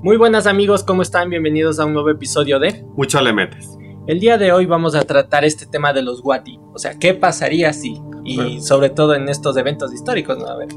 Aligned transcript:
Muy 0.00 0.16
buenas 0.16 0.46
amigos, 0.46 0.84
¿cómo 0.84 1.02
están? 1.02 1.28
Bienvenidos 1.28 1.80
a 1.80 1.84
un 1.84 1.92
nuevo 1.92 2.08
episodio 2.10 2.60
de 2.60 2.84
Mucho 2.96 3.20
le 3.20 3.32
metes. 3.32 3.76
El 4.06 4.20
día 4.20 4.38
de 4.38 4.52
hoy 4.52 4.64
vamos 4.64 4.94
a 4.94 5.02
tratar 5.02 5.44
este 5.44 5.66
tema 5.66 5.92
de 5.92 6.02
los 6.02 6.20
Wati, 6.24 6.60
o 6.72 6.78
sea, 6.78 6.96
¿qué 7.00 7.14
pasaría 7.14 7.72
si? 7.72 8.00
Y 8.22 8.36
Bueno. 8.36 8.60
sobre 8.60 8.90
todo 8.90 9.16
en 9.16 9.28
estos 9.28 9.56
eventos 9.56 9.92
históricos, 9.92 10.38
¿no? 10.38 10.46
A 10.46 10.56
ver, 10.56 10.68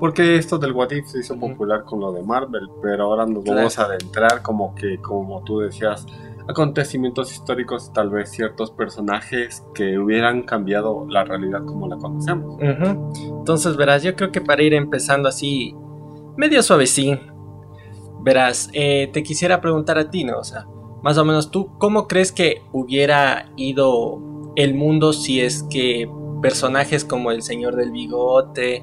Porque 0.00 0.34
esto 0.34 0.58
del 0.58 0.72
What 0.72 0.90
If 0.90 1.06
se 1.06 1.20
hizo 1.20 1.38
popular 1.38 1.84
con 1.84 2.00
lo 2.00 2.10
de 2.10 2.24
Marvel, 2.24 2.68
pero 2.82 3.04
ahora 3.04 3.24
nos 3.24 3.44
Claro. 3.44 3.58
vamos 3.58 3.78
a 3.78 3.84
adentrar 3.84 4.42
como 4.42 4.74
que, 4.74 4.98
como 4.98 5.44
tú 5.44 5.60
decías, 5.60 6.04
acontecimientos 6.48 7.30
históricos, 7.32 7.92
tal 7.92 8.10
vez 8.10 8.32
ciertos 8.32 8.72
personajes 8.72 9.62
que 9.74 9.96
hubieran 9.96 10.42
cambiado 10.42 11.06
la 11.08 11.22
realidad 11.22 11.64
como 11.64 11.86
la 11.86 11.98
conocemos. 11.98 12.56
Ujú. 12.56 13.12
Entonces, 13.38 13.76
verás, 13.76 14.02
yo 14.02 14.16
creo 14.16 14.32
que 14.32 14.40
para 14.40 14.60
ir 14.64 14.74
empezando 14.74 15.28
así, 15.28 15.72
medio 16.36 16.62
suavecín, 16.64 17.20
verás, 18.22 18.70
eh, 18.72 19.08
te 19.12 19.22
quisiera 19.22 19.60
preguntar 19.60 19.98
a 19.98 20.10
ti, 20.10 20.24
¿no? 20.24 20.38
O 20.38 20.44
sea, 20.44 20.66
más 21.02 21.18
o 21.18 21.24
menos 21.24 21.50
tú, 21.50 21.70
¿cómo 21.78 22.06
crees 22.06 22.32
que 22.32 22.62
hubiera 22.72 23.50
ido 23.56 24.52
el 24.56 24.74
mundo 24.74 25.12
si 25.12 25.40
es 25.40 25.62
que 25.64 26.10
personajes 26.42 27.04
como 27.04 27.30
el 27.30 27.42
Señor 27.42 27.76
del 27.76 27.92
Bigote, 27.92 28.82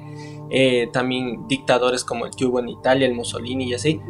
eh, 0.50 0.88
también 0.92 1.46
dictadores 1.48 2.04
como 2.04 2.26
el 2.26 2.32
que 2.34 2.44
hubo 2.44 2.60
en 2.60 2.68
Italia, 2.68 3.06
el 3.06 3.14
Mussolini 3.14 3.68
y 3.68 3.74
así, 3.74 4.00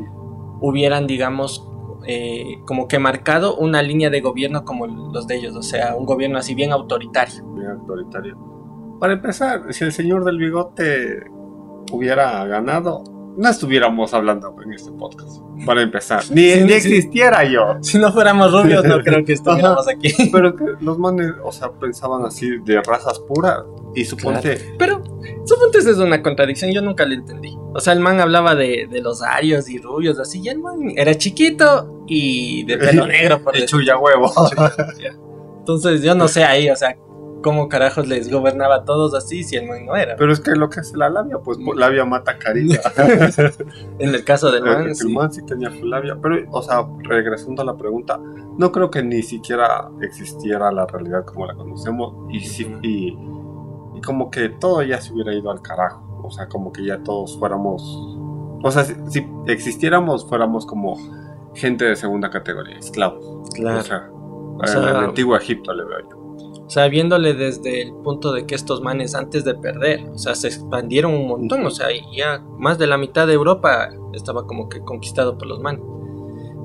hubieran, 0.61 1.06
digamos, 1.06 1.69
eh, 2.06 2.61
como 2.65 2.89
que 2.89 2.98
marcado 2.98 3.56
una 3.56 3.83
línea 3.83 4.11
de 4.11 4.20
gobierno 4.20 4.65
como 4.65 4.87
los 4.87 5.27
de 5.27 5.37
ellos, 5.37 5.56
o 5.56 5.62
sea, 5.62 5.97
un 5.97 6.06
gobierno 6.06 6.39
así 6.39 6.55
bien 6.55 6.73
autoritario? 6.73 7.45
Bien 7.55 7.70
autoritario. 7.70 8.39
Para 9.01 9.15
empezar, 9.15 9.73
si 9.73 9.84
el 9.84 9.92
señor 9.92 10.25
del 10.25 10.39
bigote 10.39 11.25
hubiera 11.92 12.45
ganado, 12.47 13.05
no 13.38 13.48
estuviéramos 13.48 14.12
hablando 14.15 14.55
en 14.65 14.73
este 14.73 14.91
podcast. 14.91 15.41
Para 15.65 15.83
empezar, 15.83 16.23
ni, 16.30 16.51
Sí, 16.51 16.60
ni 16.62 16.69
sí. 16.69 16.74
existiera 16.74 17.45
yo. 17.45 17.78
Si 17.83 17.98
no 17.98 18.12
fuéramos 18.12 18.52
rubios, 18.52 18.84
no 18.84 18.98
creo 19.05 19.24
que 19.24 19.33
estuviéramos 19.34 19.89
aquí. 19.89 20.12
Pero 20.33 20.56
que 20.56 20.64
los 20.80 20.98
manes, 20.98 21.33
o 21.42 21.53
sea, 21.53 21.70
pensaban 21.70 22.25
así 22.27 22.58
de 22.64 22.83
razas 22.83 23.20
puras. 23.20 23.62
Y 23.95 24.05
suponte, 24.05 24.75
Pero, 24.78 25.03
suponte 25.45 25.78
es 25.78 25.98
una 25.98 26.22
contradicción, 26.22 26.72
yo 26.72 26.83
nunca 26.83 27.05
le 27.05 27.14
entendí. 27.14 27.56
O 27.75 27.80
sea, 27.80 27.92
el 27.92 28.00
man 28.00 28.20
hablaba 28.20 28.55
de, 28.55 28.86
de 28.91 29.00
los 29.00 29.22
arios 29.22 29.69
y 29.69 29.78
rubios, 29.78 30.19
así, 30.19 30.41
y 30.42 30.48
el 30.48 30.58
man 30.58 30.92
era 30.97 31.14
chiquito 31.14 32.02
y 32.06 32.64
de 32.64 32.77
pelo 32.77 33.06
negro, 33.08 33.41
por 33.42 33.56
el 33.56 33.67
chulla 33.67 33.98
huevo. 33.98 34.33
Entonces, 35.61 36.02
yo 36.02 36.14
no 36.14 36.28
sé 36.28 36.45
ahí, 36.45 36.70
o 36.70 36.77
sea, 36.77 36.97
cómo 37.42 37.69
carajos 37.69 38.06
les 38.06 38.31
gobernaba 38.31 38.77
a 38.77 38.84
todos 38.84 39.14
así 39.14 39.44
si 39.44 39.56
el 39.56 39.67
man 39.69 39.86
no 39.86 39.97
era. 39.97 40.17
Pero 40.17 40.33
es 40.33 40.41
que 40.41 40.53
lo 40.53 40.69
que 40.69 40.81
hace 40.81 40.97
la 40.97 41.08
labia, 41.08 41.39
pues 41.39 41.58
labia 41.58 42.05
mata 42.05 42.39
carita. 42.39 42.92
En 43.98 44.14
el 44.14 44.25
caso 44.25 44.50
del 44.50 44.62
man, 44.62 44.89
el 44.89 44.95
sí. 44.95 45.12
man 45.12 45.33
sí 45.33 45.45
tenía 45.45 45.70
su 45.70 45.84
labia. 45.84 46.17
Pero, 46.20 46.36
o 46.50 46.62
sea, 46.62 46.86
regresando 47.03 47.62
a 47.62 47.64
la 47.64 47.77
pregunta, 47.77 48.20
no 48.56 48.72
creo 48.72 48.91
que 48.91 49.03
ni 49.03 49.22
siquiera 49.22 49.89
existiera 50.00 50.70
la 50.72 50.86
realidad 50.86 51.25
como 51.25 51.47
la 51.47 51.55
conocemos. 51.55 52.14
Y, 52.30 52.41
sí, 52.41 52.67
y, 52.83 53.17
y 53.95 54.00
como 54.00 54.30
que 54.30 54.48
todo 54.48 54.83
ya 54.83 55.00
se 55.00 55.12
hubiera 55.12 55.34
ido 55.34 55.50
al 55.50 55.62
carajo. 55.62 56.20
O 56.23 56.30
sea, 56.30 56.48
como 56.48 56.73
que 56.73 56.84
ya 56.84 57.02
todos 57.02 57.39
fuéramos. 57.39 57.83
O 58.62 58.70
sea, 58.70 58.84
si, 58.84 58.95
si 59.08 59.27
existiéramos, 59.47 60.28
fuéramos 60.28 60.67
como 60.67 60.97
gente 61.55 61.84
de 61.84 61.97
segunda 61.97 62.30
categoría, 62.30 62.78
esclavos. 62.78 63.48
Claro. 63.55 63.78
O 63.78 63.83
sea, 63.83 64.11
O 64.12 64.67
sea, 64.67 64.83
en 64.83 64.89
el 64.89 64.97
antiguo 64.97 65.36
Egipto 65.36 65.73
le 65.73 65.84
veo 65.84 65.98
yo. 66.11 66.19
O 66.69 66.70
sea, 66.70 66.86
viéndole 66.88 67.33
desde 67.33 67.80
el 67.80 67.94
punto 67.94 68.30
de 68.30 68.44
que 68.44 68.55
estos 68.55 68.83
manes 68.83 69.14
antes 69.14 69.42
de 69.42 69.55
perder, 69.55 70.06
o 70.11 70.19
sea, 70.19 70.34
se 70.34 70.48
expandieron 70.48 71.14
un 71.14 71.27
montón, 71.27 71.64
o 71.64 71.70
sea, 71.70 71.86
ya 72.14 72.44
más 72.58 72.77
de 72.77 72.86
la 72.86 72.98
mitad 72.98 73.27
de 73.27 73.33
Europa 73.33 73.88
estaba 74.12 74.47
como 74.47 74.69
que 74.69 74.83
conquistado 74.83 75.39
por 75.39 75.48
los 75.48 75.61
manes. 75.61 75.80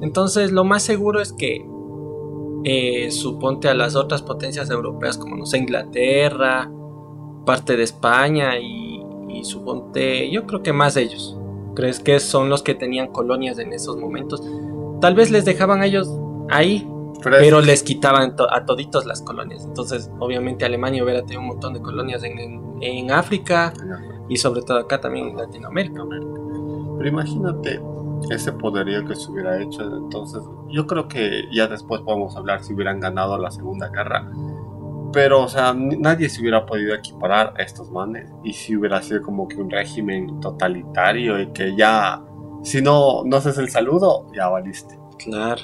Entonces, 0.01 0.51
lo 0.51 0.65
más 0.65 0.83
seguro 0.83 1.21
es 1.21 1.31
que 1.31 1.65
eh, 2.65 3.11
suponte 3.11 3.69
a 3.69 3.73
las 3.73 3.95
otras 3.95 4.21
potencias 4.21 4.69
europeas, 4.69 5.17
como 5.17 5.37
no 5.37 5.45
sé, 5.45 5.59
Inglaterra, 5.59 6.69
parte 7.45 7.77
de 7.77 7.83
España 7.83 8.59
y, 8.59 9.01
y 9.29 9.45
suponte, 9.45 10.29
yo 10.29 10.45
creo 10.45 10.61
que 10.63 10.73
más 10.73 10.97
ellos. 10.97 11.37
¿Crees 11.75 12.01
que 12.01 12.19
son 12.19 12.49
los 12.49 12.61
que 12.61 12.75
tenían 12.75 13.07
colonias 13.07 13.57
en 13.57 13.71
esos 13.71 13.95
momentos? 13.95 14.43
Tal 14.99 15.15
vez 15.15 15.31
les 15.31 15.45
dejaban 15.45 15.79
a 15.79 15.85
ellos 15.85 16.09
ahí 16.49 16.85
pero 17.39 17.61
les 17.61 17.83
quitaban 17.83 18.35
to- 18.35 18.51
a 18.51 18.65
toditos 18.65 19.05
las 19.05 19.21
colonias. 19.21 19.63
Entonces, 19.65 20.09
obviamente, 20.19 20.65
Alemania 20.65 21.03
hubiera 21.03 21.21
tenido 21.21 21.41
un 21.41 21.47
montón 21.47 21.73
de 21.73 21.81
colonias 21.81 22.23
en, 22.23 22.37
en- 22.39 22.63
en 22.81 23.11
África 23.11 23.73
y 24.29 24.37
sobre 24.37 24.61
todo 24.61 24.77
acá 24.79 24.99
también 24.99 25.29
en 25.29 25.37
Latinoamérica. 25.37 26.03
Pero 26.97 27.09
imagínate 27.09 27.81
ese 28.29 28.51
poderío 28.53 29.05
que 29.05 29.15
se 29.15 29.29
hubiera 29.31 29.61
hecho. 29.61 29.81
Entonces, 29.83 30.41
yo 30.69 30.87
creo 30.87 31.07
que 31.07 31.43
ya 31.51 31.67
después 31.67 32.01
podemos 32.01 32.35
hablar 32.35 32.63
si 32.63 32.73
hubieran 32.73 32.99
ganado 32.99 33.37
la 33.37 33.51
Segunda 33.51 33.89
Guerra. 33.89 34.29
Pero, 35.11 35.43
o 35.43 35.47
sea, 35.47 35.73
nadie 35.75 36.27
se 36.29 36.41
hubiera 36.41 36.65
podido 36.65 36.95
equiparar 36.95 37.53
a 37.57 37.61
estos 37.61 37.91
manes. 37.91 38.31
Y 38.43 38.53
si 38.53 38.75
hubiera 38.75 39.01
sido 39.01 39.21
como 39.21 39.47
que 39.47 39.57
un 39.57 39.69
régimen 39.69 40.39
totalitario 40.39 41.39
y 41.39 41.51
que 41.53 41.75
ya, 41.75 42.23
si 42.63 42.81
no, 42.81 43.23
no 43.25 43.37
haces 43.37 43.57
el 43.59 43.69
saludo, 43.69 44.25
ya 44.33 44.47
valiste. 44.47 44.97
Claro. 45.19 45.61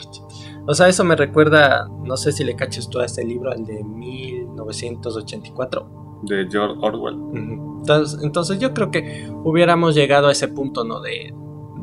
O 0.69 0.74
sea, 0.75 0.88
eso 0.88 1.03
me 1.03 1.16
recuerda, 1.16 1.90
no 2.03 2.16
sé 2.16 2.31
si 2.31 2.44
le 2.44 2.56
caches 2.56 2.88
tú 2.90 3.00
a 3.00 3.06
este 3.06 3.25
libro, 3.25 3.52
el 3.52 3.66
de 3.66 3.84
1984. 3.84 6.19
De 6.22 6.47
George 6.47 6.75
Orwell. 6.80 7.18
Entonces, 7.34 8.19
entonces 8.22 8.59
yo 8.59 8.72
creo 8.75 8.91
que 8.91 9.28
hubiéramos 9.44 9.96
llegado 9.96 10.28
a 10.28 10.31
ese 10.31 10.47
punto, 10.47 10.84
¿no? 10.84 11.02
De, 11.02 11.34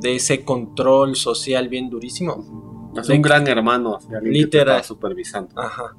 de 0.01 0.15
ese 0.15 0.45
control 0.45 1.17
social 1.17 1.69
bien 1.69 1.91
durísimo. 1.91 2.93
Es 2.97 3.09
un 3.09 3.23
gran 3.23 3.49
hermano. 3.49 3.99
Literal. 4.23 4.85
supervisando. 4.85 5.61
Ajá. 5.61 5.97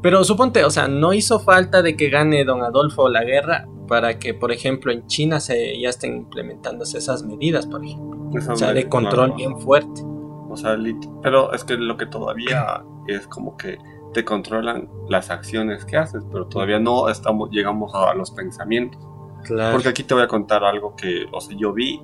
Pero 0.00 0.24
suponte, 0.24 0.64
o 0.64 0.70
sea, 0.70 0.88
no 0.88 1.12
hizo 1.12 1.38
falta 1.38 1.82
de 1.82 1.98
que 1.98 2.08
gane 2.08 2.46
don 2.46 2.62
Adolfo 2.62 3.10
la 3.10 3.24
guerra 3.24 3.68
para 3.86 4.18
que, 4.18 4.32
por 4.32 4.52
ejemplo, 4.52 4.90
en 4.90 5.06
China 5.06 5.38
se 5.38 5.78
ya 5.78 5.90
estén 5.90 6.16
implementándose 6.16 6.96
esas 6.96 7.24
medidas, 7.24 7.66
por 7.66 7.84
ejemplo. 7.84 8.40
O 8.50 8.56
sea, 8.56 8.72
de 8.72 8.88
control 8.88 9.34
claro. 9.34 9.36
bien 9.36 9.60
fuerte. 9.60 10.11
O 10.52 10.56
sea, 10.56 10.76
pero 11.22 11.52
es 11.52 11.64
que 11.64 11.76
lo 11.76 11.96
que 11.96 12.06
todavía 12.06 12.84
es 13.06 13.26
como 13.26 13.56
que 13.56 13.78
te 14.12 14.24
controlan 14.24 14.88
las 15.08 15.30
acciones 15.30 15.84
que 15.84 15.96
haces, 15.96 16.22
pero 16.30 16.46
todavía 16.46 16.78
no 16.78 17.08
estamos 17.08 17.50
llegamos 17.50 17.94
a 17.94 18.12
los 18.14 18.30
pensamientos. 18.30 19.00
Claro. 19.44 19.72
Porque 19.72 19.88
aquí 19.88 20.04
te 20.04 20.14
voy 20.14 20.22
a 20.22 20.28
contar 20.28 20.62
algo 20.64 20.94
que, 20.94 21.24
o 21.32 21.40
sea, 21.40 21.56
yo 21.56 21.72
vi 21.72 22.00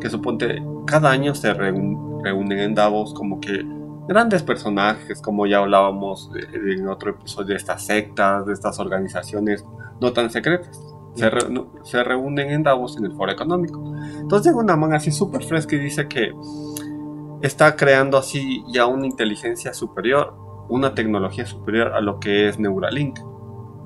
que 0.00 0.08
suponte 0.10 0.62
cada 0.86 1.10
año 1.10 1.34
se 1.34 1.54
reun- 1.54 2.22
reúnen 2.24 2.58
en 2.58 2.74
Davos 2.74 3.14
como 3.14 3.40
que 3.40 3.64
grandes 4.08 4.42
personajes, 4.42 5.22
como 5.22 5.46
ya 5.46 5.58
hablábamos 5.58 6.30
en 6.52 6.88
otro 6.88 7.10
episodio 7.10 7.48
de 7.50 7.56
estas 7.56 7.84
sectas, 7.86 8.46
de 8.46 8.52
estas 8.54 8.80
organizaciones 8.80 9.64
no 10.00 10.12
tan 10.12 10.30
secretas. 10.30 10.82
Se, 11.14 11.28
re- 11.28 11.50
no- 11.50 11.66
se 11.84 12.02
reúnen 12.02 12.50
en 12.50 12.62
Davos 12.62 12.96
en 12.96 13.04
el 13.04 13.12
foro 13.12 13.30
económico. 13.30 13.80
Entonces 14.18 14.46
llega 14.50 14.58
una 14.62 14.76
man 14.76 14.94
así 14.94 15.10
súper 15.12 15.44
fresca 15.44 15.76
y 15.76 15.78
dice 15.78 16.08
que 16.08 16.32
está 17.42 17.76
creando 17.76 18.16
así 18.18 18.64
ya 18.72 18.86
una 18.86 19.06
inteligencia 19.06 19.74
superior, 19.74 20.34
una 20.68 20.94
tecnología 20.94 21.44
superior 21.46 21.92
a 21.92 22.00
lo 22.00 22.18
que 22.20 22.48
es 22.48 22.58
Neuralink. 22.58 23.18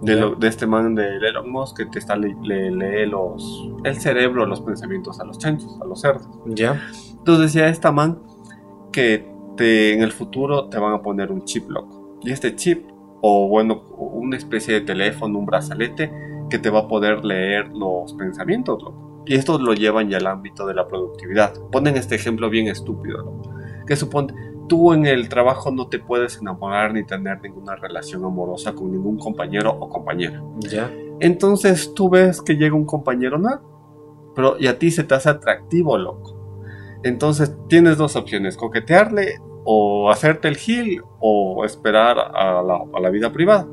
De, 0.02 0.14
lo- 0.14 0.34
de 0.34 0.48
este 0.48 0.66
man 0.66 0.94
de 0.94 1.16
Elon 1.16 1.50
Musk 1.50 1.78
que 1.78 1.86
te 1.86 1.98
está 1.98 2.16
le, 2.16 2.36
le- 2.42 2.70
lee 2.70 3.06
los, 3.10 3.70
el 3.84 3.96
cerebro, 3.96 4.44
los 4.44 4.60
pensamientos 4.60 5.18
a 5.20 5.24
los 5.24 5.38
chanchos, 5.38 5.78
a 5.80 5.86
los 5.86 6.02
cerdos. 6.02 6.28
Ya. 6.46 6.80
Entonces 7.16 7.52
decía 7.54 7.68
esta 7.68 7.90
man 7.92 8.18
que 8.92 9.26
te, 9.56 9.94
en 9.94 10.02
el 10.02 10.12
futuro 10.12 10.68
te 10.68 10.78
van 10.78 10.92
a 10.92 11.00
poner 11.00 11.32
un 11.32 11.44
chip 11.44 11.70
loco. 11.70 12.18
Y 12.22 12.30
este 12.30 12.54
chip, 12.56 12.86
o 13.22 13.48
bueno, 13.48 13.84
una 13.96 14.36
especie 14.36 14.74
de 14.74 14.80
teléfono, 14.82 15.38
un 15.38 15.46
brazalete, 15.46 16.12
que 16.50 16.58
te 16.58 16.68
va 16.68 16.80
a 16.80 16.88
poder 16.88 17.24
leer 17.24 17.68
los 17.72 18.12
pensamientos, 18.14 18.82
loco. 18.82 19.15
Y 19.26 19.34
esto 19.34 19.58
lo 19.58 19.74
llevan 19.74 20.08
ya 20.08 20.18
al 20.18 20.26
ámbito 20.28 20.66
de 20.66 20.74
la 20.74 20.86
productividad. 20.86 21.52
Ponen 21.72 21.96
este 21.96 22.14
ejemplo 22.14 22.48
bien 22.48 22.68
estúpido, 22.68 23.18
loco. 23.18 23.50
Que 23.86 23.96
supone, 23.96 24.32
tú 24.68 24.92
en 24.92 25.04
el 25.06 25.28
trabajo 25.28 25.70
no 25.72 25.88
te 25.88 25.98
puedes 25.98 26.38
enamorar 26.40 26.92
ni 26.94 27.04
tener 27.04 27.40
ninguna 27.42 27.74
relación 27.74 28.24
amorosa 28.24 28.72
con 28.72 28.92
ningún 28.92 29.18
compañero 29.18 29.70
o 29.70 29.88
compañera. 29.88 30.42
Ya. 30.60 30.90
Entonces 31.20 31.92
tú 31.94 32.08
ves 32.08 32.40
que 32.40 32.54
llega 32.54 32.76
un 32.76 32.86
compañero 32.86 33.38
nuevo, 33.38 34.32
pero 34.34 34.56
y 34.58 34.68
a 34.68 34.78
ti 34.78 34.90
se 34.90 35.02
te 35.02 35.14
hace 35.14 35.30
atractivo, 35.30 35.98
loco. 35.98 36.36
Entonces 37.02 37.54
tienes 37.68 37.96
dos 37.98 38.16
opciones, 38.16 38.56
coquetearle 38.56 39.40
o 39.64 40.10
hacerte 40.10 40.46
el 40.46 40.56
gil 40.56 41.02
o 41.20 41.64
esperar 41.64 42.18
a 42.18 42.62
la, 42.62 42.80
a 42.92 43.00
la 43.00 43.10
vida 43.10 43.32
privada. 43.32 43.66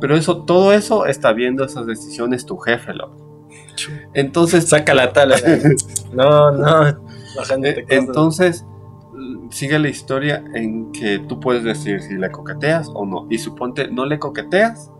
Pero 0.00 0.14
eso, 0.14 0.44
todo 0.44 0.72
eso 0.72 1.06
está 1.06 1.32
viendo 1.32 1.64
esas 1.64 1.86
decisiones 1.86 2.46
tu 2.46 2.56
jefe, 2.58 2.92
loco. 2.94 3.25
Entonces, 4.14 4.68
Saca 4.68 4.94
la 4.94 5.12
tabla. 5.12 5.36
no, 6.12 6.50
no. 6.50 6.88
Eh, 6.88 7.84
entonces 7.88 8.64
sigue 9.50 9.78
la 9.78 9.88
historia 9.88 10.42
en 10.54 10.92
que 10.92 11.18
tú 11.18 11.40
puedes 11.40 11.64
decir 11.64 12.00
si 12.02 12.14
le 12.14 12.30
coqueteas 12.30 12.90
o 12.94 13.04
no. 13.04 13.26
Y 13.30 13.38
suponte 13.38 13.88
no 13.88 14.06
le 14.06 14.18
coqueteas, 14.18 14.90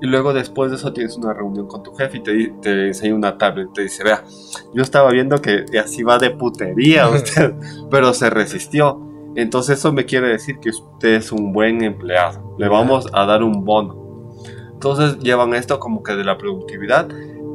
y 0.00 0.06
luego 0.06 0.32
después 0.32 0.70
de 0.70 0.76
eso 0.76 0.92
tienes 0.92 1.16
una 1.16 1.32
reunión 1.32 1.66
con 1.66 1.82
tu 1.82 1.92
jefe 1.94 2.18
y 2.18 2.22
te, 2.22 2.54
te 2.62 2.86
enseña 2.88 3.14
una 3.14 3.36
tablet. 3.36 3.72
Te 3.72 3.82
dice, 3.82 4.04
vea, 4.04 4.24
yo 4.72 4.82
estaba 4.82 5.10
viendo 5.10 5.40
que 5.40 5.64
así 5.82 6.02
va 6.02 6.18
de 6.18 6.30
putería 6.30 7.08
usted, 7.08 7.54
pero 7.90 8.14
se 8.14 8.30
resistió. 8.30 9.04
Entonces 9.34 9.78
eso 9.78 9.92
me 9.92 10.04
quiere 10.04 10.28
decir 10.28 10.58
que 10.60 10.70
usted 10.70 11.14
es 11.14 11.32
un 11.32 11.52
buen 11.52 11.82
empleado. 11.82 12.54
Le 12.58 12.68
vamos 12.68 13.08
a 13.12 13.24
dar 13.24 13.42
un 13.42 13.64
bono. 13.64 14.36
Entonces 14.72 15.18
llevan 15.18 15.54
esto 15.54 15.80
como 15.80 16.02
que 16.04 16.14
de 16.14 16.24
la 16.24 16.38
productividad 16.38 17.08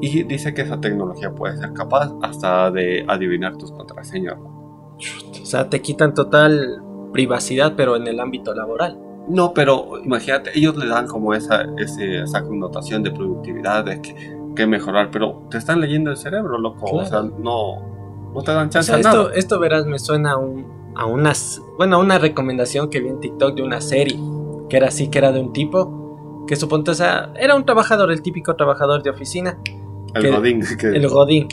y 0.03 0.23
dice 0.23 0.53
que 0.53 0.63
esa 0.63 0.81
tecnología 0.81 1.33
puede 1.33 1.55
ser 1.55 1.71
capaz 1.71 2.13
hasta 2.21 2.69
de 2.71 3.05
adivinar 3.07 3.55
tus 3.55 3.71
contraseñas. 3.71 4.35
O 4.37 5.45
sea, 5.45 5.69
te 5.69 5.81
quitan 5.81 6.13
total 6.13 6.83
privacidad, 7.13 7.75
pero 7.77 7.95
en 7.95 8.05
el 8.07 8.19
ámbito 8.19 8.53
laboral. 8.53 8.99
No, 9.29 9.53
pero 9.53 9.97
imagínate, 10.03 10.51
ellos 10.55 10.75
le 10.75 10.87
dan 10.87 11.07
como 11.07 11.33
esa, 11.33 11.63
esa 11.77 12.43
connotación 12.43 13.01
de 13.01 13.11
productividad, 13.11 13.85
de 13.85 14.01
que, 14.01 14.67
mejorar, 14.67 15.09
pero 15.09 15.47
te 15.49 15.57
están 15.57 15.79
leyendo 15.79 16.11
el 16.11 16.17
cerebro, 16.17 16.57
loco. 16.57 16.85
O 16.97 17.05
sea, 17.05 17.21
no, 17.21 18.31
no 18.33 18.41
te 18.43 18.51
dan 18.51 18.69
chance 18.69 18.91
o 18.91 18.95
sea, 18.95 19.09
esto, 19.09 19.31
esto, 19.31 19.57
verás, 19.57 19.85
me 19.85 19.99
suena 19.99 20.33
a, 20.33 20.37
un, 20.37 20.65
a 20.95 21.05
unas, 21.05 21.61
bueno, 21.77 21.97
una 21.97 22.19
recomendación 22.19 22.89
que 22.89 22.99
vi 22.99 23.07
en 23.07 23.21
TikTok 23.21 23.55
de 23.55 23.63
una 23.63 23.79
serie, 23.79 24.19
que 24.69 24.75
era 24.75 24.89
así, 24.89 25.07
que 25.07 25.19
era 25.19 25.31
de 25.31 25.39
un 25.39 25.53
tipo, 25.53 26.43
que 26.45 26.57
suponte, 26.57 26.91
o 26.91 26.93
sea, 26.93 27.31
era 27.39 27.55
un 27.55 27.65
trabajador, 27.65 28.11
el 28.11 28.21
típico 28.21 28.57
trabajador 28.57 29.01
de 29.01 29.09
oficina. 29.09 29.57
El 30.15 30.31
Godín. 30.31 30.63
El 30.81 31.07
Godín 31.07 31.47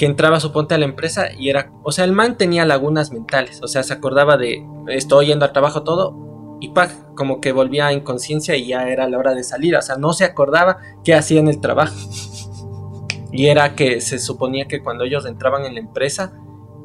que 0.00 0.06
entraba 0.06 0.40
suponte 0.40 0.74
a 0.74 0.78
la 0.78 0.86
empresa 0.86 1.26
y 1.30 1.50
era, 1.50 1.70
o 1.82 1.92
sea, 1.92 2.06
el 2.06 2.12
man 2.12 2.38
tenía 2.38 2.64
lagunas 2.64 3.12
mentales, 3.12 3.60
o 3.62 3.68
sea, 3.68 3.82
se 3.82 3.92
acordaba 3.92 4.38
de 4.38 4.66
estoy 4.88 5.26
yendo 5.26 5.44
al 5.44 5.52
trabajo 5.52 5.82
todo 5.82 6.56
y 6.58 6.70
pac, 6.70 7.14
como 7.14 7.42
que 7.42 7.52
volvía 7.52 7.88
a 7.88 7.92
inconsciencia 7.92 8.56
y 8.56 8.68
ya 8.68 8.88
era 8.88 9.06
la 9.10 9.18
hora 9.18 9.34
de 9.34 9.44
salir, 9.44 9.76
o 9.76 9.82
sea, 9.82 9.96
no 9.96 10.14
se 10.14 10.24
acordaba 10.24 10.78
qué 11.04 11.14
hacía 11.14 11.40
en 11.40 11.48
el 11.48 11.60
trabajo. 11.60 11.94
Y 13.32 13.46
era 13.46 13.76
que 13.76 14.00
se 14.00 14.18
suponía 14.18 14.66
que 14.66 14.82
cuando 14.82 15.04
ellos 15.04 15.24
entraban 15.24 15.64
en 15.64 15.74
la 15.74 15.80
empresa, 15.80 16.32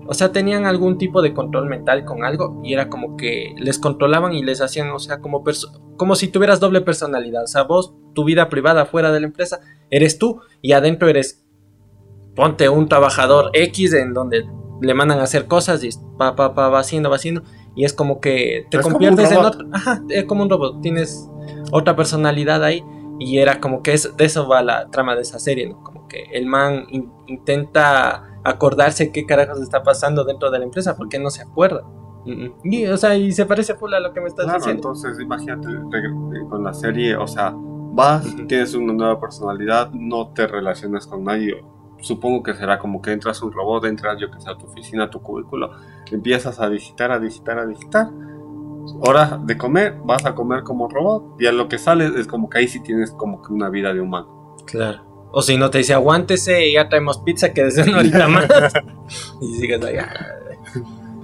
o 0.08 0.14
sea, 0.14 0.32
tenían 0.32 0.66
algún 0.66 0.98
tipo 0.98 1.22
de 1.22 1.34
control 1.34 1.68
mental 1.68 2.06
con 2.06 2.24
algo 2.24 2.62
y 2.64 2.74
era 2.74 2.90
como 2.90 3.18
que 3.18 3.56
les 3.58 3.80
controlaban 3.80 4.34
y 4.34 4.44
les 4.44 4.62
hacían, 4.62 4.92
o 4.92 5.00
sea, 5.00 5.20
como, 5.20 5.44
como 5.98 6.16
si 6.16 6.28
tuvieras 6.28 6.60
doble 6.60 6.82
personalidad. 6.82 7.44
O 7.44 7.48
sea, 7.48 7.64
vos, 7.64 7.94
tu 8.14 8.24
vida 8.24 8.50
privada 8.50 8.86
fuera 8.86 9.12
de 9.12 9.20
la 9.20 9.28
empresa, 9.28 9.60
eres 9.90 10.18
tú 10.20 10.42
y 10.62 10.74
adentro 10.74 11.08
eres 11.08 11.46
ponte 12.36 12.70
un 12.70 12.88
trabajador 12.88 13.50
X 13.54 13.94
en 13.94 14.14
donde 14.14 14.46
le 14.82 14.94
mandan 14.94 15.20
a 15.20 15.24
hacer 15.24 15.48
cosas 15.48 15.84
y 15.84 15.90
pa, 16.18 16.36
pa, 16.36 16.54
pa, 16.54 16.70
va 16.70 16.80
haciendo, 16.80 17.10
va 17.10 17.16
haciendo. 17.16 17.44
Y 17.76 17.86
es 17.86 17.94
como 17.94 18.20
que 18.20 18.68
te 18.70 18.80
conviertes 18.80 19.32
en 19.32 19.38
otro. 19.38 19.68
Ajá, 19.72 20.02
es 20.10 20.26
como 20.26 20.44
un 20.44 20.50
robot. 20.50 20.82
Tienes 20.82 21.30
otra 21.72 21.96
personalidad 21.96 22.64
ahí. 22.64 22.84
Y 23.20 23.38
era 23.38 23.62
como 23.62 23.82
que 23.82 23.94
es, 23.94 24.16
de 24.16 24.26
eso 24.26 24.48
va 24.48 24.62
la 24.62 24.90
trama 24.90 25.16
de 25.16 25.22
esa 25.22 25.40
serie, 25.40 25.70
¿no? 25.70 25.82
Como 25.82 26.05
que 26.16 26.38
el 26.38 26.46
man 26.46 26.86
intenta 27.28 28.40
acordarse 28.44 29.12
qué 29.12 29.26
carajos 29.26 29.62
está 29.62 29.84
pasando 29.84 30.24
dentro 30.24 30.52
de 30.52 30.60
la 30.60 30.66
empresa 30.66 30.96
porque 30.96 31.20
no 31.20 31.30
se 31.30 31.42
acuerda. 31.42 31.84
Y, 32.64 32.86
o 32.88 32.98
sea, 32.98 33.16
y 33.16 33.32
se 33.32 33.46
parece 33.46 33.76
full 33.76 33.94
a 33.94 34.00
lo 34.00 34.12
que 34.14 34.22
me 34.22 34.28
estás 34.28 34.46
diciendo. 34.48 34.90
Entonces, 34.90 35.20
imagínate 35.20 35.68
con 36.50 36.64
la 36.64 36.74
serie, 36.74 37.16
o 37.16 37.28
sea, 37.28 37.54
vas, 37.56 38.26
tienes 38.48 38.74
una 38.74 38.94
nueva 38.94 39.20
personalidad, 39.20 39.92
no 39.92 40.30
te 40.30 40.48
relacionas 40.48 41.06
con 41.06 41.24
nadie 41.24 41.64
supongo 42.06 42.44
que 42.44 42.54
será 42.54 42.78
como 42.78 43.02
que 43.02 43.12
entras 43.12 43.42
un 43.42 43.52
robot, 43.52 43.86
entras 43.86 44.20
yo 44.20 44.30
que 44.30 44.40
sé 44.40 44.50
a 44.50 44.56
tu 44.56 44.68
oficina, 44.68 45.06
a 45.06 45.10
tu 45.10 45.22
cubículo, 45.22 45.72
empiezas 46.12 46.60
a 46.60 46.70
digitar, 46.70 47.12
a 47.12 47.20
digitar, 47.20 47.58
a 47.58 47.66
digitar. 47.66 48.10
Hora 49.00 49.40
de 49.44 49.58
comer, 49.58 50.00
vas 50.06 50.26
a 50.26 50.36
comer 50.36 50.64
como 50.64 50.88
robot 50.88 51.42
y 51.42 51.48
a 51.48 51.52
lo 51.52 51.68
que 51.68 51.80
sales 51.80 52.16
es 52.16 52.28
como 52.28 52.50
que 52.50 52.60
ahí 52.60 52.68
sí 52.68 52.82
tienes 52.82 53.12
como 53.12 53.42
que 53.42 53.52
una 53.52 53.70
vida 53.70 53.94
de 53.94 54.02
humano. 54.02 54.56
Claro. 54.66 55.15
O 55.38 55.42
si 55.42 55.58
no 55.58 55.70
te 55.70 55.80
dice 55.80 55.94
aguántese 55.94 56.66
y 56.66 56.74
ya 56.76 56.88
traemos 56.88 57.18
pizza 57.18 57.52
que 57.52 57.66
desde 57.66 57.84
una 57.90 58.00
horita 58.00 58.28
más. 58.30 58.48
y 59.42 59.56
sigues 59.60 59.84
ahí. 59.84 59.98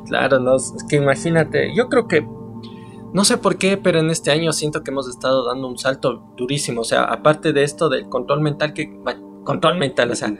Claro, 0.05 0.41
no, 0.41 0.57
es 0.57 0.73
que 0.89 0.97
imagínate, 0.97 1.73
yo 1.73 1.87
creo 1.87 2.09
que 2.09 2.27
no 3.13 3.23
sé 3.23 3.37
por 3.37 3.57
qué, 3.57 3.77
pero 3.77 3.99
en 3.99 4.09
este 4.09 4.31
año 4.31 4.51
siento 4.51 4.83
que 4.83 4.91
hemos 4.91 5.07
estado 5.07 5.45
dando 5.45 5.65
un 5.65 5.77
salto 5.77 6.25
durísimo. 6.35 6.81
O 6.81 6.83
sea, 6.83 7.05
aparte 7.05 7.53
de 7.53 7.63
esto 7.63 7.87
del 7.87 8.09
control 8.09 8.41
mental 8.41 8.73
que. 8.73 8.99
Control 9.45 9.77
mental, 9.77 10.11
o 10.11 10.15
sea, 10.15 10.35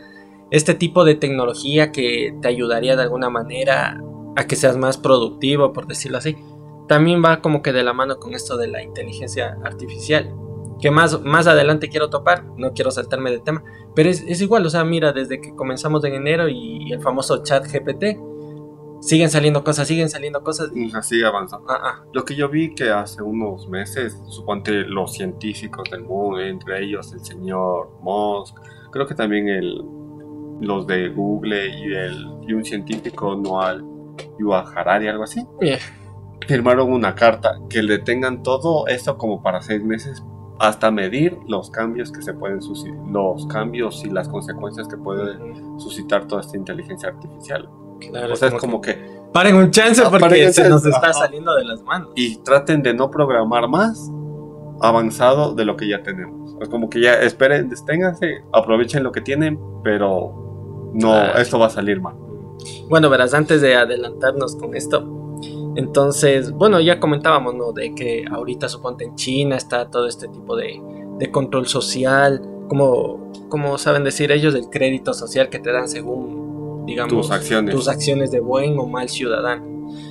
este 0.52 0.76
tipo 0.76 1.06
de 1.06 1.16
tecnología 1.16 1.94
que 1.94 2.38
te 2.42 2.50
ayudaría 2.50 2.98
de 2.98 3.04
alguna 3.04 3.30
manera 3.30 4.00
a 4.36 4.48
que 4.48 4.58
seas 4.58 4.76
más 4.76 4.98
productivo, 4.98 5.72
por 5.72 5.88
decirlo 5.88 6.18
así, 6.18 6.36
también 6.90 7.24
va 7.24 7.42
como 7.42 7.62
que 7.62 7.72
de 7.72 7.84
la 7.84 7.94
mano 7.94 8.20
con 8.20 8.34
esto 8.34 8.58
de 8.58 8.68
la 8.68 8.84
inteligencia 8.84 9.58
artificial. 9.64 10.36
Que 10.82 10.92
más, 10.92 11.22
más 11.22 11.48
adelante 11.48 11.90
quiero 11.90 12.10
topar, 12.10 12.44
no 12.58 12.74
quiero 12.74 12.92
saltarme 12.92 13.32
de 13.32 13.40
tema, 13.40 13.64
pero 13.96 14.10
es, 14.10 14.42
igual, 14.42 14.66
o 14.66 14.70
sea, 14.70 14.84
mira, 14.84 15.14
desde 15.14 15.40
que 15.40 15.54
comenzamos 15.56 16.04
en 16.06 16.16
enero 16.16 16.48
y 16.50 16.92
el 16.92 17.02
famoso 17.02 17.44
chat 17.44 17.66
GPT, 17.66 18.18
siguen 19.02 19.30
saliendo 19.30 19.64
cosas, 19.64 19.88
siguen 19.88 20.10
saliendo 20.10 20.44
cosas. 20.44 20.72
Y 20.76 20.92
así 20.96 21.24
avanzando. 21.24 21.70
Ah, 21.70 21.80
ah. 21.84 22.06
Lo 22.14 22.24
que 22.24 22.36
yo 22.36 22.50
vi 22.50 22.74
que 22.74 22.90
hace 22.90 23.22
unos 23.22 23.68
meses, 23.68 24.20
suponte 24.28 24.72
los 24.84 25.14
científicos 25.14 25.90
del 25.90 26.04
mundo, 26.04 26.40
entre 26.40 26.84
ellos 26.84 27.12
el 27.14 27.20
señor 27.20 27.92
Musk, 28.02 28.58
creo 28.92 29.06
que 29.06 29.16
también 29.16 29.50
el, 29.50 29.82
los 30.62 30.88
de 30.88 31.10
Google 31.10 31.68
y, 31.68 31.94
el, 31.94 32.28
y 32.48 32.54
un 32.54 32.64
científico, 32.64 33.36
Noal 33.36 33.84
Yuval 34.40 34.66
Harari, 34.76 35.08
algo 35.08 35.24
así, 35.24 35.46
firmaron 36.48 36.92
una 36.92 37.16
carta 37.16 37.60
que 37.70 37.82
le 37.82 38.00
tengan 38.00 38.44
todo 38.44 38.88
esto 38.88 39.18
como 39.18 39.42
para 39.42 39.62
seis 39.62 39.84
meses 39.84 40.24
hasta 40.62 40.92
medir 40.92 41.40
los 41.48 41.72
cambios 41.72 42.12
que 42.12 42.22
se 42.22 42.36
pueden 42.36 42.62
suscitar, 42.62 43.00
los 43.10 43.48
cambios 43.48 44.06
y 44.06 44.12
las 44.12 44.30
consecuencias 44.30 44.88
que 44.88 44.96
puede 44.96 45.36
suscitar 45.80 46.28
toda 46.28 46.42
esta 46.42 46.56
inteligencia 46.56 47.10
artificial. 47.10 47.68
Claro, 48.00 48.34
o 48.34 48.36
sea, 48.36 48.50
es 48.50 48.54
como, 48.56 48.80
que, 48.80 49.22
Paren 49.34 49.56
un 49.56 49.72
chance 49.72 50.04
ah, 50.06 50.10
porque 50.12 50.54
se 50.54 50.70
nos 50.70 50.86
está 50.86 51.14
saliendo 51.14 51.56
de 51.56 51.66
las 51.66 51.82
manos. 51.82 52.10
Y 52.16 52.38
traten 52.38 52.84
de 52.84 52.94
no 52.94 53.10
programar 53.10 53.68
más 53.68 54.12
avanzado 54.82 55.56
de 55.56 55.66
lo 55.66 55.76
que 55.76 55.88
ya 55.88 56.04
tenemos. 56.04 56.56
Es 56.62 56.70
como 56.70 56.92
que 56.92 57.02
ya 57.02 57.16
esperen, 57.16 57.68
desténganse, 57.68 58.44
aprovechen 58.54 59.02
lo 59.02 59.12
que 59.12 59.22
tienen, 59.22 59.60
pero 59.84 60.92
no, 60.94 61.24
esto 61.38 61.58
va 61.58 61.68
a 61.68 61.72
salir 61.72 62.00
mal. 62.00 62.14
Bueno, 62.88 63.10
verás, 63.10 63.34
antes 63.34 63.62
de 63.62 63.76
adelantarnos 63.76 64.56
con 64.56 64.76
esto, 64.76 65.21
entonces, 65.76 66.52
bueno, 66.52 66.80
ya 66.80 67.00
comentábamos, 67.00 67.56
¿no? 67.56 67.72
De 67.72 67.94
que 67.96 68.26
ahorita 68.30 68.68
suponte 68.70 69.06
en 69.06 69.16
China 69.16 69.56
está 69.56 69.90
todo 69.90 70.08
este 70.08 70.28
tipo 70.28 70.56
de, 70.56 70.82
control 71.32 71.68
social, 71.68 72.42
como, 72.68 73.32
como 73.50 73.78
saben 73.78 74.04
decir 74.04 74.32
ellos, 74.32 74.56
el 74.56 74.70
crédito 74.70 75.14
social 75.14 75.50
que 75.50 75.60
te 75.60 75.72
dan 75.72 75.88
según, 75.88 76.86
digamos, 76.88 77.14
tus 77.14 77.32
acciones, 77.32 77.76
tus 77.76 77.88
acciones 77.88 78.32
de 78.32 78.40
buen 78.40 78.80
o 78.80 78.88
mal 78.88 79.08
ciudadano. 79.08 79.64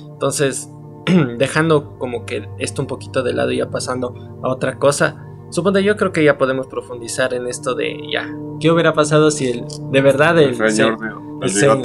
Entonces, 0.09 0.69
dejando 1.37 1.97
como 1.99 2.25
que 2.25 2.47
esto 2.59 2.81
un 2.81 2.87
poquito 2.87 3.23
de 3.23 3.33
lado 3.33 3.51
y 3.51 3.57
ya 3.57 3.69
pasando 3.69 4.13
a 4.41 4.47
otra 4.47 4.79
cosa, 4.79 5.27
Suponte, 5.51 5.83
yo 5.83 5.97
creo 5.97 6.13
que 6.13 6.23
ya 6.23 6.37
podemos 6.37 6.67
profundizar 6.67 7.33
en 7.33 7.45
esto 7.45 7.75
de 7.75 7.99
ya. 8.09 8.33
¿Qué 8.61 8.71
hubiera 8.71 8.93
pasado 8.93 9.31
si 9.31 9.49
el, 9.49 9.65
de 9.91 10.01
verdad 10.01 10.39
el, 10.39 10.55
señor, 10.55 10.97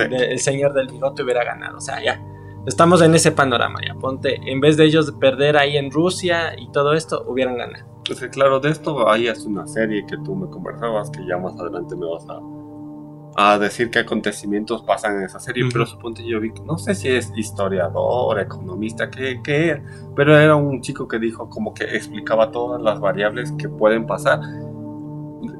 del 0.08 0.38
señor 0.38 0.72
del 0.72 0.86
bigote 0.86 1.24
hubiera 1.24 1.42
ganado? 1.42 1.78
O 1.78 1.80
sea, 1.80 2.00
ya. 2.00 2.22
Estamos 2.66 3.00
en 3.02 3.14
ese 3.14 3.32
panorama, 3.32 3.80
ya. 3.86 3.94
Ponte, 3.94 4.40
en 4.44 4.60
vez 4.60 4.76
de 4.76 4.84
ellos 4.84 5.12
perder 5.20 5.56
ahí 5.56 5.76
en 5.76 5.90
Rusia 5.90 6.58
y 6.58 6.70
todo 6.72 6.94
esto, 6.94 7.24
hubieran 7.26 7.56
ganado. 7.56 7.86
Pues 8.04 8.20
claro, 8.28 8.60
de 8.60 8.70
esto 8.70 9.08
ahí 9.08 9.28
es 9.28 9.44
una 9.44 9.66
serie 9.66 10.04
que 10.06 10.16
tú 10.18 10.34
me 10.34 10.48
conversabas 10.48 11.10
que 11.10 11.24
ya 11.26 11.38
más 11.38 11.58
adelante 11.58 11.96
me 11.96 12.06
vas 12.06 12.28
a 12.28 12.40
a 13.38 13.58
decir 13.58 13.90
qué 13.90 13.98
acontecimientos 13.98 14.82
pasan 14.82 15.18
en 15.18 15.24
esa 15.24 15.38
serie, 15.38 15.64
pero 15.70 15.84
suponte 15.84 16.26
yo 16.26 16.40
vi, 16.40 16.52
no 16.64 16.78
sé 16.78 16.94
si 16.94 17.08
es 17.08 17.30
historiador, 17.36 18.40
economista, 18.40 19.10
qué, 19.10 19.42
qué 19.44 19.82
pero 20.14 20.38
era 20.38 20.56
un 20.56 20.80
chico 20.80 21.06
que 21.06 21.18
dijo 21.18 21.50
como 21.50 21.74
que 21.74 21.84
explicaba 21.84 22.50
todas 22.50 22.80
las 22.80 22.98
variables 22.98 23.52
que 23.52 23.68
pueden 23.68 24.06
pasar 24.06 24.40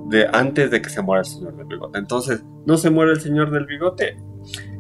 de 0.07 0.27
antes 0.33 0.71
de 0.71 0.81
que 0.81 0.89
se 0.89 1.03
muera 1.03 1.21
el 1.21 1.27
señor 1.27 1.55
del 1.55 1.67
bigote. 1.67 1.99
Entonces, 1.99 2.45
no 2.65 2.79
se 2.79 2.89
muere 2.89 3.13
el 3.13 3.21
señor 3.21 3.51
del 3.51 3.67
bigote, 3.67 4.17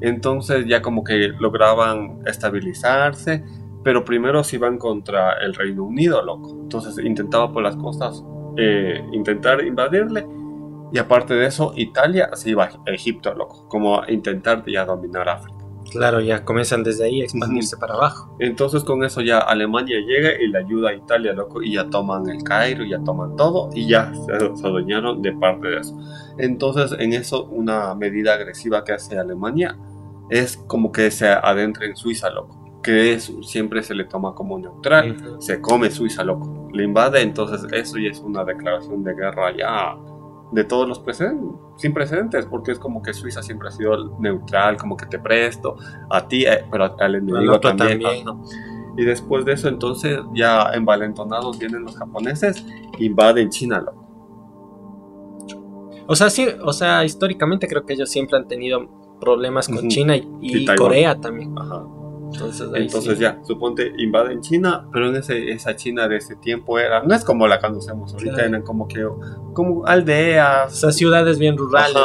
entonces 0.00 0.66
ya 0.66 0.82
como 0.82 1.04
que 1.04 1.28
lograban 1.38 2.20
estabilizarse, 2.26 3.44
pero 3.84 4.04
primero 4.04 4.42
se 4.42 4.56
iban 4.56 4.78
contra 4.78 5.34
el 5.44 5.54
Reino 5.54 5.84
Unido, 5.84 6.22
loco. 6.22 6.58
Entonces 6.62 7.04
intentaba 7.04 7.52
por 7.52 7.62
las 7.62 7.76
costas 7.76 8.24
eh, 8.56 9.00
intentar 9.12 9.64
invadirle 9.64 10.26
y 10.92 10.98
aparte 10.98 11.34
de 11.34 11.46
eso, 11.46 11.72
Italia 11.76 12.30
se 12.34 12.50
iba 12.50 12.64
a 12.64 12.90
Egipto, 12.90 13.34
loco, 13.34 13.68
como 13.68 14.00
a 14.00 14.10
intentar 14.10 14.64
ya 14.66 14.84
dominar 14.84 15.28
África. 15.28 15.55
Claro, 15.90 16.20
ya 16.20 16.44
comienzan 16.44 16.82
desde 16.82 17.04
ahí 17.04 17.20
a 17.20 17.24
expandirse 17.24 17.76
para 17.76 17.94
abajo. 17.94 18.36
Entonces 18.38 18.84
con 18.84 19.04
eso 19.04 19.20
ya 19.20 19.38
Alemania 19.38 19.96
llega 19.98 20.40
y 20.40 20.48
le 20.48 20.58
ayuda 20.58 20.90
a 20.90 20.94
Italia, 20.94 21.32
loco, 21.32 21.62
y 21.62 21.74
ya 21.74 21.88
toman 21.88 22.28
el 22.28 22.42
Cairo, 22.42 22.84
ya 22.84 23.02
toman 23.04 23.36
todo 23.36 23.70
y 23.74 23.88
ya 23.88 24.12
se, 24.14 24.56
se 24.56 24.66
adueñaron 24.66 25.22
de 25.22 25.32
parte 25.32 25.68
de 25.68 25.78
eso. 25.78 25.98
Entonces 26.38 26.98
en 26.98 27.12
eso 27.12 27.44
una 27.44 27.94
medida 27.94 28.34
agresiva 28.34 28.84
que 28.84 28.92
hace 28.92 29.18
Alemania 29.18 29.76
es 30.30 30.56
como 30.56 30.90
que 30.90 31.10
se 31.10 31.28
adentra 31.28 31.86
en 31.86 31.96
Suiza, 31.96 32.30
loco 32.30 32.66
que 32.86 33.14
es, 33.14 33.32
siempre 33.42 33.82
se 33.82 33.96
le 33.96 34.04
toma 34.04 34.32
como 34.32 34.56
neutral, 34.60 35.16
se 35.40 35.60
come 35.60 35.90
Suiza, 35.90 36.22
loco. 36.22 36.68
le 36.72 36.84
invade, 36.84 37.20
entonces 37.20 37.66
eso 37.72 37.98
ya 37.98 38.10
es 38.10 38.20
una 38.20 38.44
declaración 38.44 39.02
de 39.02 39.12
guerra 39.12 39.56
ya 39.56 39.96
de 40.52 40.64
todos 40.64 40.88
los 40.88 40.98
precedentes, 40.98 41.48
sin 41.76 41.92
precedentes, 41.92 42.46
porque 42.46 42.72
es 42.72 42.78
como 42.78 43.02
que 43.02 43.12
Suiza 43.12 43.42
siempre 43.42 43.68
ha 43.68 43.72
sido 43.72 44.16
neutral, 44.18 44.76
como 44.76 44.96
que 44.96 45.06
te 45.06 45.18
presto 45.18 45.76
a 46.10 46.26
ti, 46.26 46.44
eh, 46.44 46.64
pero 46.70 46.96
al 46.98 47.14
enemigo 47.16 47.58
también. 47.60 48.00
Y 48.96 49.04
después 49.04 49.44
de 49.44 49.52
eso, 49.52 49.68
entonces, 49.68 50.18
ya 50.34 50.70
envalentonados 50.72 51.58
vienen 51.58 51.82
los 51.82 51.96
japoneses, 51.96 52.64
invaden 52.98 53.50
China, 53.50 53.84
O 56.06 56.16
sea, 56.16 56.30
sí, 56.30 56.46
o 56.64 56.72
sea, 56.72 57.04
históricamente 57.04 57.68
creo 57.68 57.84
que 57.84 57.92
ellos 57.92 58.08
siempre 58.08 58.38
han 58.38 58.48
tenido 58.48 58.88
problemas 59.20 59.68
con 59.68 59.88
China 59.88 60.16
y, 60.16 60.64
Corea 60.76 61.20
también. 61.20 61.58
Ajá. 61.58 61.84
Entonces, 62.74 63.18
ya, 63.18 63.38
suponte, 63.44 63.92
invaden 63.98 64.40
China, 64.40 64.88
pero 64.92 65.08
en 65.08 65.16
ese, 65.16 65.50
esa 65.52 65.76
China 65.76 66.08
de 66.08 66.16
ese 66.16 66.36
tiempo 66.36 66.78
era, 66.78 67.02
no 67.02 67.14
es 67.14 67.24
como 67.24 67.46
la 67.46 67.60
conocemos 67.60 68.12
ahorita, 68.14 68.44
eran 68.44 68.62
como 68.62 68.88
que, 68.88 69.06
como 69.52 69.86
aldeas. 69.86 70.72
O 70.72 70.76
sea, 70.76 70.92
ciudades 70.92 71.38
bien 71.38 71.56
rurales. 71.56 71.96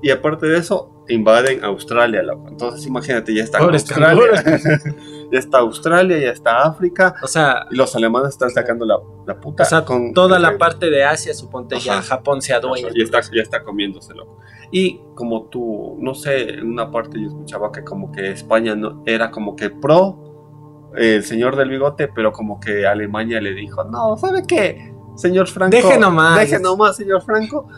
Y 0.00 0.10
aparte 0.10 0.46
de 0.46 0.58
eso, 0.58 0.98
invaden 1.08 1.64
Australia, 1.64 2.22
loco. 2.22 2.48
Entonces 2.48 2.86
imagínate, 2.86 3.34
ya 3.34 3.42
está 3.42 3.58
Australia. 3.58 4.44
ya 5.32 5.38
está 5.38 5.58
Australia, 5.58 6.18
ya 6.18 6.30
está 6.30 6.62
África. 6.62 7.14
O 7.22 7.26
sea, 7.26 7.66
y 7.70 7.76
los 7.76 7.94
alemanes 7.96 8.30
están 8.30 8.50
sacando 8.50 8.84
la, 8.84 8.98
la 9.26 9.40
puta. 9.40 9.64
O 9.64 9.66
sea, 9.66 9.84
con 9.84 10.12
toda 10.12 10.38
la 10.38 10.56
parte 10.56 10.90
de 10.90 11.04
Asia, 11.04 11.34
suponte 11.34 11.78
ya 11.80 12.02
Japón 12.02 12.42
se 12.42 12.54
adueña. 12.54 12.88
Y 12.94 13.02
está, 13.02 13.20
ya 13.20 13.42
está 13.42 13.62
comiéndose, 13.62 14.14
loco. 14.14 14.38
Y 14.70 15.00
como 15.14 15.44
tú, 15.44 15.96
no 16.00 16.14
sé, 16.14 16.50
en 16.54 16.68
una 16.68 16.90
parte 16.90 17.20
yo 17.20 17.28
escuchaba 17.28 17.72
que 17.72 17.82
como 17.84 18.12
que 18.12 18.32
España 18.32 18.74
no, 18.74 19.02
era 19.06 19.30
como 19.30 19.56
que 19.56 19.70
pro 19.70 20.90
el 20.96 21.22
señor 21.22 21.56
del 21.56 21.68
bigote, 21.68 22.08
pero 22.08 22.32
como 22.32 22.60
que 22.60 22.86
Alemania 22.86 23.40
le 23.40 23.54
dijo, 23.54 23.84
no, 23.84 24.16
¿sabe 24.16 24.44
qué? 24.46 24.94
Señor 25.16 25.48
Franco. 25.48 25.76
Deje 25.76 25.98
nomás. 25.98 26.38
Deje 26.38 26.60
nomás, 26.60 26.96
señor 26.96 27.22
Franco. 27.22 27.68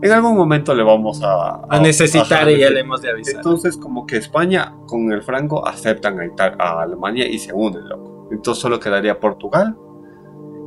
En 0.00 0.12
algún 0.12 0.36
momento 0.36 0.74
le 0.74 0.84
vamos 0.84 1.22
a... 1.22 1.60
A, 1.68 1.80
necesitar 1.80 2.48
y 2.48 2.58
ya 2.58 2.70
le 2.70 2.80
hemos 2.80 3.02
de 3.02 3.10
avisar. 3.10 3.36
Entonces 3.36 3.76
como 3.76 4.06
que 4.06 4.16
España 4.16 4.74
con 4.86 5.10
el 5.12 5.22
Franco 5.22 5.66
aceptan 5.66 6.18
a, 6.20 6.54
a 6.58 6.82
Alemania 6.82 7.26
y 7.28 7.38
se 7.38 7.52
unen, 7.52 7.88
loco. 7.88 8.28
Entonces 8.30 8.62
solo 8.62 8.78
quedaría 8.78 9.18
Portugal 9.18 9.76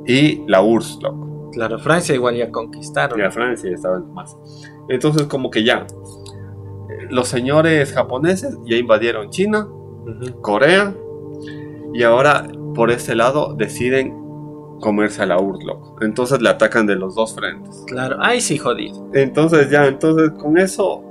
y 0.05 0.43
la 0.47 0.61
URSS, 0.61 1.01
loco. 1.01 1.30
Claro, 1.51 1.79
Francia 1.79 2.15
igual 2.15 2.35
ya 2.35 2.49
conquistaron. 2.49 3.19
Ya 3.19 3.31
Francia 3.31 3.69
ya 3.69 3.75
estaban 3.75 4.13
más. 4.13 4.35
Entonces 4.89 5.27
como 5.27 5.49
que 5.49 5.63
ya, 5.63 5.85
los 7.09 7.27
señores 7.27 7.93
japoneses 7.93 8.57
ya 8.65 8.77
invadieron 8.77 9.29
China, 9.29 9.67
Corea, 10.41 10.95
y 11.93 12.03
ahora 12.03 12.47
por 12.73 12.91
ese 12.91 13.15
lado 13.15 13.53
deciden 13.53 14.17
comerse 14.79 15.21
a 15.21 15.25
la 15.27 15.39
URSS, 15.39 15.65
Entonces 16.01 16.41
le 16.41 16.49
atacan 16.49 16.87
de 16.87 16.95
los 16.95 17.15
dos 17.15 17.35
frentes. 17.35 17.83
Claro, 17.87 18.17
ay 18.19 18.41
sí, 18.41 18.57
jodido. 18.57 19.09
Entonces 19.13 19.69
ya, 19.69 19.87
entonces 19.87 20.31
con 20.31 20.57
eso 20.57 21.03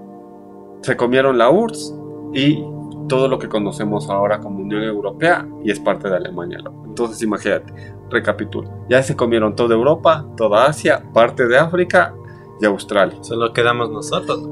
se 0.83 0.97
comieron 0.97 1.39
la 1.39 1.51
URSS 1.51 1.95
y 2.35 2.65
todo 3.11 3.27
lo 3.27 3.41
que 3.41 3.49
conocemos 3.49 4.09
ahora 4.09 4.39
como 4.39 4.61
Unión 4.61 4.85
Europea 4.85 5.47
y 5.65 5.73
es 5.73 5.81
parte 5.81 6.09
de 6.09 6.17
Alemania, 6.17 6.59
Entonces 6.87 7.21
imagínate, 7.23 7.75
recapitulo, 8.09 8.71
ya 8.89 9.03
se 9.03 9.17
comieron 9.17 9.57
toda 9.57 9.75
Europa, 9.75 10.25
toda 10.37 10.67
Asia, 10.67 11.03
parte 11.13 11.49
de 11.49 11.59
África 11.59 12.15
y 12.61 12.67
Australia. 12.67 13.19
Solo 13.23 13.53
quedamos 13.53 13.91
nosotros. 13.91 14.49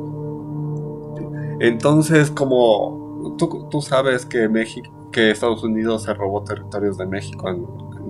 Entonces, 1.61 2.33
como 2.33 3.37
tú, 3.39 3.81
sabes 3.81 4.27
que 4.27 4.49
México, 4.49 4.91
que 5.13 5.31
Estados 5.31 5.63
Unidos 5.63 6.03
se 6.03 6.13
robó 6.13 6.43
territorios 6.43 6.99
de 6.99 7.07
México 7.07 7.49
en, 7.49 7.65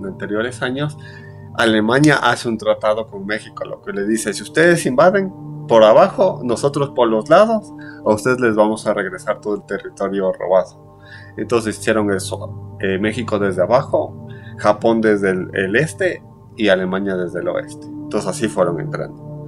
anteriores 0.06 0.62
años, 0.62 0.96
Alemania 1.58 2.16
hace 2.22 2.48
un 2.48 2.56
tratado 2.56 3.06
con 3.06 3.26
México, 3.26 3.64
lo 3.66 3.82
que 3.82 3.92
le 3.92 4.06
dice, 4.06 4.32
si 4.32 4.42
ustedes 4.42 4.86
invaden 4.86 5.30
por 5.68 5.84
abajo, 5.84 6.40
nosotros 6.42 6.90
por 6.90 7.08
los 7.08 7.28
lados, 7.28 7.72
a 8.04 8.14
ustedes 8.14 8.40
les 8.40 8.56
vamos 8.56 8.86
a 8.86 8.94
regresar 8.94 9.40
todo 9.40 9.56
el 9.56 9.66
territorio 9.66 10.32
robado. 10.32 10.98
Entonces 11.36 11.78
hicieron 11.78 12.12
eso, 12.12 12.76
eh, 12.80 12.98
México 12.98 13.38
desde 13.38 13.62
abajo, 13.62 14.26
Japón 14.56 15.00
desde 15.00 15.30
el 15.30 15.76
este 15.76 16.22
y 16.56 16.68
Alemania 16.68 17.16
desde 17.16 17.40
el 17.40 17.48
oeste. 17.48 17.86
Entonces 17.86 18.28
así 18.28 18.48
fueron 18.48 18.80
entrando. 18.80 19.46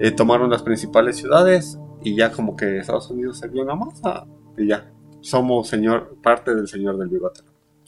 Eh, 0.00 0.10
tomaron 0.10 0.50
las 0.50 0.62
principales 0.62 1.16
ciudades 1.16 1.78
y 2.02 2.16
ya 2.16 2.30
como 2.32 2.56
que 2.56 2.78
Estados 2.78 3.10
Unidos 3.10 3.38
se 3.38 3.48
vio 3.48 3.62
una 3.62 3.74
masa 3.74 4.26
y 4.56 4.68
ya, 4.68 4.90
somos 5.20 5.68
señor, 5.68 6.16
parte 6.22 6.54
del 6.54 6.68
señor 6.68 6.98
del 6.98 7.08
bigote. 7.08 7.40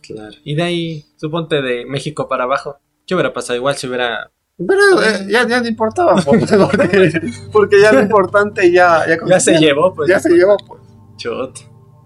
Claro. 0.02 0.36
Y 0.44 0.54
de 0.54 0.62
ahí, 0.62 1.04
suponte 1.16 1.62
de 1.62 1.84
México 1.86 2.28
para 2.28 2.44
abajo, 2.44 2.78
¿qué 3.06 3.14
hubiera 3.14 3.32
pasado? 3.32 3.56
Igual 3.56 3.76
si 3.76 3.86
hubiera... 3.86 4.30
Pero 4.66 5.02
eh, 5.02 5.26
ya, 5.28 5.46
ya 5.46 5.60
no 5.60 5.68
importaba, 5.68 6.16
pues, 6.16 6.50
porque, 7.52 7.80
ya 7.80 7.92
lo 7.92 8.02
importante 8.02 8.70
ya... 8.70 9.04
Ya, 9.26 9.40
se 9.40 9.58
llevó, 9.58 9.94
pues. 9.94 10.08
Ya 10.08 10.18
se 10.18 10.30
llevó, 10.30 10.56
pues. 10.58 10.82
Chot. 11.16 11.58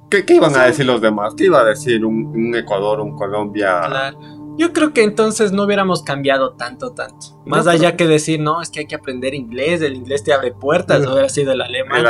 ¿Qué, 0.08 0.24
¿Qué, 0.24 0.34
iban 0.34 0.54
a 0.54 0.66
decir 0.66 0.86
los 0.86 1.00
demás? 1.00 1.34
¿Qué 1.36 1.46
iba 1.46 1.60
a 1.60 1.64
decir 1.64 2.04
un, 2.04 2.26
un 2.26 2.54
Ecuador, 2.54 3.00
un 3.00 3.16
Colombia? 3.16 3.80
Claro. 3.86 4.18
Yo 4.56 4.72
creo 4.72 4.92
que 4.92 5.02
entonces 5.02 5.50
no 5.50 5.64
hubiéramos 5.64 6.02
cambiado 6.04 6.52
tanto, 6.52 6.92
tanto. 6.92 7.42
Más 7.44 7.66
allá 7.66 7.96
que 7.96 8.06
decir, 8.06 8.38
no, 8.38 8.62
es 8.62 8.70
que 8.70 8.80
hay 8.80 8.86
que 8.86 8.94
aprender 8.94 9.34
inglés, 9.34 9.82
el 9.82 9.96
inglés 9.96 10.22
te 10.22 10.32
abre 10.32 10.52
puertas, 10.52 11.00
no 11.02 11.12
hubiera 11.12 11.28
sido 11.28 11.52
el 11.52 11.60
alemán. 11.60 12.04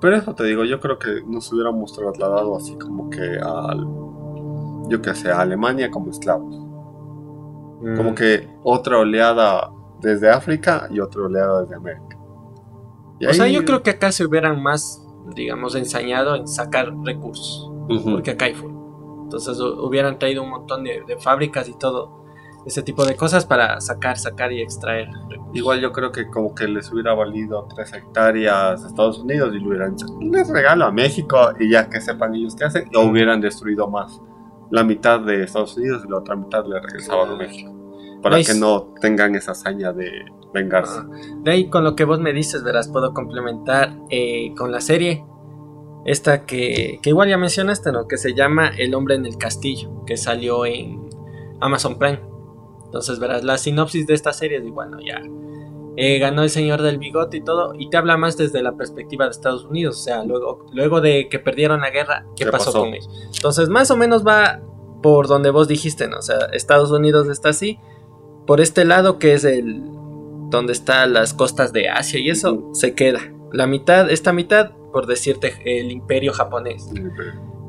Pero 0.00 0.16
eso 0.16 0.34
te 0.34 0.44
digo, 0.44 0.64
yo 0.64 0.80
creo 0.80 0.98
que 0.98 1.22
nos 1.26 1.52
hubiéramos 1.52 1.92
trasladado 1.92 2.56
así 2.56 2.78
como 2.78 3.10
que 3.10 3.20
al, 3.20 3.86
yo 4.88 5.02
qué 5.02 5.14
sé, 5.14 5.30
a 5.30 5.40
Alemania 5.40 5.90
como 5.90 6.10
esclavos. 6.10 6.59
Como 7.80 8.10
mm. 8.10 8.14
que 8.14 8.48
otra 8.62 8.98
oleada 8.98 9.70
desde 10.00 10.30
África 10.30 10.86
y 10.90 11.00
otra 11.00 11.22
oleada 11.22 11.62
desde 11.62 11.76
América. 11.76 12.18
o 13.28 13.32
sea, 13.32 13.48
yo 13.48 13.64
creo 13.64 13.82
que 13.82 13.90
acá 13.90 14.12
se 14.12 14.24
hubieran 14.24 14.62
más, 14.62 15.06
digamos, 15.34 15.74
ensañado 15.74 16.36
en 16.36 16.46
sacar 16.46 16.92
recursos. 17.04 17.70
Porque 18.04 18.30
acá 18.30 18.44
hay 18.44 18.54
entonces 19.30 19.60
hubieran 19.60 20.18
traído 20.18 20.42
un 20.42 20.50
montón 20.50 20.82
de, 20.82 21.04
fábricas 21.20 21.68
y 21.68 21.78
todo 21.78 22.24
ese 22.66 22.82
tipo 22.82 23.06
de 23.06 23.14
cosas 23.14 23.46
para 23.46 23.80
sacar, 23.80 24.18
sacar 24.18 24.52
y 24.52 24.60
extraer. 24.60 25.08
Igual 25.54 25.80
yo 25.80 25.92
creo 25.92 26.10
que 26.10 26.26
como 26.26 26.52
que 26.52 26.66
les 26.66 26.92
hubiera 26.92 27.14
valido 27.14 27.66
tres 27.74 27.92
hectáreas 27.92 28.82
a 28.82 28.86
Estados 28.88 29.20
Unidos 29.20 29.54
y 29.54 29.60
lo 29.60 29.68
hubieran 29.68 29.92
hecho. 29.92 30.06
Les 30.20 30.48
regalo 30.48 30.84
a 30.84 30.90
México 30.90 31.52
y 31.60 31.70
ya 31.70 31.88
que 31.88 32.00
sepan 32.00 32.34
ellos 32.34 32.56
qué 32.56 32.64
hacen, 32.64 32.90
o 32.94 33.02
hubieran 33.02 33.40
destruido 33.40 33.88
más. 33.88 34.20
La 34.70 34.84
mitad 34.84 35.20
de 35.20 35.44
Estados 35.44 35.76
Unidos 35.76 36.02
y 36.06 36.10
la 36.10 36.18
otra 36.18 36.36
mitad 36.36 36.64
le 36.66 36.80
regresaban 36.80 37.32
a 37.32 37.36
México. 37.36 37.74
Para 38.22 38.42
que 38.42 38.54
no 38.54 38.94
tengan 39.00 39.34
esa 39.34 39.52
hazaña 39.52 39.92
de 39.92 40.10
vengarse. 40.52 41.00
Ah, 41.00 41.08
de 41.42 41.50
ahí 41.50 41.70
con 41.70 41.84
lo 41.84 41.96
que 41.96 42.04
vos 42.04 42.20
me 42.20 42.32
dices, 42.32 42.62
verás, 42.62 42.88
puedo 42.88 43.14
complementar 43.14 43.96
eh, 44.10 44.54
con 44.56 44.72
la 44.72 44.80
serie 44.80 45.24
esta 46.04 46.44
que, 46.44 46.98
que, 47.02 47.10
igual 47.10 47.28
ya 47.28 47.38
mencionaste, 47.38 47.92
¿no? 47.92 48.08
Que 48.08 48.16
se 48.16 48.34
llama 48.34 48.68
El 48.76 48.94
hombre 48.94 49.14
en 49.14 49.26
el 49.26 49.36
castillo, 49.36 50.04
que 50.06 50.16
salió 50.16 50.64
en 50.66 51.08
Amazon 51.60 51.98
Prime. 51.98 52.20
Entonces 52.84 53.18
verás 53.18 53.44
la 53.44 53.58
sinopsis 53.58 54.06
de 54.06 54.14
esta 54.14 54.32
serie 54.32 54.58
es 54.58 54.64
igual, 54.64 54.90
¿no? 54.90 55.00
Ya 55.00 55.22
eh, 56.00 56.18
ganó 56.18 56.42
el 56.42 56.50
señor 56.50 56.82
del 56.82 56.98
bigote 56.98 57.38
y 57.38 57.40
todo, 57.42 57.74
y 57.78 57.90
te 57.90 57.96
habla 57.96 58.16
más 58.16 58.36
desde 58.36 58.62
la 58.62 58.76
perspectiva 58.76 59.24
de 59.26 59.32
Estados 59.32 59.64
Unidos, 59.64 59.98
o 59.98 60.02
sea, 60.02 60.24
luego, 60.24 60.66
luego 60.72 61.00
de 61.00 61.28
que 61.28 61.38
perdieron 61.38 61.80
la 61.80 61.90
guerra, 61.90 62.26
¿qué, 62.36 62.46
pasó, 62.46 62.72
con 62.72 62.94
ellos? 62.94 63.08
Entonces 63.34 63.68
más 63.68 63.90
o 63.90 63.96
menos 63.96 64.26
va 64.26 64.60
por 65.02 65.28
donde 65.28 65.50
vos 65.50 65.68
dijiste, 65.68 66.08
¿no? 66.08 66.18
O 66.18 66.22
sea, 66.22 66.38
Estados 66.52 66.90
Unidos 66.90 67.28
está 67.28 67.50
así, 67.50 67.78
por 68.46 68.60
este 68.60 68.84
lado 68.84 69.18
que 69.18 69.34
es 69.34 69.44
el 69.44 69.82
donde 70.50 70.72
están 70.72 71.12
las 71.12 71.34
costas 71.34 71.72
de 71.72 71.88
Asia 71.88 72.18
y 72.18 72.30
eso, 72.30 72.70
se 72.72 72.94
queda. 72.94 73.20
La 73.52 73.66
mitad, 73.66 74.10
esta 74.10 74.32
mitad 74.32 74.72
por 74.90 75.06
decirte, 75.06 75.54
el 75.64 75.90
imperio 75.90 76.32
japonés. 76.32 76.88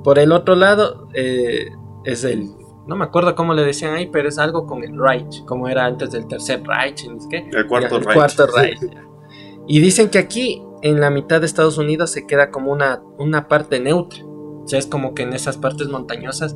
Por 0.04 0.20
el 0.20 0.32
otro 0.32 0.56
lado, 0.56 1.08
eh, 1.14 1.72
es 2.04 2.24
el, 2.24 2.50
no 2.88 2.96
me 2.96 3.06
acuerdo 3.06 3.36
cómo 3.36 3.54
le 3.54 3.64
decían 3.64 3.94
ahí, 3.94 4.08
pero 4.08 4.30
es 4.30 4.38
algo 4.38 4.66
con 4.66 4.84
el 4.84 4.98
Reich, 4.98 5.46
como 5.46 5.68
era 5.68 5.86
antes 5.86 6.12
del 6.12 6.28
tercer 6.28 6.64
Reich, 6.64 7.08
¿qué? 7.30 7.50
El 7.52 7.68
cuarto 7.68 7.98
el 7.98 8.06
Cuarto 8.06 8.48
Reich 8.48 8.80
y 9.68 9.80
dicen 9.80 10.10
que 10.10 10.18
aquí, 10.18 10.64
en 10.82 11.00
la 11.00 11.10
mitad 11.10 11.40
de 11.40 11.46
Estados 11.46 11.78
Unidos, 11.78 12.12
se 12.12 12.26
queda 12.26 12.52
como 12.52 12.72
una, 12.72 13.02
una 13.18 13.48
parte 13.48 13.80
neutra. 13.80 14.24
O 14.26 14.68
sea, 14.68 14.80
es 14.80 14.88
como 14.88 15.14
que 15.14 15.24
en 15.24 15.34
esas 15.34 15.58
partes 15.58 15.88
montañosas, 15.88 16.56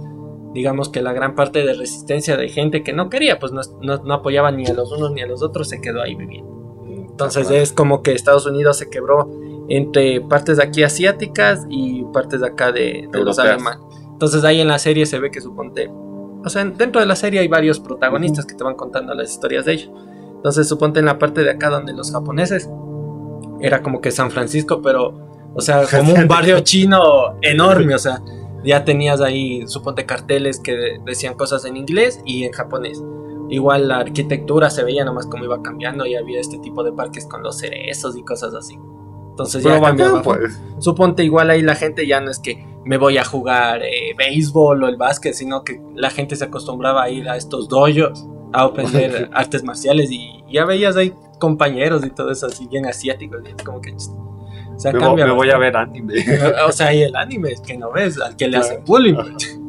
digamos 0.53 0.89
que 0.89 1.01
la 1.01 1.13
gran 1.13 1.35
parte 1.35 1.63
de 1.63 1.73
resistencia 1.73 2.37
de 2.37 2.49
gente 2.49 2.83
que 2.83 2.93
no 2.93 3.09
quería, 3.09 3.39
pues 3.39 3.51
no, 3.51 3.61
no 3.81 4.13
apoyaba 4.13 4.51
ni 4.51 4.65
a 4.65 4.73
los 4.73 4.91
unos 4.91 5.11
ni 5.11 5.21
a 5.21 5.27
los 5.27 5.43
otros, 5.43 5.69
se 5.69 5.81
quedó 5.81 6.01
ahí 6.01 6.15
viviendo. 6.15 6.83
Entonces 7.09 7.49
es 7.49 7.71
como 7.71 8.03
que 8.03 8.11
Estados 8.11 8.45
Unidos 8.45 8.77
se 8.77 8.89
quebró 8.89 9.31
entre 9.69 10.19
partes 10.21 10.57
de 10.57 10.63
aquí 10.63 10.83
asiáticas 10.83 11.65
y 11.69 12.03
partes 12.11 12.41
de 12.41 12.47
acá 12.47 12.71
de, 12.71 13.07
los 13.13 13.39
alemanes. 13.39 13.81
Entonces 14.11 14.43
ahí 14.43 14.59
en 14.59 14.67
la 14.67 14.79
serie 14.79 15.05
se 15.05 15.19
ve 15.19 15.31
que 15.31 15.39
suponte, 15.39 15.89
o 16.45 16.49
sea, 16.49 16.63
dentro 16.63 17.01
de 17.01 17.07
la 17.07 17.15
serie 17.15 17.39
hay 17.39 17.47
varios 17.47 17.79
protagonistas 17.79 18.45
que 18.45 18.53
te 18.55 18.63
van 18.63 18.75
contando 18.75 19.13
las 19.15 19.31
historias 19.31 19.65
de 19.65 19.73
ellos. 19.73 19.91
Entonces 20.35 20.69
suponte 20.69 20.99
en 20.99 21.05
la 21.05 21.17
parte 21.17 21.43
de 21.43 21.49
acá 21.49 21.69
donde 21.69 21.91
los 21.91 22.11
japoneses 22.11 22.69
era 23.59 23.81
como 23.81 23.99
que 23.99 24.11
San 24.11 24.29
Francisco, 24.29 24.81
pero, 24.81 25.51
o 25.55 25.61
sea, 25.61 25.83
como 25.91 26.13
un 26.13 26.27
barrio 26.27 26.59
chino 26.59 27.37
enorme, 27.41 27.95
o 27.95 27.99
sea, 27.99 28.21
ya 28.63 28.85
tenías 28.85 29.21
ahí, 29.21 29.67
suponte 29.67 30.05
carteles 30.05 30.59
que 30.59 30.99
decían 31.03 31.33
cosas 31.33 31.65
en 31.65 31.77
inglés 31.77 32.21
y 32.25 32.43
en 32.43 32.51
japonés 32.51 33.01
Igual 33.49 33.87
la 33.87 33.97
arquitectura 33.97 34.69
se 34.69 34.83
veía 34.83 35.05
nomás 35.05 35.27
como 35.27 35.43
iba 35.43 35.61
cambiando 35.61 36.05
y 36.05 36.15
había 36.15 36.39
este 36.39 36.57
tipo 36.59 36.83
de 36.83 36.91
parques 36.91 37.27
con 37.27 37.43
los 37.43 37.59
cerezos 37.59 38.17
y 38.17 38.23
cosas 38.23 38.55
así. 38.55 38.79
Entonces 39.29 39.63
ya 39.63 39.79
cambiaba. 39.79 40.21
Pues. 40.21 40.59
Suponte 40.79 41.23
igual 41.23 41.49
ahí 41.51 41.61
la 41.61 41.75
gente 41.75 42.07
ya 42.07 42.21
no 42.21 42.31
es 42.31 42.39
que 42.39 42.65
me 42.85 42.97
voy 42.97 43.17
a 43.17 43.25
jugar 43.25 43.81
eh, 43.83 44.13
béisbol 44.15 44.83
o 44.83 44.87
el 44.87 44.95
básquet, 44.95 45.33
sino 45.33 45.63
que 45.63 45.81
la 45.95 46.11
gente 46.11 46.35
se 46.35 46.45
acostumbraba 46.45 47.03
a 47.03 47.09
ir 47.09 47.27
a 47.27 47.35
estos 47.35 47.67
dojos 47.67 48.27
a 48.53 48.61
aprender 48.61 49.29
artes 49.33 49.63
marciales 49.63 50.11
y 50.11 50.43
ya 50.51 50.65
veías 50.65 50.95
ahí 50.95 51.13
compañeros 51.39 52.05
y 52.05 52.11
todo 52.11 52.31
eso 52.31 52.45
así 52.45 52.67
bien 52.67 52.85
asiáticos 52.85 53.41
y 53.45 53.49
es 53.49 53.63
como 53.63 53.81
que 53.81 53.91
o 53.91 54.79
sea, 54.79 54.93
me, 54.93 54.99
cambia 54.99 55.25
me 55.25 55.33
voy 55.33 55.49
a 55.49 55.57
ver 55.57 55.75
anime. 55.75 56.13
O 56.67 56.71
sea 56.71 56.93
y 56.93 57.01
el 57.01 57.15
anime 57.15 57.51
es 57.51 57.61
que 57.61 57.77
no 57.77 57.91
ves 57.91 58.21
al 58.21 58.35
que 58.35 58.47
le 58.47 58.57
hacen 58.57 58.83
bullying. 58.85 59.15
Pues. 59.15 59.59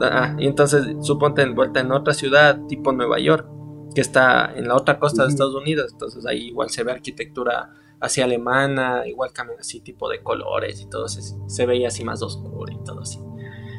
ah, 0.02 0.34
y 0.38 0.46
entonces 0.46 0.96
suponte 1.00 1.42
en 1.42 1.54
vuelta 1.54 1.80
en 1.80 1.92
otra 1.92 2.14
ciudad 2.14 2.58
tipo 2.66 2.92
Nueva 2.92 3.18
York 3.18 3.46
que 3.94 4.00
está 4.00 4.52
en 4.56 4.68
la 4.68 4.74
otra 4.74 4.98
costa 4.98 5.22
de 5.22 5.28
Estados 5.28 5.54
Unidos 5.54 5.90
entonces 5.92 6.26
ahí 6.26 6.48
igual 6.48 6.70
se 6.70 6.82
ve 6.82 6.92
arquitectura 6.92 7.70
así 8.04 8.20
alemana 8.20 9.06
igual 9.06 9.32
cambian 9.32 9.60
así 9.60 9.80
tipo 9.80 10.08
de 10.08 10.22
colores 10.22 10.80
y 10.80 10.86
todo 10.86 11.06
eso 11.06 11.20
se 11.46 11.66
veía 11.66 11.88
así 11.88 12.04
más 12.04 12.22
oscuro 12.22 12.72
y 12.72 12.82
todo 12.84 13.00
así 13.00 13.20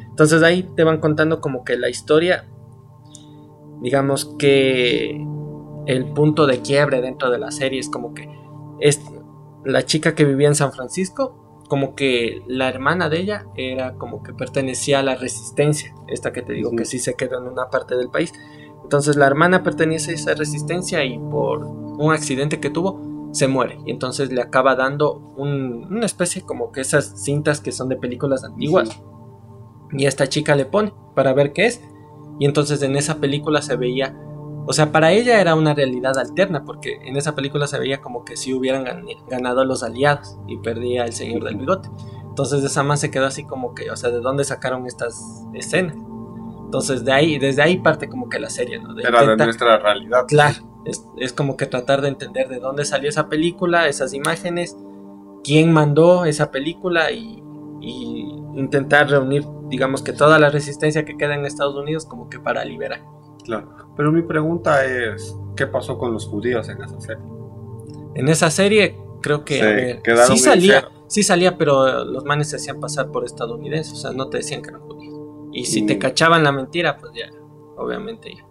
entonces 0.08 0.42
ahí 0.42 0.62
te 0.74 0.84
van 0.84 1.00
contando 1.00 1.40
como 1.40 1.64
que 1.64 1.76
la 1.76 1.88
historia 1.88 2.46
digamos 3.80 4.24
que 4.38 5.24
el 5.86 6.04
punto 6.12 6.46
de 6.46 6.60
quiebre 6.60 7.00
dentro 7.00 7.30
de 7.30 7.38
la 7.38 7.50
serie 7.50 7.80
es 7.80 7.88
como 7.88 8.14
que 8.14 8.28
es 8.80 9.00
la 9.64 9.84
chica 9.84 10.14
que 10.14 10.24
vivía 10.24 10.48
en 10.48 10.54
San 10.54 10.72
Francisco, 10.72 11.62
como 11.68 11.94
que 11.96 12.42
la 12.46 12.68
hermana 12.68 13.08
de 13.08 13.20
ella 13.20 13.46
era 13.56 13.94
como 13.94 14.22
que 14.22 14.32
pertenecía 14.32 15.00
a 15.00 15.02
la 15.02 15.16
resistencia, 15.16 15.94
esta 16.06 16.32
que 16.32 16.42
te 16.42 16.52
digo 16.52 16.70
que 16.76 16.84
sí 16.84 16.98
se 16.98 17.14
quedó 17.14 17.38
en 17.38 17.48
una 17.48 17.68
parte 17.70 17.96
del 17.96 18.08
país. 18.08 18.32
Entonces 18.82 19.16
la 19.16 19.26
hermana 19.26 19.64
pertenece 19.64 20.12
a 20.12 20.14
esa 20.14 20.34
resistencia 20.34 21.04
y 21.04 21.18
por 21.18 21.64
un 21.64 22.12
accidente 22.12 22.60
que 22.60 22.70
tuvo 22.70 23.00
se 23.36 23.48
muere 23.48 23.78
y 23.84 23.90
entonces 23.90 24.32
le 24.32 24.40
acaba 24.40 24.74
dando 24.76 25.34
una 25.36 26.06
especie 26.06 26.42
como 26.42 26.72
que 26.72 26.80
esas 26.80 27.22
cintas 27.22 27.60
que 27.60 27.70
son 27.70 27.88
de 27.88 27.96
películas 27.96 28.44
antiguas. 28.44 29.00
Y 29.92 30.06
esta 30.06 30.26
chica 30.26 30.56
le 30.56 30.64
pone 30.64 30.92
para 31.14 31.32
ver 31.32 31.52
qué 31.52 31.66
es. 31.66 31.82
Y 32.40 32.46
entonces 32.46 32.82
en 32.82 32.96
esa 32.96 33.16
película 33.16 33.62
se 33.62 33.76
veía 33.76 34.16
o 34.68 34.72
sea, 34.72 34.90
para 34.90 35.12
ella 35.12 35.40
era 35.40 35.54
una 35.54 35.74
realidad 35.74 36.18
alterna, 36.18 36.64
porque 36.64 36.98
en 37.04 37.16
esa 37.16 37.36
película 37.36 37.68
se 37.68 37.78
veía 37.78 38.00
como 38.00 38.24
que 38.24 38.36
si 38.36 38.52
hubieran 38.52 38.84
ganado 39.28 39.64
los 39.64 39.84
aliados 39.84 40.36
y 40.48 40.56
perdía 40.58 41.04
el 41.04 41.12
señor 41.12 41.44
del 41.44 41.56
bigote. 41.56 41.88
Entonces 42.24 42.64
esa 42.64 42.82
más 42.82 42.98
se 43.00 43.12
quedó 43.12 43.26
así 43.26 43.44
como 43.44 43.74
que, 43.74 43.92
o 43.92 43.96
sea, 43.96 44.10
¿de 44.10 44.20
dónde 44.20 44.42
sacaron 44.42 44.86
estas 44.86 45.46
escenas? 45.54 45.96
Entonces 46.64 47.04
de 47.04 47.12
ahí, 47.12 47.38
desde 47.38 47.62
ahí 47.62 47.78
parte 47.78 48.08
como 48.08 48.28
que 48.28 48.40
la 48.40 48.50
serie, 48.50 48.80
¿no? 48.80 48.98
era 48.98 49.24
de 49.24 49.44
nuestra 49.44 49.78
realidad. 49.78 50.24
Claro, 50.26 50.56
es, 50.86 51.32
como 51.32 51.56
que 51.56 51.66
tratar 51.66 52.00
de 52.00 52.08
entender 52.08 52.48
de 52.48 52.60
dónde 52.60 52.84
salió 52.84 53.08
esa 53.08 53.28
película, 53.28 53.88
esas 53.88 54.14
imágenes, 54.14 54.76
quién 55.42 55.72
mandó 55.72 56.24
esa 56.24 56.50
película 56.50 57.10
y, 57.10 57.42
y 57.80 58.20
intentar 58.54 59.10
reunir, 59.10 59.44
digamos 59.68 60.02
que 60.02 60.12
toda 60.12 60.38
la 60.38 60.50
resistencia 60.50 61.04
que 61.04 61.16
queda 61.16 61.34
en 61.34 61.44
Estados 61.44 61.74
Unidos 61.74 62.06
como 62.06 62.28
que 62.30 62.38
para 62.38 62.64
liberar. 62.64 63.02
Claro. 63.44 63.68
Pero 63.96 64.12
mi 64.12 64.22
pregunta 64.22 64.84
es, 64.84 65.36
¿qué 65.56 65.66
pasó 65.66 65.98
con 65.98 66.12
los 66.12 66.26
judíos 66.26 66.68
en 66.68 66.82
esa 66.82 67.00
serie? 67.00 67.24
En 68.14 68.28
esa 68.28 68.50
serie 68.50 68.96
creo 69.20 69.44
que 69.44 70.00
sí 70.26 70.38
salía, 70.38 70.88
sí 71.08 71.22
salía, 71.22 71.58
pero 71.58 72.04
los 72.04 72.24
manes 72.24 72.50
se 72.50 72.56
hacían 72.56 72.80
pasar 72.80 73.10
por 73.10 73.24
estadounidenses, 73.24 73.92
o 73.92 73.96
sea, 73.96 74.12
no 74.12 74.28
te 74.28 74.38
decían 74.38 74.62
que 74.62 74.70
eran 74.70 74.82
judíos. 74.82 75.14
Y 75.52 75.64
si 75.64 75.86
te 75.86 75.96
mm. 75.96 75.98
cachaban 75.98 76.44
la 76.44 76.52
mentira, 76.52 76.96
pues 76.98 77.12
ya, 77.14 77.30
obviamente 77.76 78.34
ya. 78.34 78.44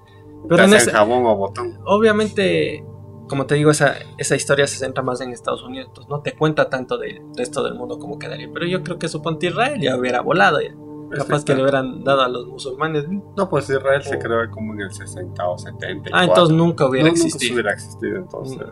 Pero 0.47 0.63
en 0.63 0.73
ese, 0.73 0.91
jabón 0.91 1.25
o 1.25 1.35
botón. 1.35 1.79
Obviamente, 1.85 2.83
como 3.27 3.45
te 3.45 3.55
digo, 3.55 3.71
esa, 3.71 3.95
esa 4.17 4.35
historia 4.35 4.67
se 4.67 4.77
centra 4.77 5.03
más 5.03 5.21
en 5.21 5.31
Estados 5.31 5.63
Unidos, 5.63 5.87
entonces 5.89 6.09
no 6.09 6.21
te 6.21 6.35
cuenta 6.35 6.69
tanto 6.69 6.97
del 6.97 7.21
resto 7.35 7.63
del 7.63 7.75
mundo 7.75 7.97
como 7.99 8.19
quedaría. 8.19 8.49
Pero 8.53 8.65
yo 8.65 8.83
creo 8.83 8.99
que 8.99 9.07
suponte 9.07 9.47
Israel 9.47 9.79
ya 9.81 9.97
hubiera 9.97 10.21
volado 10.21 10.61
ya. 10.61 10.75
Capaz 11.11 11.45
que 11.45 11.55
le 11.55 11.61
hubieran 11.61 12.03
dado 12.03 12.21
a 12.21 12.27
los 12.27 12.47
musulmanes. 12.47 13.05
No, 13.37 13.49
pues 13.49 13.69
Israel 13.69 14.01
se 14.03 14.17
creó 14.17 14.49
como 14.51 14.73
en 14.73 14.81
el 14.81 14.91
60 14.91 15.47
o 15.47 15.57
70. 15.57 16.09
Ah, 16.11 16.25
entonces 16.25 16.55
nunca 16.55 16.85
hubiera 16.85 17.09
existido. 17.09 17.39
Nunca 17.39 17.53
hubiera 17.53 17.73
existido, 17.73 18.15
entonces 18.17 18.67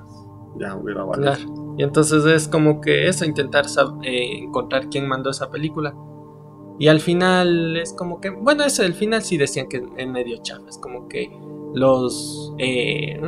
ya 0.58 0.76
hubiera 0.76 1.04
valido. 1.04 1.34
Y 1.78 1.84
entonces 1.84 2.26
es 2.26 2.48
como 2.48 2.82
que 2.82 3.08
eso, 3.08 3.26
intentar 3.26 3.66
eh, 4.04 4.44
encontrar 4.44 4.90
quién 4.90 5.08
mandó 5.08 5.30
esa 5.30 5.50
película. 5.50 5.96
Y 6.80 6.88
al 6.88 7.00
final 7.00 7.78
es 7.78 7.94
como 7.94 8.20
que, 8.20 8.30
bueno, 8.30 8.64
eso, 8.64 8.84
el 8.84 8.94
final 8.94 9.22
sí 9.22 9.38
decían 9.38 9.68
que 9.68 9.84
en 9.98 10.12
medio 10.12 10.38
chafa, 10.42 10.68
es 10.70 10.78
como 10.78 11.08
que 11.08 11.32
los, 11.74 12.54
eh, 12.58 13.20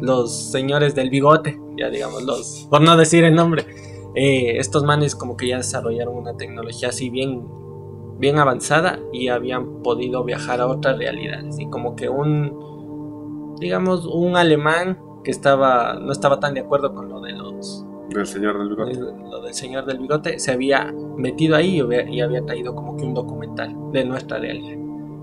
los 0.00 0.50
señores 0.50 0.94
del 0.94 1.10
bigote, 1.10 1.60
ya 1.76 1.90
digamos, 1.90 2.22
los, 2.22 2.66
por 2.70 2.80
no 2.80 2.96
decir 2.96 3.24
el 3.24 3.34
nombre, 3.34 3.66
eh, 4.14 4.58
estos 4.58 4.84
manes 4.84 5.14
como 5.14 5.36
que 5.36 5.48
ya 5.48 5.58
desarrollaron 5.58 6.16
una 6.16 6.36
tecnología 6.36 6.88
así 6.88 7.10
bien 7.10 7.46
bien 8.20 8.38
avanzada 8.38 9.00
y 9.12 9.28
habían 9.28 9.82
podido 9.82 10.22
viajar 10.22 10.60
a 10.60 10.66
otras 10.66 10.98
realidades. 10.98 11.58
Y 11.58 11.68
como 11.70 11.96
que 11.96 12.08
un, 12.08 13.56
digamos, 13.58 14.06
un 14.06 14.36
alemán 14.36 14.98
que 15.24 15.30
estaba, 15.30 15.94
no 15.94 16.12
estaba 16.12 16.38
tan 16.38 16.54
de 16.54 16.60
acuerdo 16.60 16.94
con 16.94 17.08
lo 17.08 17.20
de 17.20 17.32
los... 17.32 17.84
Del 18.10 18.26
señor 18.26 18.58
del 18.58 18.68
bigote. 18.68 18.98
Lo 19.30 19.40
del 19.40 19.54
señor 19.54 19.86
del 19.86 19.98
bigote, 19.98 20.38
se 20.38 20.52
había 20.52 20.92
metido 21.16 21.56
ahí 21.56 21.80
y 22.10 22.20
había, 22.20 22.44
traído 22.44 22.74
como 22.74 22.96
que 22.96 23.04
un 23.04 23.14
documental 23.14 23.74
de 23.92 24.04
nuestra 24.04 24.38
realidad. 24.38 24.78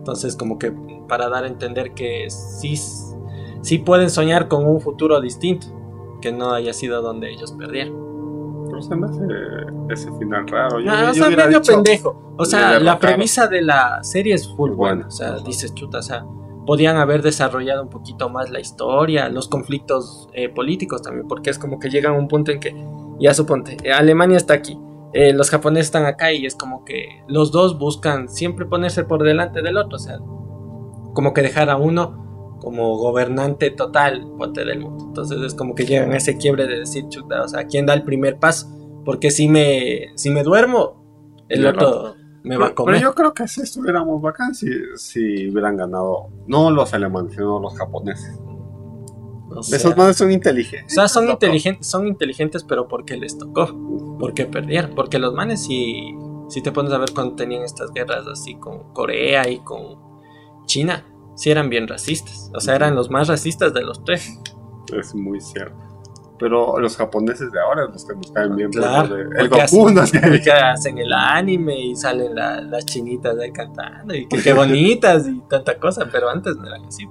Entonces 0.08 0.38
como 0.38 0.58
que 0.58 0.72
para 1.08 1.28
dar 1.28 1.44
a 1.44 1.48
entender 1.48 1.92
que 1.94 2.30
sí, 2.30 2.76
sí 3.62 3.78
pueden 3.80 4.10
soñar 4.10 4.48
con 4.48 4.66
un 4.66 4.80
futuro 4.80 5.20
distinto, 5.20 5.68
que 6.22 6.32
no 6.32 6.54
haya 6.54 6.72
sido 6.72 7.02
donde 7.02 7.30
ellos 7.30 7.52
perdieron 7.52 8.08
se 8.82 8.96
me 8.96 9.08
hace 9.08 9.22
ese 9.90 10.12
final 10.18 10.48
raro. 10.48 10.80
Yo, 10.80 10.92
o 10.92 11.14
sea, 11.14 11.30
medio 11.30 11.62
pendejo. 11.62 12.34
O 12.38 12.46
sea, 12.46 12.80
la 12.80 13.00
premisa 13.00 13.48
de 13.48 13.62
la 13.62 14.04
serie 14.04 14.34
es 14.36 14.48
full 14.56 14.72
buena. 14.72 15.08
O 15.08 15.12
sea, 15.12 15.40
dices, 15.40 15.74
chuta, 15.74 16.00
o 16.00 16.02
sea, 16.02 16.26
podían 16.66 16.98
haber 16.98 17.22
desarrollado 17.22 17.82
un 17.84 17.90
poquito 17.90 18.30
más 18.30 18.50
la 18.50 18.60
historia, 18.60 19.30
los 19.30 19.48
conflictos 19.48 20.30
eh, 20.34 20.50
políticos 20.50 21.02
también, 21.02 21.28
porque 21.28 21.50
es 21.50 21.58
como 21.58 21.80
que 21.80 21.90
llegan 21.90 22.14
a 22.14 22.18
un 22.18 22.28
punto 22.28 22.52
en 22.52 22.60
que, 22.60 22.76
ya 23.20 23.34
suponte, 23.34 23.78
Alemania 23.92 24.38
está 24.38 24.54
aquí, 24.54 24.80
eh, 25.20 25.34
los 25.34 25.50
japoneses 25.50 25.88
están 25.88 26.06
acá 26.06 26.32
y 26.32 26.46
es 26.46 26.54
como 26.54 26.86
que 26.86 27.24
los 27.28 27.52
dos 27.52 27.80
buscan 27.80 28.30
siempre 28.30 28.68
ponerse 28.68 29.04
por 29.04 29.24
delante 29.24 29.64
del 29.64 29.78
otro, 29.78 29.96
o 29.96 30.00
sea, 30.00 30.20
como 31.16 31.34
que 31.34 31.42
dejar 31.42 31.72
a 31.72 31.76
uno 31.76 32.60
como 32.62 32.96
gobernante 32.98 33.72
total 33.72 34.28
del 34.54 34.80
mundo. 34.80 35.06
Entonces 35.08 35.42
es 35.42 35.56
como 35.56 35.74
que 35.74 35.88
llegan 35.88 36.12
a 36.12 36.18
ese 36.18 36.38
quiebre 36.38 36.68
de 36.68 36.82
decir, 36.82 37.10
chuta, 37.10 37.42
o 37.42 37.48
sea, 37.48 37.66
¿quién 37.66 37.88
da 37.88 37.96
el 37.96 38.04
primer 38.04 38.38
paso? 38.38 38.68
Porque 39.06 39.32
si 39.32 39.48
me, 39.50 40.12
si 40.14 40.30
me 40.30 40.44
duermo, 40.44 41.04
el 41.50 41.66
otro 41.66 42.14
me 42.44 42.56
va 42.56 42.68
a 42.68 42.76
comer. 42.76 42.98
Pero 42.98 43.10
yo 43.10 43.16
creo 43.16 43.34
que 43.34 43.48
si 43.48 43.62
estuviéramos 43.62 44.22
bacán 44.22 44.54
si, 44.54 44.68
si 44.98 45.50
hubieran 45.50 45.78
ganado, 45.78 46.30
no 46.46 46.70
los 46.70 46.94
alemanes, 46.94 47.34
sino 47.34 47.60
los 47.60 47.76
japoneses. 47.76 48.40
Esos 49.72 49.96
manes 49.96 50.18
son 50.18 50.32
inteligentes. 50.32 50.94
O 50.94 51.02
sea, 51.02 51.08
son 51.08 51.30
inteligentes, 51.30 51.88
son 51.88 52.08
inteligentes, 52.08 52.64
pero 52.64 52.88
porque 52.88 53.18
les 53.18 53.38
tocó. 53.38 53.68
Porque 54.20 54.46
perdieron. 54.46 54.94
Porque 54.96 55.20
los 55.20 55.34
manes, 55.34 55.64
si, 55.64 56.16
si 56.50 56.62
te 56.62 56.72
pones 56.72 56.92
a 56.94 56.98
ver 56.98 57.12
cuando 57.14 57.36
tenían 57.36 57.64
estas 57.64 57.92
guerras 57.92 58.26
así 58.28 58.56
con 58.56 58.94
Corea 58.94 59.50
y 59.50 59.60
con 59.60 59.98
China, 60.66 61.06
sí 61.36 61.50
eran 61.50 61.70
bien 61.70 61.88
racistas. 61.88 62.52
O 62.54 62.60
sea, 62.60 62.76
eran 62.76 62.96
los 62.96 63.10
más 63.10 63.28
racistas 63.28 63.74
de 63.74 63.82
los 63.82 64.04
tres. 64.04 64.40
Es 64.94 65.16
muy 65.16 65.40
cierto. 65.40 65.88
Pero 66.40 66.80
los 66.80 66.96
japoneses 66.96 67.52
de 67.52 67.60
ahora, 67.60 67.88
los 67.92 68.06
que 68.06 68.16
nos 68.16 68.32
caen 68.32 68.56
bien, 68.56 68.70
claro, 68.70 69.16
el 69.16 69.50
Goku 69.50 69.90
hacen, 70.00 70.22
que 70.44 70.52
hacen 70.52 70.98
el 71.00 71.12
anime 71.12 71.80
y 71.80 71.96
salen 71.96 72.36
las 72.36 72.86
chinitas 72.86 73.38
ahí 73.40 73.52
cantando 73.52 74.14
y 74.14 74.28
que 74.28 74.42
qué 74.42 74.54
bonitas 74.54 75.28
y 75.28 75.40
tanta 75.50 75.80
cosa, 75.80 76.08
pero 76.12 76.30
antes 76.30 76.56
no 76.58 76.68
eran 76.68 76.86
así. 76.86 77.08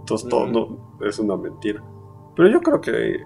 Entonces 0.00 0.28
todo 0.28 0.46
no, 0.46 0.87
es 1.00 1.18
una 1.18 1.36
mentira. 1.36 1.82
Pero 2.34 2.48
yo 2.48 2.60
creo 2.60 2.80
que 2.80 3.24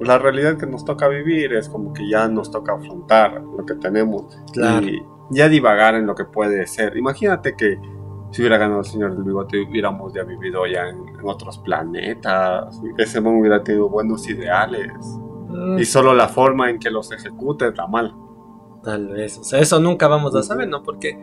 la 0.00 0.18
realidad 0.18 0.56
que 0.56 0.66
nos 0.66 0.84
toca 0.84 1.08
vivir 1.08 1.52
es 1.54 1.68
como 1.68 1.92
que 1.92 2.08
ya 2.08 2.28
nos 2.28 2.50
toca 2.50 2.74
afrontar 2.74 3.42
lo 3.42 3.64
que 3.64 3.74
tenemos 3.74 4.36
y 4.54 5.02
ya 5.30 5.48
divagar 5.48 5.94
en 5.94 6.06
lo 6.06 6.14
que 6.14 6.24
puede 6.24 6.66
ser. 6.66 6.96
Imagínate 6.96 7.56
que 7.56 7.78
si 8.30 8.40
hubiera 8.40 8.56
ganado 8.56 8.80
el 8.80 8.86
señor 8.86 9.14
del 9.14 9.24
bigote, 9.24 9.60
hubiéramos 9.60 10.12
ya 10.14 10.24
vivido 10.24 10.66
ya 10.66 10.88
en, 10.88 11.04
otros 11.22 11.58
planetas. 11.58 12.80
Ese 12.96 13.20
man 13.20 13.36
hubiera 13.36 13.62
tenido 13.62 13.88
buenos 13.88 14.28
ideales. 14.28 14.90
Mm. 15.48 15.78
Y 15.78 15.84
solo 15.84 16.14
la 16.14 16.28
forma 16.28 16.70
en 16.70 16.78
que 16.78 16.90
los 16.90 17.12
ejecute 17.12 17.68
está 17.68 17.86
mal. 17.86 18.14
Tal 18.82 19.08
vez. 19.08 19.38
O 19.38 19.44
sea, 19.44 19.60
eso 19.60 19.78
nunca 19.78 20.08
vamos 20.08 20.34
a 20.34 20.42
saber, 20.42 20.68
¿no? 20.68 20.82
Porque 20.82 21.16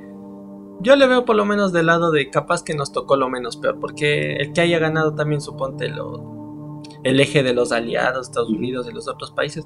yo 0.79 0.95
le 0.95 1.07
veo 1.07 1.25
por 1.25 1.35
lo 1.35 1.45
menos 1.45 1.73
del 1.73 1.87
lado 1.87 2.11
de 2.11 2.29
capaz 2.29 2.63
que 2.63 2.73
nos 2.73 2.91
tocó 2.91 3.15
lo 3.15 3.29
menos 3.29 3.57
peor. 3.57 3.79
Porque 3.79 4.35
el 4.37 4.53
que 4.53 4.61
haya 4.61 4.79
ganado 4.79 5.13
también, 5.15 5.41
suponte, 5.41 5.89
lo, 5.89 6.81
el 7.03 7.19
eje 7.19 7.43
de 7.43 7.53
los 7.53 7.71
aliados, 7.71 8.27
Estados 8.27 8.49
Unidos 8.49 8.87
y 8.89 8.93
los 8.93 9.07
otros 9.07 9.31
países 9.31 9.65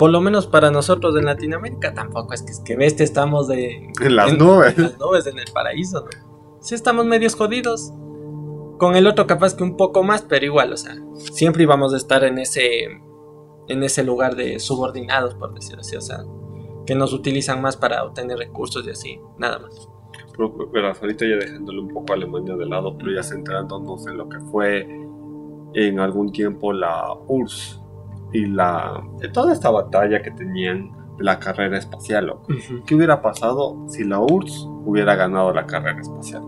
por 0.00 0.10
lo 0.10 0.22
menos 0.22 0.46
para 0.46 0.70
nosotros 0.70 1.14
en 1.18 1.26
Latinoamérica 1.26 1.92
tampoco 1.92 2.32
es 2.32 2.40
que, 2.40 2.52
es 2.52 2.60
que 2.60 2.74
ves, 2.74 2.98
estamos 3.02 3.48
de, 3.48 3.92
en 4.00 4.16
las 4.16 4.32
nubes. 4.32 4.78
En 4.78 4.84
las 4.84 4.98
nubes, 4.98 5.26
en 5.26 5.38
el 5.38 5.44
paraíso, 5.52 6.00
¿no? 6.00 6.58
sí 6.62 6.74
estamos 6.74 7.04
medios 7.04 7.34
jodidos. 7.34 7.92
Con 8.78 8.96
el 8.96 9.06
otro 9.06 9.26
capaz 9.26 9.54
que 9.54 9.62
un 9.62 9.76
poco 9.76 10.02
más, 10.02 10.22
pero 10.22 10.46
igual, 10.46 10.72
o 10.72 10.76
sea, 10.78 10.96
siempre 11.34 11.64
íbamos 11.64 11.92
a 11.92 11.98
estar 11.98 12.24
en 12.24 12.38
ese, 12.38 12.84
en 13.68 13.82
ese 13.82 14.02
lugar 14.02 14.36
de 14.36 14.58
subordinados, 14.58 15.34
por 15.34 15.52
decirlo 15.52 15.82
así, 15.82 15.96
o 15.96 16.00
sea, 16.00 16.24
que 16.86 16.94
nos 16.94 17.12
utilizan 17.12 17.60
más 17.60 17.76
para 17.76 18.02
obtener 18.02 18.38
recursos 18.38 18.86
y 18.86 18.90
así, 18.90 19.20
nada 19.36 19.58
más. 19.58 19.86
Pero, 20.36 20.92
ahorita 21.00 21.26
ya 21.26 21.36
dejándole 21.36 21.80
un 21.80 21.88
poco 21.88 22.12
a 22.12 22.16
Alemania 22.16 22.56
de 22.56 22.66
lado, 22.66 22.96
pero 22.96 23.12
ya 23.12 23.22
centrándonos 23.22 24.06
en 24.06 24.16
lo 24.16 24.28
que 24.28 24.38
fue 24.40 24.86
en 25.74 26.00
algún 26.00 26.32
tiempo 26.32 26.72
la 26.72 27.14
URSS 27.26 27.80
y 28.32 28.46
la 28.46 29.02
toda 29.32 29.52
esta 29.52 29.70
batalla 29.70 30.22
que 30.22 30.30
tenían 30.30 30.90
de 31.16 31.24
la 31.24 31.38
carrera 31.38 31.78
espacial. 31.78 32.34
¿Qué 32.86 32.94
hubiera 32.94 33.22
pasado 33.22 33.86
si 33.88 34.04
la 34.04 34.20
URSS 34.20 34.66
hubiera 34.84 35.14
ganado 35.14 35.52
la 35.52 35.66
carrera 35.66 36.00
espacial? 36.00 36.42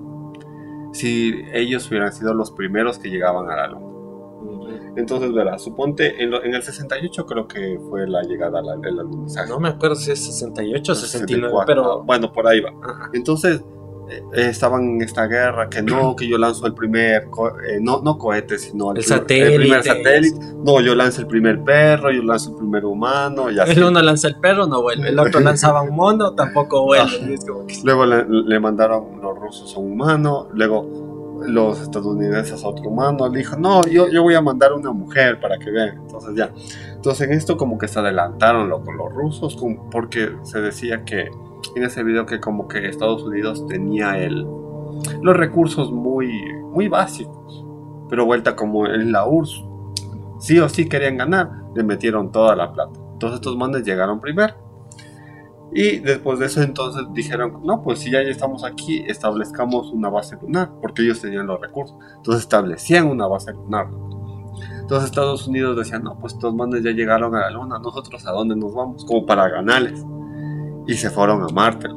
Si 0.93 1.35
ellos 1.53 1.89
hubieran 1.89 2.13
sido 2.13 2.35
los 2.35 2.51
primeros 2.51 2.99
que 2.99 3.09
llegaban 3.09 3.51
a 3.51 3.57
la 3.57 3.67
Luna. 3.69 3.93
Entonces, 4.97 5.33
verás, 5.33 5.63
suponte, 5.63 6.23
en, 6.23 6.33
el 6.33 6.63
68 6.63 7.27
creo 7.27 7.49
que 7.49 7.81
fue 7.89 8.07
la 8.07 8.23
llegada 8.23 8.61
al 8.61 8.69
alunizaje. 8.69 9.49
No 9.49 9.59
me 9.59 9.71
acuerdo 9.71 9.97
si 9.97 10.11
es 10.11 10.23
68 10.25 10.93
o 10.93 10.95
69, 10.95 11.55
pero... 11.67 12.03
Bueno, 12.03 12.31
por 12.31 12.47
ahí 12.47 12.61
va. 12.61 12.73
Entonces, 13.15 13.65
estaban 14.33 14.83
en 14.83 15.03
esta 15.03 15.27
guerra, 15.27 15.69
que 15.69 15.83
no, 15.83 16.17
que 16.17 16.27
yo 16.27 16.39
lanzo 16.39 16.67
el 16.67 16.75
primer, 16.75 17.29
eh, 17.69 17.79
no, 17.81 18.01
no 18.03 18.19
cohete, 18.19 18.59
sino 18.59 18.93
el, 18.93 19.03
satélite, 19.03 19.57
primer 19.57 19.83
satélite. 19.83 20.39
No, 20.65 20.81
yo 20.81 20.95
lanzo 20.95 21.21
el 21.21 21.27
primer 21.27 21.63
perro, 21.63 22.11
yo 22.11 22.23
lanzo 22.23 22.51
el 22.51 22.57
primer 22.57 22.85
humano. 22.85 23.51
Y 23.51 23.59
El 23.59 23.85
uno 23.85 24.01
lanza 24.03 24.29
el 24.29 24.37
perro, 24.37 24.67
no 24.67 24.83
vuelve. 24.83 25.09
El 25.09 25.19
otro 25.19 25.41
lanzaba 25.53 25.83
un 25.83 25.95
mono, 25.95 26.35
tampoco 26.35 26.85
vuelve. 26.85 27.37
Luego 27.85 28.07
le, 28.07 28.61
mandaron 28.61 29.21
los 29.21 29.39
rusos 29.39 29.75
a 29.77 29.81
un 29.81 29.93
humano, 29.93 30.49
luego 30.53 31.41
los 31.47 31.81
estadounidenses 31.81 32.63
a 32.65 32.69
otro 32.69 32.89
humano. 32.89 33.29
Le 33.29 33.39
dijo, 33.39 33.57
no, 33.57 33.83
yo, 33.85 34.09
yo 34.09 34.23
voy 34.23 34.35
a 34.35 34.41
mandar 34.41 34.73
una 34.73 34.93
mujer 34.93 35.41
para 35.41 35.59
que 35.59 35.71
vean. 35.71 35.99
Entonces 36.03 36.35
ya. 36.37 36.53
Entonces 36.95 37.29
en 37.29 37.35
esto 37.35 37.57
como 37.57 37.79
que 37.79 37.89
se 37.89 37.99
adelantaron 37.99 38.71
con 38.83 38.97
los 38.97 39.13
rusos, 39.13 39.57
porque 39.91 40.33
se 40.43 40.61
decía 40.61 41.05
que 41.05 41.31
en 41.75 41.85
ese 41.85 42.03
video 42.03 42.27
que 42.27 42.41
como 42.41 42.69
que 42.69 42.87
Estados 42.87 43.23
Unidos 43.23 43.67
tenía 43.67 44.19
el, 44.19 44.47
los 45.23 45.37
recursos 45.37 45.91
muy, 45.93 46.31
muy 46.73 46.89
básicos, 46.89 47.65
pero 48.09 48.27
vuelta 48.27 48.57
como 48.57 48.87
en 48.87 49.13
la 49.13 49.27
URSS, 49.27 49.65
sí 50.39 50.59
o 50.59 50.69
sí 50.69 50.89
querían 50.89 51.17
ganar, 51.17 51.51
le 51.75 51.83
metieron 51.83 52.31
toda 52.31 52.55
la 52.57 52.73
plata. 52.73 52.99
Entonces 53.13 53.37
estos 53.37 53.57
manes 53.57 53.85
llegaron 53.85 54.21
primero. 54.21 54.55
Y 55.75 56.01
después 56.01 56.39
de 56.39 56.47
eso 56.47 56.61
entonces 56.61 57.05
dijeron, 57.15 57.61
no, 57.65 57.83
pues 57.83 58.01
si 58.01 58.11
ya 58.11 58.21
estamos 58.21 58.63
aquí, 58.63 59.05
establezcamos 59.07 59.91
una 59.91 60.11
base 60.11 60.37
lunar, 60.43 60.71
porque 60.83 61.03
ellos 61.03 61.21
tenían 61.21 61.47
los 61.47 61.61
recursos. 61.61 61.97
Entonces 62.17 62.43
establecían 62.43 63.07
una 63.07 63.27
base 63.27 63.53
lunar. 63.53 63.89
Entonces 64.81 65.09
Estados 65.09 65.49
Unidos 65.49 65.77
decían, 65.79 66.05
no, 66.05 66.19
pues 66.19 66.35
estos 66.35 66.55
manes 66.55 66.83
ya 66.83 66.91
llegaron 66.91 67.35
a 67.35 67.41
la 67.41 67.51
luna, 67.51 67.79
nosotros 67.79 68.27
a 68.27 68.33
dónde 68.33 68.55
nos 68.55 68.75
vamos, 68.75 69.07
como 69.07 69.25
para 69.25 69.49
ganarles 69.49 70.05
y 70.87 70.95
se 70.95 71.11
fueron 71.11 71.43
a 71.43 71.49
Marte. 71.49 71.89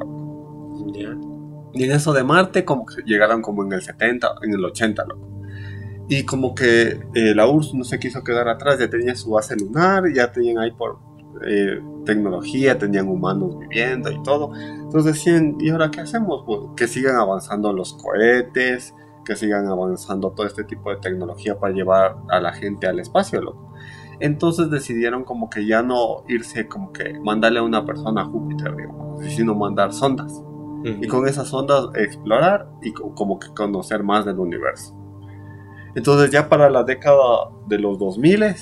Y 1.72 1.84
en 1.84 1.92
eso 1.92 2.12
de 2.12 2.24
Marte 2.24 2.64
como 2.64 2.86
que 2.86 3.02
llegaron 3.02 3.42
como 3.42 3.62
en 3.62 3.72
el 3.72 3.82
70, 3.82 4.36
en 4.42 4.54
el 4.54 4.64
80, 4.64 5.04
loco. 5.04 5.28
Y 6.08 6.24
como 6.24 6.54
que 6.54 7.00
eh, 7.14 7.34
la 7.34 7.48
URSS 7.48 7.74
no 7.74 7.84
se 7.84 7.98
quiso 7.98 8.22
quedar 8.22 8.48
atrás, 8.48 8.78
ya 8.78 8.88
tenía 8.88 9.14
su 9.14 9.30
base 9.30 9.56
lunar, 9.56 10.04
ya 10.14 10.30
tenían 10.32 10.58
ahí 10.58 10.70
por 10.70 10.98
eh, 11.44 11.82
tecnología, 12.04 12.78
tenían 12.78 13.08
humanos 13.08 13.58
viviendo 13.58 14.10
y 14.10 14.22
todo. 14.22 14.52
Entonces 14.54 15.14
decían, 15.14 15.56
¿y 15.60 15.70
ahora 15.70 15.90
qué 15.90 16.00
hacemos? 16.00 16.44
Pues 16.46 16.60
que 16.76 16.86
sigan 16.86 17.16
avanzando 17.16 17.72
los 17.72 17.92
cohetes, 17.94 18.94
que 19.24 19.36
sigan 19.36 19.66
avanzando 19.66 20.30
todo 20.30 20.46
este 20.46 20.64
tipo 20.64 20.90
de 20.90 20.96
tecnología 20.96 21.58
para 21.58 21.74
llevar 21.74 22.16
a 22.30 22.40
la 22.40 22.52
gente 22.52 22.86
al 22.86 23.00
espacio, 23.00 23.42
loco. 23.42 23.65
Entonces 24.20 24.70
decidieron 24.70 25.24
como 25.24 25.50
que 25.50 25.66
ya 25.66 25.82
no 25.82 26.24
irse 26.28 26.68
como 26.68 26.92
que 26.92 27.18
mandarle 27.20 27.58
a 27.60 27.62
una 27.62 27.84
persona 27.84 28.22
a 28.22 28.24
Júpiter, 28.24 28.74
digamos, 28.74 29.24
sino 29.26 29.54
mandar 29.54 29.92
sondas. 29.92 30.42
Y 30.84 31.08
con 31.08 31.26
esas 31.26 31.48
sondas 31.48 31.86
explorar 31.96 32.68
y 32.80 32.92
como 32.92 33.40
que 33.40 33.48
conocer 33.48 34.04
más 34.04 34.24
del 34.24 34.38
universo. 34.38 34.94
Entonces 35.96 36.30
ya 36.30 36.48
para 36.48 36.70
la 36.70 36.84
década 36.84 37.50
de 37.66 37.78
los 37.78 37.98
2000 37.98 38.54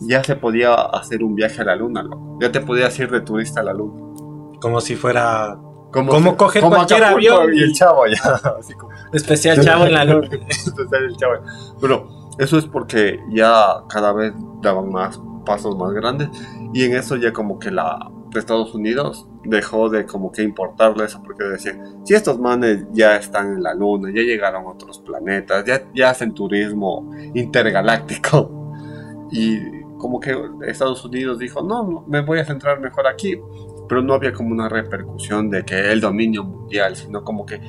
ya 0.00 0.22
se 0.22 0.36
podía 0.36 0.74
hacer 0.74 1.22
un 1.22 1.34
viaje 1.34 1.62
a 1.62 1.64
la 1.64 1.76
luna, 1.76 2.04
Ya 2.40 2.52
te 2.52 2.60
podías 2.60 2.98
ir 2.98 3.10
de 3.10 3.20
turista 3.20 3.60
a 3.60 3.64
la 3.64 3.72
luna. 3.72 4.00
Como 4.60 4.80
si 4.80 4.96
fuera... 4.96 5.58
Como, 5.92 6.36
coger 6.36 6.62
cualquier 6.62 7.04
avión. 7.04 7.54
Y 7.54 7.62
el 7.62 7.72
chavo 7.72 8.06
ya. 8.06 8.40
Especial 9.12 9.60
chavo 9.60 9.84
en 9.84 9.92
la 9.92 10.04
luna. 10.04 10.28
Especial 10.48 11.04
el 11.04 11.16
chavo. 11.16 11.34
Pero 11.80 12.21
eso 12.38 12.58
es 12.58 12.66
porque 12.66 13.20
ya 13.30 13.84
cada 13.88 14.12
vez 14.12 14.32
daban 14.60 14.90
más 14.90 15.20
pasos 15.44 15.76
más 15.76 15.92
grandes. 15.92 16.28
Y 16.72 16.84
en 16.84 16.96
eso 16.96 17.16
ya 17.16 17.32
como 17.32 17.58
que 17.58 17.70
la 17.70 18.10
de 18.30 18.40
Estados 18.40 18.74
Unidos 18.74 19.28
dejó 19.44 19.90
de 19.90 20.06
como 20.06 20.32
que 20.32 20.42
importarle 20.42 21.04
eso 21.04 21.22
porque 21.22 21.44
decían, 21.44 22.04
si 22.04 22.14
estos 22.14 22.38
manes 22.38 22.86
ya 22.92 23.16
están 23.16 23.54
en 23.54 23.62
la 23.62 23.74
luna, 23.74 24.10
ya 24.10 24.22
llegaron 24.22 24.64
a 24.64 24.70
otros 24.70 25.00
planetas, 25.00 25.64
ya, 25.66 25.82
ya 25.94 26.10
hacen 26.10 26.32
turismo 26.32 27.10
intergaláctico 27.34 28.72
y 29.30 29.82
como 29.98 30.18
que 30.18 30.34
Estados 30.66 31.04
Unidos 31.04 31.38
dijo, 31.38 31.62
no, 31.62 32.04
me 32.08 32.22
voy 32.22 32.38
a 32.38 32.44
centrar 32.44 32.80
mejor 32.80 33.06
aquí, 33.06 33.38
pero 33.88 34.02
no 34.02 34.14
había 34.14 34.32
como 34.32 34.50
una 34.50 34.68
repercusión 34.68 35.50
de 35.50 35.64
que 35.64 35.92
el 35.92 36.00
dominio 36.00 36.42
mundial, 36.42 36.96
sino 36.96 37.22
como 37.22 37.44
que 37.44 37.60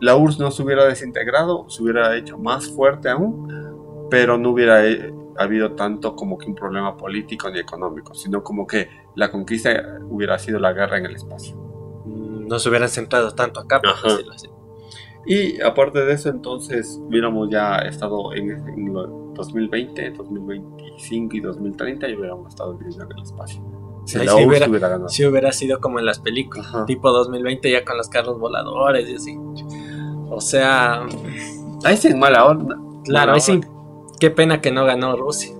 la 0.00 0.16
URSS 0.16 0.38
no 0.38 0.50
se 0.50 0.62
hubiera 0.62 0.84
desintegrado, 0.86 1.68
se 1.68 1.82
hubiera 1.82 2.16
hecho 2.16 2.38
más 2.38 2.68
fuerte 2.70 3.10
aún 3.10 3.69
pero 4.10 4.36
no 4.36 4.50
hubiera 4.50 4.86
eh, 4.86 5.14
habido 5.38 5.72
tanto 5.72 6.14
como 6.14 6.36
que 6.36 6.46
un 6.46 6.54
problema 6.54 6.96
político 6.96 7.48
ni 7.50 7.60
económico, 7.60 8.14
sino 8.14 8.42
como 8.42 8.66
que 8.66 8.88
la 9.14 9.30
conquista 9.30 9.98
hubiera 10.08 10.38
sido 10.38 10.58
la 10.58 10.72
guerra 10.72 10.98
en 10.98 11.06
el 11.06 11.14
espacio. 11.14 11.56
Mm, 12.04 12.46
no 12.46 12.58
se 12.58 12.68
hubieran 12.68 12.88
centrado 12.88 13.30
tanto 13.32 13.60
acá, 13.60 13.80
por 13.80 14.10
decirlo 14.10 14.32
así. 14.32 14.48
Y 15.26 15.60
aparte 15.62 16.00
de 16.00 16.12
eso, 16.12 16.28
entonces 16.30 17.00
hubiéramos 17.02 17.48
ya 17.50 17.76
estado 17.78 18.34
en, 18.34 19.34
2020, 19.34 20.10
2025 20.10 21.36
y 21.36 21.40
2030 21.40 22.08
y 22.08 22.16
hubiéramos 22.16 22.48
estado 22.48 22.76
viviendo 22.76 23.04
en 23.04 23.12
el 23.12 23.22
espacio. 23.22 23.62
Si, 24.06 24.18
hubiera, 24.18 24.66
hubiera 24.66 25.08
si 25.08 25.24
hubiera 25.24 25.52
sido 25.52 25.78
como 25.78 26.00
en 26.00 26.06
las 26.06 26.18
películas, 26.18 26.66
tipo 26.86 27.12
2020 27.12 27.70
ya 27.70 27.84
con 27.84 27.96
los 27.96 28.08
carros 28.08 28.38
voladores 28.38 29.08
y 29.08 29.14
así. 29.14 29.38
O 30.28 30.40
sea... 30.40 31.06
Ahí 31.84 31.96
sin 31.96 32.18
mala 32.18 32.44
onda. 32.44 32.76
Claro, 33.04 33.32
ahí 33.32 33.40
sí 33.40 33.60
Qué 34.20 34.30
pena 34.30 34.60
que 34.60 34.70
no 34.70 34.84
ganó 34.84 35.16
Rusia 35.16 35.54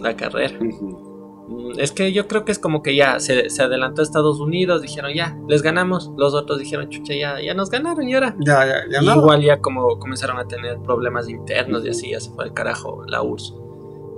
la 0.00 0.16
carrera. 0.16 0.58
Mm, 0.60 1.80
es 1.80 1.92
que 1.92 2.12
yo 2.12 2.28
creo 2.28 2.44
que 2.44 2.52
es 2.52 2.58
como 2.58 2.82
que 2.82 2.94
ya 2.94 3.18
se, 3.20 3.48
adelantó 3.62 4.02
a 4.02 4.04
Estados 4.04 4.38
Unidos, 4.38 4.82
dijeron 4.82 5.12
ya, 5.14 5.36
les 5.48 5.62
ganamos. 5.62 6.12
Los 6.16 6.34
otros 6.34 6.58
dijeron, 6.58 6.90
chucha, 6.90 7.14
ya, 7.14 7.40
ya 7.40 7.54
nos 7.54 7.70
ganaron 7.70 8.06
y 8.06 8.14
ahora. 8.14 8.36
Ya, 8.38 8.66
ya, 8.66 9.00
ya. 9.00 9.14
igual 9.14 9.42
ya 9.42 9.60
como 9.60 9.98
comenzaron 9.98 10.38
a 10.38 10.46
tener 10.46 10.78
problemas 10.80 11.28
internos 11.28 11.86
y 11.86 11.88
así, 11.88 12.10
ya 12.10 12.20
se 12.20 12.30
fue 12.30 12.44
al 12.44 12.52
carajo 12.52 13.02
la 13.06 13.22
URSS. 13.22 13.54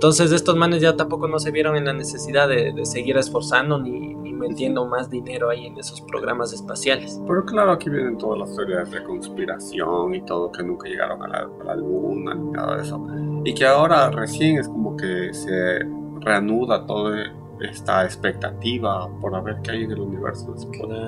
Entonces 0.01 0.31
estos 0.31 0.55
manes 0.55 0.81
ya 0.81 0.95
tampoco 0.95 1.27
no 1.27 1.37
se 1.37 1.51
vieron 1.51 1.75
en 1.75 1.85
la 1.85 1.93
necesidad 1.93 2.49
de, 2.49 2.73
seguir 2.87 3.17
esforzando 3.17 3.77
ni, 3.77 4.15
metiendo 4.15 4.87
más 4.87 5.11
dinero 5.11 5.51
ahí 5.51 5.67
en 5.67 5.77
esos 5.77 6.01
programas 6.01 6.51
espaciales. 6.53 7.21
Pero 7.27 7.45
claro, 7.45 7.73
aquí 7.73 7.87
vienen 7.87 8.17
todas 8.17 8.39
las 8.39 8.55
teorías 8.55 8.89
de 8.89 9.03
conspiración 9.03 10.15
y 10.15 10.25
todo 10.25 10.51
que 10.51 10.63
nunca 10.63 10.89
llegaron 10.89 11.21
a 11.21 11.27
la, 11.27 11.37
a 11.37 11.63
la 11.65 11.75
luna 11.75 12.33
ni 12.33 12.49
nada 12.49 12.77
de 12.77 12.81
eso. 12.81 13.07
Y 13.45 13.53
que 13.53 13.63
ahora 13.63 14.09
recién 14.09 14.57
es 14.57 14.67
como 14.67 14.97
que 14.97 15.35
se 15.35 15.85
reanuda 16.21 16.83
toda 16.87 17.31
esta 17.59 18.03
expectativa 18.03 19.07
por 19.19 19.43
ver 19.43 19.57
qué 19.61 19.69
hay 19.69 19.83
en 19.83 19.91
el 19.91 19.99
universo 19.99 20.55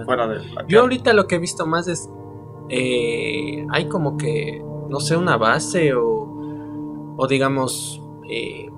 fuera 0.05 0.27
de 0.27 0.35
la 0.49 0.67
Yo 0.67 0.81
ahorita 0.81 1.13
lo 1.13 1.25
que 1.25 1.37
he 1.37 1.39
visto 1.39 1.65
más 1.65 1.87
es 1.87 2.07
eh, 2.69 3.65
hay 3.71 3.87
como 3.89 4.17
que 4.17 4.63
no 4.87 4.99
sé 4.99 5.17
una 5.17 5.37
base 5.37 5.95
o, 5.95 7.15
o 7.17 7.27
digamos 7.27 7.99
eh, 8.29 8.69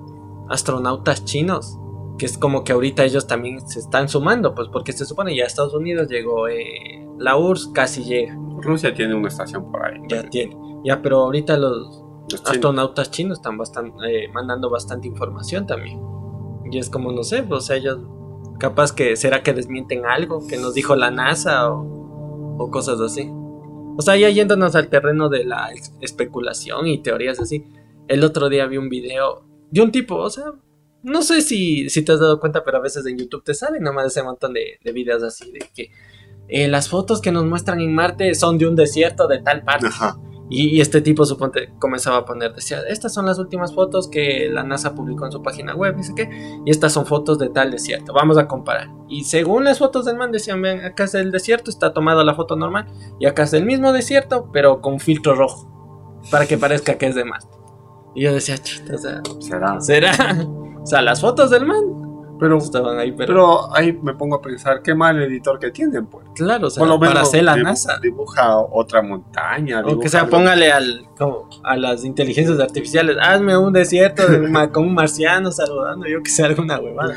astronautas 0.48 1.24
chinos 1.24 1.78
que 2.18 2.26
es 2.26 2.38
como 2.38 2.64
que 2.64 2.72
ahorita 2.72 3.04
ellos 3.04 3.26
también 3.26 3.66
se 3.66 3.78
están 3.78 4.08
sumando, 4.08 4.54
pues 4.54 4.68
porque 4.68 4.92
se 4.92 5.04
supone 5.04 5.36
ya 5.36 5.44
Estados 5.44 5.74
Unidos 5.74 6.08
llegó, 6.08 6.48
eh, 6.48 7.06
la 7.18 7.36
URSS 7.36 7.68
casi 7.68 8.04
llega. 8.04 8.36
Rusia 8.58 8.94
tiene 8.94 9.14
una 9.14 9.28
estación 9.28 9.70
por 9.70 9.84
ahí. 9.84 10.00
Ya 10.08 10.22
tiene, 10.28 10.56
ya, 10.84 11.02
pero 11.02 11.24
ahorita 11.24 11.56
los, 11.58 12.02
astronautas 12.44 13.10
chinos 13.10 13.38
están 13.38 13.58
bastante, 13.58 14.24
eh, 14.24 14.28
mandando 14.32 14.70
bastante 14.70 15.08
información 15.08 15.66
también. 15.66 16.00
Y 16.70 16.78
es 16.78 16.90
como, 16.90 17.12
no 17.12 17.22
sé, 17.22 17.42
pues 17.42 17.70
ellos, 17.70 17.98
capaz 18.58 18.92
que 18.92 19.16
será 19.16 19.42
que 19.42 19.52
desmienten 19.52 20.06
algo 20.06 20.46
que 20.46 20.56
nos 20.56 20.74
dijo 20.74 20.96
la 20.96 21.10
NASA 21.10 21.70
o, 21.70 22.56
o 22.58 22.70
cosas 22.70 23.00
así. 23.00 23.30
O 23.98 24.02
sea, 24.02 24.16
ya 24.16 24.28
yéndonos 24.30 24.74
al 24.74 24.88
terreno 24.88 25.28
de 25.28 25.44
la 25.44 25.70
especulación 26.00 26.86
y 26.86 27.02
teorías 27.02 27.40
así. 27.40 27.64
El 28.08 28.24
otro 28.24 28.48
día 28.48 28.66
vi 28.66 28.76
un 28.76 28.88
video 28.88 29.45
de 29.70 29.80
un 29.82 29.92
tipo, 29.92 30.16
o 30.16 30.30
sea, 30.30 30.52
no 31.02 31.22
sé 31.22 31.40
si, 31.40 31.88
si 31.90 32.02
te 32.02 32.12
has 32.12 32.20
dado 32.20 32.40
cuenta, 32.40 32.64
pero 32.64 32.78
a 32.78 32.80
veces 32.80 33.06
en 33.06 33.18
YouTube 33.18 33.44
te 33.44 33.54
salen 33.54 33.82
nomás 33.82 34.06
ese 34.06 34.22
montón 34.22 34.52
de, 34.52 34.78
de 34.82 34.92
videos 34.92 35.22
así 35.22 35.50
de 35.52 35.60
que 35.74 35.90
eh, 36.48 36.68
las 36.68 36.88
fotos 36.88 37.20
que 37.20 37.32
nos 37.32 37.44
muestran 37.44 37.80
en 37.80 37.94
Marte 37.94 38.34
son 38.34 38.58
de 38.58 38.66
un 38.66 38.76
desierto 38.76 39.26
de 39.26 39.40
tal 39.40 39.62
parte. 39.64 39.88
Y, 40.48 40.80
este 40.80 41.00
tipo, 41.00 41.24
suponte, 41.24 41.72
comenzaba 41.80 42.18
a 42.18 42.24
poner, 42.24 42.54
decía, 42.54 42.80
estas 42.88 43.12
son 43.12 43.26
las 43.26 43.40
últimas 43.40 43.74
fotos 43.74 44.06
que 44.06 44.48
la 44.48 44.62
NASA 44.62 44.94
publicó 44.94 45.26
en 45.26 45.32
su 45.32 45.42
página 45.42 45.74
web, 45.74 45.96
dice 45.96 46.14
que, 46.14 46.30
y 46.64 46.70
estas 46.70 46.92
son 46.92 47.04
fotos 47.04 47.40
de 47.40 47.48
tal 47.48 47.72
desierto, 47.72 48.12
vamos 48.12 48.38
a 48.38 48.46
comparar. 48.46 48.88
Y 49.08 49.24
según 49.24 49.64
las 49.64 49.80
fotos 49.80 50.04
del 50.04 50.16
man 50.16 50.30
decían, 50.30 50.62
ven, 50.62 50.84
acá 50.84 51.02
es 51.02 51.14
el 51.14 51.32
desierto, 51.32 51.68
está 51.68 51.92
tomada 51.92 52.22
la 52.22 52.36
foto 52.36 52.54
normal, 52.54 52.86
y 53.18 53.26
acá 53.26 53.42
es 53.42 53.54
el 53.54 53.64
mismo 53.64 53.92
desierto, 53.92 54.48
pero 54.52 54.80
con 54.80 55.00
filtro 55.00 55.34
rojo, 55.34 56.20
para 56.30 56.46
que 56.46 56.56
parezca 56.56 56.96
que 56.96 57.06
es 57.06 57.16
de 57.16 57.24
Marte. 57.24 57.55
Y 58.16 58.22
yo 58.22 58.32
decía, 58.32 58.58
chita, 58.58 58.94
o 58.94 58.98
sea, 58.98 59.22
será. 59.40 59.80
¿Será? 59.80 60.46
O 60.86 60.88
sea, 60.88 61.02
las 61.02 61.20
fotos 61.20 61.50
del 61.50 61.66
man 61.66 62.06
pero, 62.38 62.58
estaban 62.58 62.98
ahí, 62.98 63.12
pero... 63.12 63.74
ahí 63.74 63.92
me 64.02 64.14
pongo 64.14 64.36
a 64.36 64.42
pensar, 64.42 64.82
qué 64.82 64.94
mal 64.94 65.20
editor 65.22 65.58
que 65.58 65.70
tienen, 65.70 66.06
pues. 66.06 66.26
Claro, 66.34 66.66
o 66.66 66.70
sea, 66.70 66.84
para 66.98 67.22
hacer 67.22 67.44
la 67.44 67.56
NASA. 67.56 67.98
Dibuja 68.00 68.58
otra 68.58 69.02
montaña. 69.02 69.82
O 69.86 69.98
que 69.98 70.08
sea, 70.08 70.28
póngale 70.28 70.70
al, 70.70 71.08
a 71.64 71.76
las 71.76 72.04
inteligencias 72.04 72.58
artificiales, 72.60 73.16
hazme 73.20 73.56
un 73.56 73.72
desierto 73.72 74.22
con 74.72 74.84
un 74.84 74.94
marciano 74.94 75.50
saludando, 75.50 76.06
yo 76.06 76.22
que 76.22 76.30
sé, 76.30 76.44
alguna 76.44 76.78
huevada. 76.78 77.16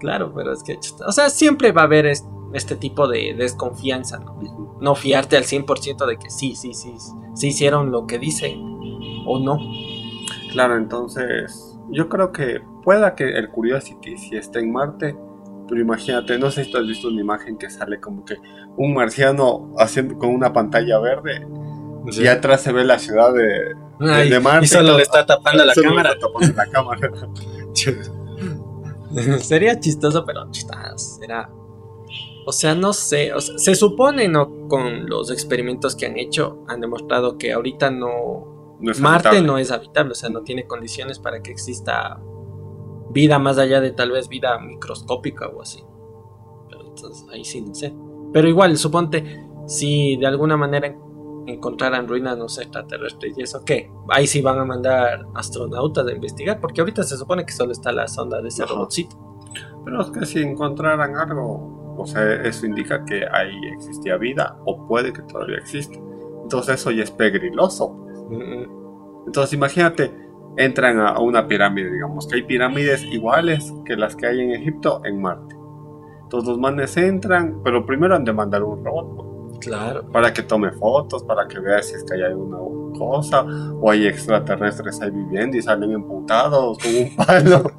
Claro, 0.00 0.32
pero 0.34 0.52
es 0.52 0.62
que, 0.62 0.78
o 1.06 1.12
sea, 1.12 1.28
siempre 1.28 1.72
va 1.72 1.82
a 1.82 1.84
haber 1.84 2.06
este 2.06 2.76
tipo 2.76 3.06
de 3.06 3.34
desconfianza, 3.34 4.18
¿no? 4.18 4.78
No 4.80 4.94
fiarte 4.94 5.36
al 5.36 5.44
100% 5.44 6.06
de 6.06 6.16
que 6.16 6.30
sí, 6.30 6.56
sí, 6.56 6.72
sí, 6.72 6.94
sí 7.34 7.48
hicieron 7.48 7.90
lo 7.90 8.06
que 8.06 8.18
dicen 8.18 8.58
o 9.26 9.38
no. 9.38 9.58
Claro, 10.52 10.76
entonces 10.76 11.78
yo 11.90 12.08
creo 12.08 12.32
que 12.32 12.60
pueda 12.82 13.14
que 13.14 13.30
el 13.30 13.48
Curiosity 13.48 14.16
si 14.16 14.36
esté 14.36 14.60
en 14.60 14.72
Marte, 14.72 15.16
pero 15.68 15.80
imagínate, 15.80 16.38
no 16.38 16.50
sé 16.50 16.64
si 16.64 16.72
tú 16.72 16.78
has 16.78 16.86
visto 16.86 17.08
una 17.08 17.20
imagen 17.20 17.56
que 17.56 17.70
sale 17.70 18.00
como 18.00 18.24
que 18.24 18.36
un 18.76 18.94
marciano 18.94 19.72
haciendo 19.78 20.18
con 20.18 20.30
una 20.30 20.52
pantalla 20.52 20.98
verde 20.98 21.46
y 22.12 22.26
atrás 22.26 22.62
se 22.62 22.72
ve 22.72 22.84
la 22.84 22.98
ciudad 22.98 23.32
de, 23.32 23.74
Marte. 24.40 24.64
Y 24.64 24.68
solo 24.68 24.96
le 24.96 25.02
está 25.02 25.26
tapando 25.26 25.64
la 25.64 25.74
cámara. 25.82 26.14
la 26.56 26.66
cámara. 26.66 27.10
Sería 29.40 29.78
chistoso, 29.78 30.24
pero 30.24 30.48
será. 30.52 31.50
O 32.46 32.52
sea, 32.52 32.74
no 32.74 32.92
sé. 32.92 33.32
se 33.38 33.74
supone, 33.74 34.28
¿no? 34.28 34.68
Con 34.68 35.06
los 35.08 35.30
experimentos 35.30 35.94
que 35.94 36.06
han 36.06 36.18
hecho, 36.18 36.64
han 36.68 36.80
demostrado 36.80 37.36
que 37.38 37.52
ahorita 37.52 37.90
no. 37.90 38.49
Marte 39.00 39.42
no 39.42 39.58
es 39.58 39.70
habitable, 39.70 40.12
o 40.12 40.14
sea, 40.14 40.30
no 40.30 40.42
tiene 40.42 40.66
condiciones 40.66 41.18
para 41.18 41.42
que 41.42 41.50
exista 41.50 42.20
vida 43.10 43.38
más 43.38 43.58
allá 43.58 43.80
de 43.80 43.90
tal 43.92 44.12
vez 44.12 44.28
vida 44.28 44.58
microscópica 44.58 45.48
o 45.48 45.62
así. 45.62 45.84
Pero 46.68 46.86
entonces 46.86 47.26
ahí 47.30 47.44
sí 47.44 47.60
no 47.60 47.74
sé. 47.74 47.94
Pero 48.32 48.48
igual, 48.48 48.76
suponte, 48.76 49.44
si 49.66 50.16
de 50.16 50.26
alguna 50.26 50.56
manera 50.56 50.96
encontraran 51.46 52.06
ruinas, 52.06 52.38
no 52.38 52.48
sé, 52.48 52.62
extraterrestres 52.62 53.36
y 53.36 53.42
eso, 53.42 53.64
¿qué? 53.64 53.90
Ahí 54.08 54.26
sí 54.26 54.40
van 54.40 54.58
a 54.58 54.64
mandar 54.64 55.26
astronautas 55.34 56.06
a 56.06 56.12
investigar, 56.12 56.60
porque 56.60 56.80
ahorita 56.80 57.02
se 57.02 57.16
supone 57.16 57.44
que 57.44 57.52
solo 57.52 57.72
está 57.72 57.92
la 57.92 58.08
sonda 58.08 58.40
de 58.40 58.48
ese 58.48 58.64
robotcito. 58.64 59.16
Pero 59.84 60.02
es 60.02 60.10
que 60.10 60.26
si 60.26 60.40
encontraran 60.40 61.16
algo, 61.16 61.96
o 61.98 62.06
sea, 62.06 62.34
eso 62.42 62.66
indica 62.66 63.04
que 63.04 63.24
ahí 63.32 63.58
existía 63.74 64.16
vida, 64.16 64.58
o 64.64 64.86
puede 64.86 65.12
que 65.12 65.22
todavía 65.22 65.58
exista. 65.58 65.98
Entonces 66.42 66.80
eso 66.80 66.90
ya 66.90 67.02
es 67.02 67.10
pegriloso. 67.10 68.06
Entonces 69.26 69.52
imagínate, 69.52 70.12
entran 70.56 71.00
a 71.00 71.18
una 71.20 71.46
pirámide, 71.46 71.90
digamos, 71.90 72.26
que 72.26 72.36
hay 72.36 72.42
pirámides 72.42 73.04
iguales 73.04 73.72
que 73.84 73.96
las 73.96 74.16
que 74.16 74.26
hay 74.26 74.40
en 74.40 74.52
Egipto 74.52 75.00
en 75.04 75.20
Marte. 75.20 75.56
Entonces 76.22 76.48
los 76.48 76.58
manes 76.58 76.96
entran, 76.96 77.60
pero 77.64 77.84
primero 77.84 78.14
han 78.14 78.24
de 78.24 78.32
mandar 78.32 78.62
un 78.62 78.84
robot. 78.84 79.16
Pues, 79.16 79.58
claro. 79.58 80.06
Para 80.10 80.32
que 80.32 80.42
tome 80.42 80.70
fotos, 80.72 81.24
para 81.24 81.48
que 81.48 81.58
vea 81.58 81.82
si 81.82 81.94
es 81.94 82.04
que 82.04 82.14
hay 82.14 82.22
alguna 82.22 82.58
cosa, 82.96 83.44
o 83.80 83.90
hay 83.90 84.06
extraterrestres 84.06 85.00
ahí 85.00 85.10
viviendo 85.10 85.56
y 85.56 85.62
salen 85.62 85.90
emputados 85.92 86.78
con 86.78 86.94
un 86.94 87.16
palo. 87.16 87.70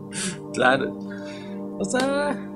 claro. 0.54 0.98
O 1.78 1.84
sea, 1.84 2.47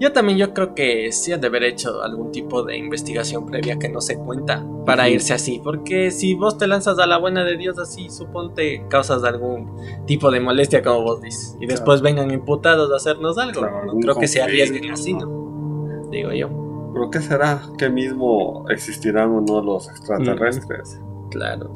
yo 0.00 0.12
también 0.12 0.38
yo 0.38 0.54
creo 0.54 0.74
que 0.74 1.12
sí 1.12 1.30
ha 1.32 1.36
de 1.36 1.46
haber 1.46 1.62
hecho 1.62 2.02
algún 2.02 2.32
tipo 2.32 2.62
de 2.62 2.76
investigación 2.78 3.44
previa 3.44 3.78
que 3.78 3.90
no 3.90 4.00
se 4.00 4.16
cuenta 4.16 4.66
para 4.86 5.08
irse 5.10 5.34
así, 5.34 5.60
porque 5.62 6.10
si 6.10 6.34
vos 6.34 6.56
te 6.56 6.66
lanzas 6.66 6.98
a 6.98 7.06
la 7.06 7.18
buena 7.18 7.44
de 7.44 7.58
Dios 7.58 7.78
así, 7.78 8.08
suponte 8.08 8.86
causas 8.88 9.22
algún 9.24 9.76
tipo 10.06 10.30
de 10.30 10.40
molestia 10.40 10.82
como 10.82 11.02
vos 11.02 11.20
dices, 11.20 11.56
y 11.60 11.66
después 11.66 12.00
vengan 12.00 12.30
imputados 12.30 12.90
a 12.90 12.96
hacernos 12.96 13.36
algo, 13.36 13.60
no 13.60 13.92
creo 14.00 14.14
que 14.16 14.26
se 14.26 14.40
arriesguen 14.40 14.90
así, 14.90 15.12
¿no? 15.12 16.08
Digo 16.10 16.32
yo. 16.32 16.48
¿Pero 16.92 17.10
qué 17.10 17.20
será? 17.20 17.62
¿Qué 17.78 17.88
mismo 17.88 18.64
existirán 18.68 19.30
o 19.30 19.40
no 19.40 19.62
los 19.62 19.88
extraterrestres? 19.88 20.98
Claro. 21.30 21.72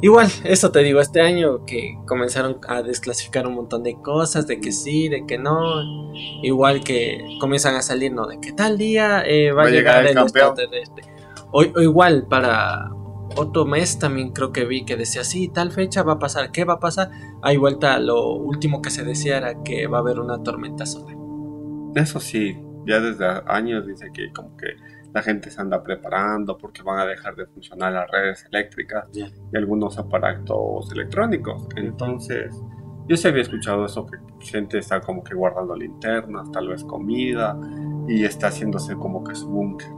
Igual, 0.00 0.28
eso 0.44 0.70
te 0.70 0.80
digo, 0.80 1.00
este 1.00 1.20
año 1.20 1.64
que 1.64 1.98
comenzaron 2.06 2.58
a 2.68 2.82
desclasificar 2.82 3.46
un 3.46 3.54
montón 3.54 3.82
de 3.82 3.96
cosas, 4.00 4.46
de 4.46 4.60
que 4.60 4.70
sí, 4.70 5.08
de 5.08 5.26
que 5.26 5.38
no. 5.38 6.12
Igual 6.42 6.84
que 6.84 7.38
comienzan 7.40 7.74
a 7.74 7.82
salir, 7.82 8.12
¿no? 8.12 8.26
De 8.26 8.40
que 8.40 8.52
tal 8.52 8.78
día 8.78 9.22
eh, 9.26 9.50
va, 9.50 9.64
a 9.64 9.70
llegar, 9.70 10.06
el, 10.06 10.16
extraterrestre. 10.16 11.04
O, 11.50 11.64
igual, 11.64 12.26
para 12.28 12.90
otro 13.36 13.64
mes 13.66 13.98
también 13.98 14.30
creo 14.30 14.52
que 14.52 14.64
vi 14.64 14.84
que 14.84 14.96
decía, 14.96 15.24
sí, 15.24 15.48
tal 15.48 15.72
fecha 15.72 16.02
va 16.02 16.14
a 16.14 16.18
pasar, 16.18 16.52
¿qué 16.52 16.64
va 16.64 16.74
a 16.74 16.80
pasar? 16.80 17.10
Hay 17.42 17.56
vuelta, 17.56 17.98
lo 17.98 18.34
último 18.34 18.80
que 18.82 18.90
se 18.90 19.04
decía 19.04 19.38
era 19.38 19.62
que 19.64 19.88
va 19.88 19.98
a 19.98 20.00
haber 20.00 20.20
una 20.20 20.42
tormenta 20.42 20.86
solar. 20.86 21.16
Eso 21.96 22.20
sí, 22.20 22.56
ya 22.86 23.00
desde 23.00 23.26
años 23.46 23.86
dice 23.86 24.10
que 24.12 24.32
como 24.32 24.56
que 24.56 24.68
la 25.14 25.22
gente 25.22 25.50
se 25.50 25.60
anda 25.60 25.82
preparando 25.82 26.56
porque 26.58 26.82
van 26.82 27.00
a 27.00 27.06
dejar 27.06 27.34
de 27.34 27.46
funcionar 27.46 27.92
las 27.92 28.10
redes 28.10 28.44
eléctricas 28.44 29.06
y 29.12 29.56
algunos 29.56 29.98
aparatos 29.98 30.92
electrónicos. 30.92 31.66
Entonces, 31.76 32.54
yo 33.08 33.16
se 33.16 33.28
había 33.28 33.42
escuchado 33.42 33.86
eso, 33.86 34.06
que 34.06 34.18
gente 34.44 34.78
está 34.78 35.00
como 35.00 35.24
que 35.24 35.34
guardando 35.34 35.74
linternas, 35.74 36.50
tal 36.52 36.68
vez 36.68 36.84
comida, 36.84 37.58
y 38.06 38.24
está 38.24 38.48
haciéndose 38.48 38.94
como 38.96 39.24
que 39.24 39.34
su 39.34 39.48
búnker. 39.48 39.88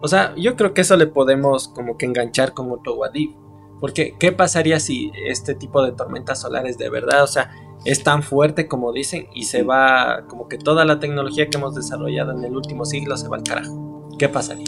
O 0.00 0.08
sea, 0.08 0.34
yo 0.36 0.56
creo 0.56 0.74
que 0.74 0.82
eso 0.82 0.96
le 0.96 1.06
podemos 1.06 1.68
como 1.68 1.96
que 1.96 2.06
enganchar 2.06 2.54
con 2.54 2.70
otro 2.70 2.94
Wadif. 2.94 3.34
Porque, 3.80 4.14
¿qué 4.18 4.30
pasaría 4.30 4.78
si 4.78 5.10
este 5.26 5.56
tipo 5.56 5.82
de 5.82 5.90
tormentas 5.90 6.40
solares 6.40 6.78
de 6.78 6.88
verdad, 6.88 7.24
o 7.24 7.26
sea, 7.26 7.50
es 7.84 8.04
tan 8.04 8.22
fuerte 8.22 8.68
como 8.68 8.92
dicen 8.92 9.26
y 9.34 9.44
se 9.44 9.64
va, 9.64 10.24
como 10.28 10.46
que 10.46 10.56
toda 10.56 10.84
la 10.84 11.00
tecnología 11.00 11.48
que 11.48 11.58
hemos 11.58 11.74
desarrollado 11.74 12.30
en 12.30 12.44
el 12.44 12.54
último 12.54 12.84
siglo 12.84 13.16
se 13.16 13.26
va 13.26 13.38
al 13.38 13.42
carajo? 13.42 13.91
¿Qué 14.22 14.28
pasaría? 14.28 14.66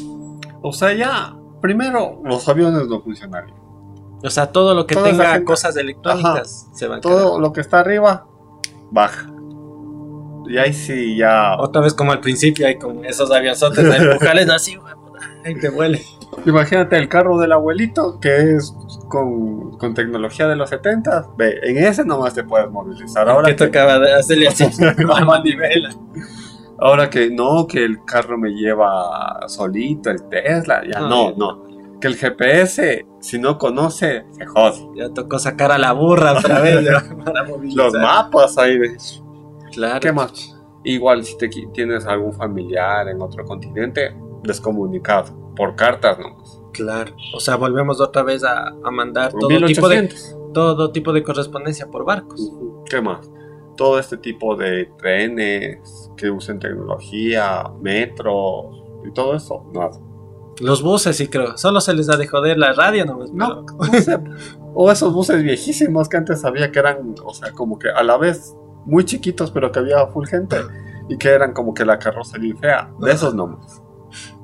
O 0.63 0.73
sea, 0.73 0.93
ya, 0.95 1.37
primero, 1.63 2.21
los 2.25 2.49
aviones 2.49 2.89
no 2.89 3.01
funcionarían. 3.01 3.57
O 4.21 4.29
sea, 4.29 4.51
todo 4.51 4.75
lo 4.75 4.85
que 4.85 4.97
tenga 4.97 5.45
cosas 5.45 5.77
electrónicas 5.77 6.69
se 6.73 6.89
va 6.89 6.97
a 6.97 7.01
Todo 7.01 7.39
lo 7.39 7.53
que 7.53 7.61
está 7.61 7.79
arriba, 7.79 8.27
baja. 8.91 9.31
Y 10.49 10.59
ahí 10.59 10.73
sí 10.73 11.17
ya. 11.17 11.57
Otra 11.61 11.83
vez 11.83 11.95
como 11.95 12.11
al 12.11 12.19
principio, 12.19 12.67
hay 12.67 12.79
con 12.79 13.05
esos 13.05 13.31
avionzotes 13.31 13.85
de 13.85 13.97
empujales 13.97 14.51
así, 14.51 14.77
ahí 15.45 15.55
te 15.55 15.71
huele. 15.71 16.03
Imagínate 16.47 16.97
el 16.97 17.09
carro 17.09 17.39
del 17.39 17.53
abuelito, 17.53 18.19
que 18.19 18.57
es 18.57 18.75
con, 19.09 19.79
con 19.79 19.95
tecnología 19.95 20.49
de 20.49 20.57
los 20.57 20.69
70. 20.71 21.29
Ve, 21.37 21.61
en 21.63 21.79
ese 21.79 22.05
nomás 22.05 22.35
te 22.35 22.43
puedes 22.43 22.69
movilizar. 22.73 23.29
Ahora 23.29 23.47
¿Qué 23.51 23.55
tocaba 23.55 24.01
hacerle 24.19 24.49
así? 24.49 24.65
a 25.15 25.25
manivela. 25.25 25.91
Ahora 26.85 27.09
que 27.09 27.31
no, 27.31 27.67
que 27.67 27.83
el 27.83 28.05
carro 28.05 28.37
me 28.37 28.51
lleva 28.51 29.41
solito, 29.49 30.11
el 30.11 30.29
Tesla, 30.29 30.83
ya 30.87 31.01
no, 31.01 31.33
no. 31.35 31.65
Que 31.99 32.09
el 32.09 32.15
GPS, 32.15 33.07
si 33.21 33.39
no 33.39 33.57
conoce, 33.57 34.27
se 34.33 34.45
jode. 34.45 34.91
Ya 34.95 35.09
tocó 35.09 35.39
sacar 35.39 35.73
a 35.73 35.79
la 35.79 35.93
burra 35.93 36.35
otra 36.39 36.61
vez 36.61 36.87
para 37.25 37.47
Los 37.75 37.95
mapas 37.95 38.59
ahí. 38.59 38.77
Claro. 39.73 40.01
¿Qué 40.01 40.13
más? 40.13 40.61
Igual 40.85 41.25
si 41.25 41.39
te 41.39 41.49
tienes 41.49 42.05
algún 42.05 42.35
familiar 42.35 43.09
en 43.09 43.23
otro 43.23 43.47
continente, 43.47 44.15
descomunicado, 44.43 45.55
por 45.57 45.77
cartas 45.77 46.19
nomás. 46.19 46.61
Claro. 46.75 47.17
O 47.35 47.41
sea, 47.41 47.57
volvemos 47.57 47.99
otra 47.99 48.23
vez 48.25 48.45
a, 48.45 48.75
mandar 48.93 49.33
todo 49.33 49.49
tipo, 49.65 49.89
de, 49.89 50.15
todo 50.53 50.93
tipo 50.93 51.15
de 51.15 51.23
correspondencia 51.23 51.87
por 51.91 52.05
barcos. 52.05 52.53
¿Qué 52.91 53.01
más? 53.01 53.31
Todo 53.77 53.99
este 53.99 54.17
tipo 54.17 54.57
de 54.57 54.87
trenes, 54.99 56.11
que 56.17 56.31
usen 56.31 56.59
tecnología, 56.59 57.65
metro 57.81 59.03
y 59.05 59.13
todo 59.13 59.35
eso, 59.35 59.65
nada. 59.73 59.91
Los 60.61 60.83
buses 60.83 61.17
sí 61.17 61.27
creo, 61.29 61.59
solo 61.59 61.81
se 61.81 61.95
les 61.95 62.07
da 62.07 62.17
de 62.17 62.29
joder 62.29 62.59
la 62.59 62.73
radio 62.73 63.05
no, 63.05 63.19
no, 63.33 63.67
O 64.75 64.91
esos 64.91 65.13
buses 65.13 65.43
viejísimos 65.43 66.09
que 66.09 66.17
antes 66.17 66.41
sabía 66.41 66.71
que 66.71 66.79
eran, 66.79 67.15
o 67.25 67.35
sea, 67.35 67.53
como 67.53 67.79
que 67.79 67.89
a 67.89 68.03
la 68.03 68.17
vez 68.17 68.57
muy 68.85 69.05
chiquitos, 69.05 69.51
pero 69.51 69.73
que 69.73 69.81
había 69.81 70.07
full 70.09 70.27
gente 70.27 70.57
y 71.09 71.17
que 71.17 71.29
eran 71.29 71.53
como 71.53 71.75
que 71.75 71.85
la 71.85 71.99
carrocería 71.99 72.57
fea. 72.57 72.95
De 73.01 73.13
esos 73.13 73.35
nomás. 73.35 73.83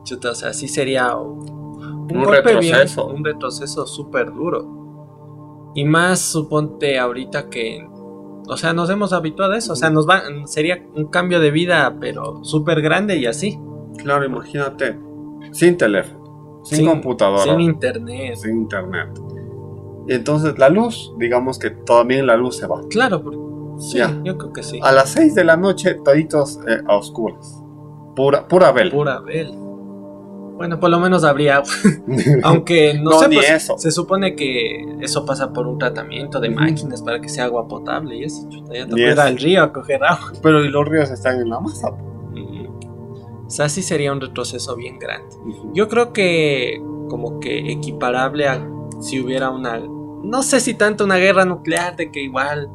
Chuta, 0.04 0.30
o 0.30 0.34
sea, 0.34 0.52
sí 0.52 0.68
sería 0.68 1.16
un, 1.16 2.08
retroceso. 2.28 3.06
un 3.06 3.24
retroceso 3.24 3.86
súper 3.86 4.32
duro. 4.32 5.72
Y 5.74 5.84
más 5.84 6.20
suponte 6.20 6.98
ahorita 6.98 7.48
que 7.48 7.86
o 8.50 8.56
sea, 8.56 8.72
nos 8.72 8.90
hemos 8.90 9.12
habituado 9.12 9.52
a 9.52 9.58
eso. 9.58 9.72
O 9.72 9.76
sea, 9.76 9.90
nos 9.90 10.08
va, 10.08 10.22
sería 10.46 10.84
un 10.94 11.06
cambio 11.06 11.40
de 11.40 11.50
vida, 11.50 11.96
pero 12.00 12.44
súper 12.44 12.82
grande 12.82 13.16
y 13.16 13.26
así. 13.26 13.58
Claro, 13.98 14.24
imagínate, 14.24 14.98
sin 15.52 15.76
teléfono. 15.76 16.60
sin, 16.64 16.86
computadora, 16.86 17.42
Sin 17.44 17.60
internet. 17.60 18.36
sin 18.36 18.56
internet. 18.62 19.08
Y 20.06 20.14
entonces 20.14 20.58
la 20.58 20.68
luz, 20.68 21.12
digamos 21.18 21.58
que 21.58 21.70
también 21.70 22.26
la 22.26 22.36
luz 22.36 22.56
se 22.56 22.66
va. 22.66 22.80
Claro, 22.90 23.22
porque- 23.22 23.38
sí, 23.78 23.98
Ya. 23.98 24.20
yo 24.24 24.36
creo 24.36 24.52
que 24.52 24.62
sí. 24.62 24.78
A 24.82 24.92
las 24.92 25.10
6 25.10 25.34
de 25.34 25.44
la 25.44 25.56
noche, 25.56 25.94
toditos 26.04 26.58
eh, 26.68 26.80
a 26.86 26.96
oscuras. 26.96 27.62
Pura, 28.16 28.46
pura. 28.46 28.74
Pura 28.90 29.20
vela. 29.20 29.54
Bueno, 30.60 30.78
por 30.78 30.90
lo 30.90 31.00
menos 31.00 31.24
habría 31.24 31.56
agua. 31.56 31.70
Aunque 32.42 32.92
no, 32.92 33.12
No, 33.12 33.18
sé, 33.18 33.28
ni 33.28 33.36
pues, 33.36 33.48
eso. 33.50 33.78
se 33.78 33.90
supone 33.90 34.36
que 34.36 34.84
eso 35.00 35.24
pasa 35.24 35.54
por 35.54 35.66
un 35.66 35.78
tratamiento 35.78 36.38
de 36.38 36.50
máquinas 36.50 37.00
para 37.00 37.18
que 37.18 37.30
sea 37.30 37.44
agua 37.44 37.66
potable 37.66 38.16
y 38.18 38.24
eso. 38.24 38.46
chuta, 38.50 38.74
ya 38.74 38.86
te 38.86 39.20
al 39.22 39.38
río 39.38 39.62
a 39.62 39.72
coger 39.72 40.04
agua. 40.04 40.32
Pero 40.42 40.62
y 40.62 40.68
los 40.68 40.86
ríos 40.86 41.10
están 41.10 41.40
en 41.40 41.48
la 41.48 41.60
masa. 41.60 41.88
Ujú. 41.88 42.78
O 43.46 43.48
sea, 43.48 43.70
sí 43.70 43.80
sería 43.80 44.12
un 44.12 44.20
retroceso 44.20 44.76
bien 44.76 44.98
grande. 44.98 45.34
Yo 45.72 45.88
creo 45.88 46.12
que 46.12 46.78
como 47.08 47.40
que 47.40 47.72
equiparable 47.72 48.46
a 48.46 48.62
si 49.00 49.18
hubiera 49.18 49.48
una, 49.48 49.78
no 49.78 50.42
sé 50.42 50.60
si 50.60 50.74
tanto 50.74 51.04
una 51.06 51.16
guerra 51.16 51.46
nuclear, 51.46 51.96
de 51.96 52.12
que 52.12 52.20
igual 52.20 52.68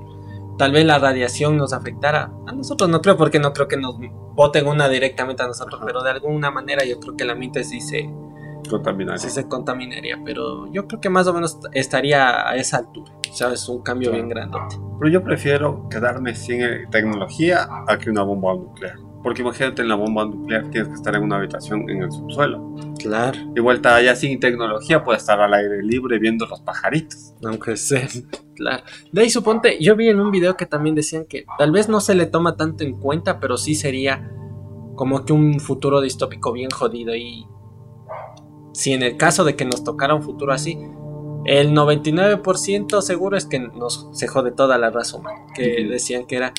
tal 0.58 0.72
vez 0.72 0.86
la 0.86 1.00
radiación 1.00 1.58
nos 1.58 1.74
afectara. 1.74 2.32
A 2.48 2.52
nosotros 2.54 2.90
no 2.90 3.02
creo, 3.02 3.18
porque 3.18 3.40
no 3.40 3.54
creo 3.54 3.68
que 3.68 3.78
nos 3.78 3.96
boten 4.34 4.68
una 4.68 4.90
directamente 4.90 5.44
a 5.44 5.48
nosotros, 5.48 5.76
Ajá. 5.76 5.86
pero 5.86 6.04
de 6.04 6.12
alguna 6.12 6.52
manera 6.52 6.84
yo 6.86 7.00
creo 7.00 7.16
que 7.16 7.24
el 7.24 7.30
ambiente 7.30 7.64
sí 7.64 7.82
se, 7.82 8.10
Contaminación. 8.70 9.30
sí 9.30 9.34
se 9.34 9.48
contaminaría, 9.48 10.20
pero 10.26 10.72
yo 10.72 10.88
creo 10.88 11.00
que 11.00 11.10
más 11.10 11.28
o 11.28 11.34
menos 11.34 11.60
estaría 11.74 12.48
a 12.50 12.56
esa 12.56 12.78
altura. 12.78 13.12
O 13.30 13.34
sea, 13.34 13.52
es 13.52 13.68
un 13.70 13.82
cambio 13.82 14.12
bien 14.12 14.30
grandote. 14.30 14.78
Pero 15.00 15.12
yo 15.12 15.24
prefiero 15.24 15.88
quedarme 15.90 16.34
sin 16.36 16.62
tecnología 16.90 17.68
a 17.88 17.98
que 17.98 18.10
una 18.10 18.24
bomba 18.24 18.54
nuclear. 18.56 18.96
Porque 19.26 19.42
imagínate 19.42 19.82
en 19.82 19.88
la 19.88 19.96
bomba 19.96 20.24
nuclear 20.24 20.70
tienes 20.70 20.88
que 20.88 20.94
estar 20.94 21.16
en 21.16 21.24
una 21.24 21.38
habitación 21.38 21.90
en 21.90 22.04
el 22.04 22.12
subsuelo. 22.12 22.76
Claro, 23.00 23.40
Y 23.56 23.60
vuelta 23.60 23.96
allá 23.96 24.16
sin 24.16 24.40
tecnología 24.40 25.04
puedes 25.04 25.24
estar 25.24 25.42
al 25.42 25.52
aire 25.52 25.82
libre 25.82 26.20
viendo 26.20 26.46
los 26.46 26.62
pajaritos. 26.62 27.34
aunque 27.44 27.76
sea. 27.76 28.08
Claro. 28.54 28.84
De 29.12 29.22
ahí 29.22 29.32
suponte, 29.32 29.80
yo 29.82 29.96
vi 29.96 30.10
en 30.10 30.20
un 30.20 30.30
video 30.30 30.56
que 30.56 30.68
también 30.68 30.94
decían 30.94 31.26
que 31.26 31.44
tal 31.58 31.72
vez 31.72 31.90
no 31.90 32.02
se 32.02 32.14
le 32.14 32.28
toma 32.28 32.56
tanto 32.56 32.84
en 32.84 33.00
cuenta, 33.00 33.40
pero 33.40 33.58
sí 33.58 33.74
sería 33.74 34.32
como 34.94 35.26
que 35.26 35.34
un 35.34 35.60
futuro 35.60 36.02
distópico 36.02 36.54
bien 36.54 36.70
jodido. 36.70 37.16
Y 37.16 37.48
si 38.74 38.94
en 38.94 39.02
el 39.02 39.18
caso 39.18 39.44
de 39.44 39.56
que 39.56 39.66
nos 39.66 39.84
tocara 39.84 40.14
un 40.14 40.22
futuro 40.22 40.54
así, 40.54 40.78
el 41.46 41.72
99% 41.72 43.02
seguro 43.02 43.38
es 43.38 43.48
que 43.48 43.58
nos 43.58 44.08
se 44.14 44.28
jode 44.28 44.52
toda 44.52 44.78
la 44.78 44.92
raza 44.92 45.18
humana. 45.18 45.48
Que 45.56 45.84
decían 45.90 46.28
que 46.28 46.36
era 46.36 46.54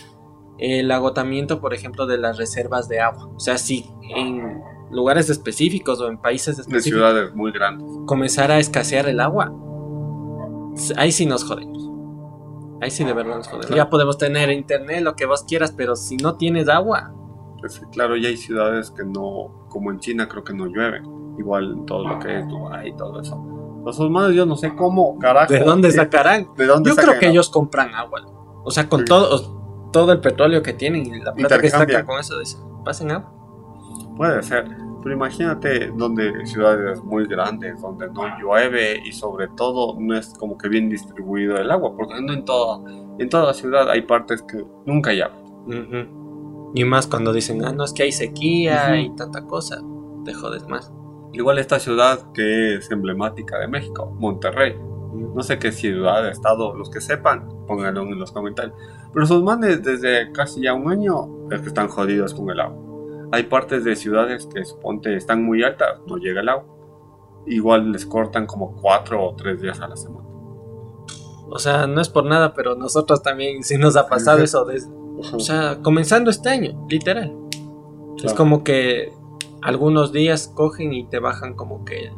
el 0.59 0.90
agotamiento, 0.90 1.61
por 1.61 1.75
ejemplo, 1.75 2.07
de 2.07 2.19
las 2.19 2.38
reservas 2.38 2.88
de 2.88 3.01
agua. 3.01 3.29
O 3.35 3.40
sea, 3.40 3.59
si 3.59 3.90
en 4.14 4.61
lugares 4.90 5.29
específicos 5.31 6.01
o 6.01 6.09
en 6.09 6.19
países 6.19 6.57
De 6.57 6.62
específicos 6.62 6.99
ciudades 7.01 7.35
muy 7.35 7.51
grandes. 7.53 7.87
comenzara 8.07 8.55
a 8.55 8.59
escasear 8.59 9.09
el 9.09 9.21
agua, 9.21 9.53
ahí 10.97 11.12
sí 11.12 11.27
nos 11.27 11.45
jodemos. 11.45 11.90
Ahí 12.81 12.90
sí 12.90 13.05
de 13.05 13.12
verdad 13.12 13.37
nos 13.37 13.47
jodemos. 13.47 13.66
Claro. 13.66 13.85
Ya 13.85 13.90
podemos 13.90 14.19
tener 14.19 14.51
internet, 14.51 15.03
lo 15.03 15.16
que 15.16 15.27
vos 15.27 15.45
quieras, 15.45 15.73
pero 15.77 15.97
si 15.97 16.16
no 16.16 16.37
tienes 16.37 16.69
agua, 16.69 17.12
Pues, 17.59 17.81
claro, 17.90 18.16
ya 18.16 18.29
hay 18.29 18.37
ciudades 18.37 18.90
que 18.90 19.03
no, 19.05 19.66
como 19.71 19.90
en 19.90 19.99
China 19.99 20.29
creo 20.29 20.45
que 20.45 20.53
no 20.53 20.66
llueve. 20.66 21.01
Igual 21.38 21.73
en 21.73 21.87
todo 21.87 22.07
lo 22.07 22.19
que 22.19 22.38
es 22.38 22.49
Dubái 22.49 22.90
y 22.90 22.97
todo 22.97 23.21
eso. 23.21 23.42
Los 23.85 23.99
humanos 23.99 24.35
yo 24.35 24.47
no 24.47 24.57
sé 24.57 24.75
cómo, 24.75 25.19
carajo. 25.19 25.53
¿de 25.53 25.61
dónde 25.61 25.88
eh, 25.88 25.92
sacarán? 25.92 26.49
¿De 26.57 26.66
dónde 26.66 26.90
Yo 26.90 26.95
creo 26.97 27.07
sacan 27.07 27.21
que 27.21 27.27
el 27.27 27.33
ellos 27.33 27.49
compran 27.51 27.95
agua. 27.95 28.21
O 28.64 28.71
sea, 28.71 28.88
con 28.88 29.01
Sí. 29.01 29.07
todo, 29.07 29.65
todo 29.92 30.12
el 30.12 30.20
petróleo 30.20 30.62
que 30.62 30.72
tienen 30.72 31.07
y 31.07 31.20
la 31.20 31.35
plata 31.35 31.61
que 31.61 31.70
sacan 31.70 32.07
con 32.07 32.20
eso, 32.20 32.35
pasen 32.85 33.11
agua. 33.11 33.33
Puede 34.16 34.42
ser. 34.42 34.66
Pero 35.03 35.14
imagínate 35.14 35.92
donde 35.92 36.46
ciudades 36.46 37.01
muy 37.05 37.27
grandes, 37.27 37.81
donde 37.81 38.09
no 38.11 38.38
llueve 38.40 39.01
y 39.05 39.12
sobre 39.12 39.46
todo 39.49 39.94
no 40.01 40.16
es 40.16 40.35
como 40.37 40.59
que 40.59 40.68
bien 40.68 40.88
distribuido 40.88 41.57
el 41.57 41.70
agua. 41.70 41.94
Porque 41.96 42.20
no 42.20 42.33
en 42.33 42.44
toda, 42.44 42.81
en 43.18 43.29
toda 43.29 43.55
ciudad 43.55 43.88
hay 43.88 44.03
partes 44.03 44.42
que 44.42 44.64
nunca 44.85 45.11
hay 45.11 45.20
agua. 45.20 45.38
Ujú. 45.66 46.72
Y 46.75 46.85
más 46.85 47.07
cuando 47.07 47.33
dicen, 47.33 47.64
ah, 47.64 47.72
no, 47.72 47.85
es 47.85 47.92
que 47.92 48.03
hay 48.03 48.12
sequía 48.12 48.99
y 49.01 49.11
tanta 49.11 49.46
cosa, 49.46 49.81
te 50.25 50.35
jodes 50.35 50.66
más. 50.66 50.92
Igual 51.33 51.59
esta 51.59 51.79
ciudad 51.79 52.33
que 52.33 52.75
es 52.75 52.90
emblemática 52.90 53.59
de 53.59 53.68
México, 53.68 54.12
Monterrey. 54.18 54.77
No 55.35 55.42
sé 55.42 55.59
qué 55.59 55.72
ciudad, 55.72 56.26
estado, 56.29 56.74
los 56.74 56.90
que 56.90 57.00
sepan, 57.00 57.48
pónganlo 57.66 58.02
en 58.02 58.18
los 58.18 58.33
comentarios. 58.33 58.74
Pero 59.12 59.26
sus 59.26 59.42
manes 59.42 59.83
desde 59.83 60.33
casi 60.33 60.62
ya 60.62 60.74
un 60.74 60.90
año 60.90 61.48
es 61.50 61.61
que 61.61 61.68
están 61.68 61.88
jodidos 61.88 62.35
con 62.35 62.50
el 62.50 62.61
agua. 62.61 62.83
Hay 63.33 63.44
partes 63.44 63.85
de 63.85 63.96
ciudades 63.96 64.46
que 64.52 64.64
suponte 64.64 65.14
están 65.16 65.42
muy 65.42 65.62
altas, 65.62 66.00
no 66.07 66.16
llega 66.16 66.40
el 66.40 66.48
agua. 66.48 66.64
Igual 67.46 67.92
les 67.92 68.07
cortan 68.07 68.46
como 68.46 68.74
cuatro 68.76 69.24
o 69.24 69.35
tres 69.35 69.61
días 69.61 69.81
a 69.81 69.88
la 69.88 69.96
semana. 69.96 70.26
O 71.48 71.59
sea, 71.59 71.87
no 71.87 72.00
es 72.00 72.09
por 72.09 72.24
nada, 72.24 72.55
pero 72.55 72.74
nosotros 72.74 73.22
también 73.22 73.62
sí 73.62 73.79
nos 73.79 73.96
ha 73.96 74.09
pasado 74.09 74.38
eso 74.42 74.64
desde, 74.64 74.90
O 75.33 75.38
sea, 75.40 75.79
comenzando 75.83 76.31
este 76.31 76.48
año, 76.48 76.87
literal. 76.88 77.37
Es 78.16 78.22
Claro. 78.22 78.37
como 78.37 78.64
que 78.64 79.12
algunos 79.62 80.12
días 80.12 80.48
cogen 80.55 80.92
y 80.92 81.07
te 81.09 81.18
bajan 81.20 81.55
como 81.55 81.85
que 81.85 82.11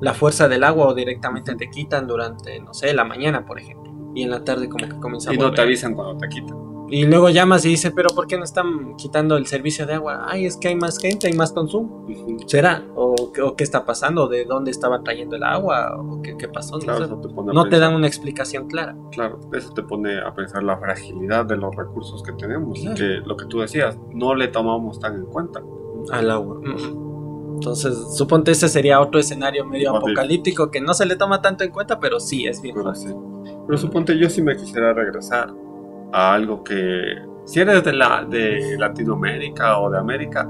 la 0.00 0.14
fuerza 0.14 0.48
del 0.48 0.64
agua 0.64 0.88
o 0.88 0.94
directamente 0.94 1.54
te 1.54 1.70
quitan 1.70 2.06
durante, 2.06 2.60
no 2.60 2.74
sé, 2.74 2.92
la 2.94 3.04
mañana, 3.04 3.44
por 3.44 3.58
ejemplo. 3.58 3.92
Y 4.14 4.22
en 4.22 4.30
la 4.30 4.44
tarde 4.44 4.68
como 4.68 4.88
que 4.88 4.98
comienza 5.00 5.30
a 5.30 5.34
Y 5.34 5.38
no 5.38 5.52
te 5.52 5.60
avisan 5.60 5.94
cuando 5.94 6.16
te 6.18 6.28
quitan. 6.28 6.68
Y 6.90 7.04
luego 7.04 7.28
llamas 7.28 7.64
y 7.64 7.68
dices, 7.68 7.92
pero 7.94 8.08
¿por 8.14 8.26
qué 8.26 8.38
no 8.38 8.44
están 8.44 8.96
quitando 8.96 9.36
el 9.36 9.46
servicio 9.46 9.86
de 9.86 9.94
agua? 9.94 10.26
Ay, 10.26 10.46
es 10.46 10.56
que 10.56 10.68
hay 10.68 10.74
más 10.74 10.98
gente, 10.98 11.26
hay 11.26 11.34
más 11.34 11.52
consumo. 11.52 12.06
¿Será? 12.46 12.82
¿O, 12.94 13.14
o 13.14 13.56
qué 13.56 13.64
está 13.64 13.84
pasando? 13.84 14.26
¿De 14.26 14.44
dónde 14.44 14.70
estaba 14.70 15.02
trayendo 15.02 15.36
el 15.36 15.42
agua? 15.42 15.96
¿O 15.98 16.22
qué, 16.22 16.36
qué 16.36 16.48
pasó? 16.48 16.78
No 16.78 16.84
Claro, 16.84 17.04
eso 17.04 17.20
te 17.20 17.28
pone 17.28 17.52
No 17.52 17.68
te 17.68 17.78
dan 17.78 17.94
una 17.94 18.06
explicación 18.06 18.68
clara. 18.68 18.96
Claro, 19.12 19.38
eso 19.52 19.72
te 19.74 19.82
pone 19.82 20.18
a 20.18 20.34
pensar 20.34 20.62
la 20.62 20.78
fragilidad 20.78 21.44
de 21.44 21.56
los 21.56 21.74
recursos 21.76 22.22
que 22.22 22.32
tenemos. 22.32 22.80
Claro. 22.80 22.96
Que 22.96 23.20
lo 23.26 23.36
que 23.36 23.44
tú 23.46 23.60
decías, 23.60 23.98
no 24.12 24.34
le 24.34 24.48
tomamos 24.48 24.98
tan 24.98 25.16
en 25.16 25.26
cuenta. 25.26 25.60
al 26.10 26.30
agua. 26.30 26.60
Mm. 26.62 27.07
Entonces, 27.58 28.14
suponte 28.14 28.52
ese 28.52 28.68
sería 28.68 29.00
otro 29.00 29.18
escenario 29.18 29.64
medio 29.64 29.96
apocalíptico 29.96 30.70
que 30.70 30.80
no 30.80 30.94
se 30.94 31.04
le 31.06 31.16
toma 31.16 31.42
tanto 31.42 31.64
en 31.64 31.72
cuenta, 31.72 31.98
pero 31.98 32.20
sí 32.20 32.46
es 32.46 32.62
bien. 32.62 32.76
Pero, 32.76 32.94
sí. 32.94 33.08
Pero 33.66 33.76
suponte 33.76 34.16
yo 34.16 34.30
sí 34.30 34.42
me 34.42 34.56
quisiera 34.56 34.92
regresar 34.92 35.52
a 36.12 36.34
algo 36.34 36.62
que 36.62 37.16
si 37.46 37.58
eres 37.58 37.82
de 37.82 37.92
la 37.94 38.24
de 38.24 38.76
Latinoamérica 38.78 39.80
o 39.80 39.90
de 39.90 39.98
América 39.98 40.48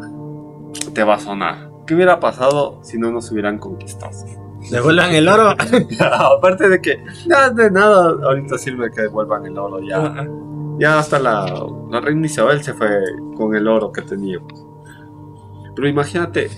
te 0.93 1.03
va 1.03 1.15
a 1.15 1.19
sonar. 1.19 1.71
¿Qué 1.87 1.95
hubiera 1.95 2.21
pasado 2.21 2.79
si 2.83 2.99
no 2.99 3.11
nos 3.11 3.33
hubieran 3.33 3.59
conquistado? 3.59 4.13
Devuelvan 4.71 5.15
el 5.15 5.29
oro. 5.29 5.55
Aparte 6.37 6.69
de 6.69 6.83
que 6.83 7.03
ya 7.27 7.49
de 7.49 7.71
nada 7.71 8.17
ahorita 8.23 8.59
sirve 8.59 8.91
que 8.91 9.01
devuelvan 9.01 9.47
el 9.47 9.57
oro 9.57 9.81
ya. 9.81 10.29
Ya 10.79 10.99
hasta 10.99 11.19
la, 11.19 11.47
la 11.91 12.01
reina 12.03 12.27
Isabel 12.27 12.63
se 12.63 12.75
fue 12.75 12.91
con 13.35 13.57
el 13.57 13.67
oro 13.67 13.91
que 13.93 14.03
teníamos. 14.03 14.67
Pero 15.75 15.89
imagínate, 15.89 16.51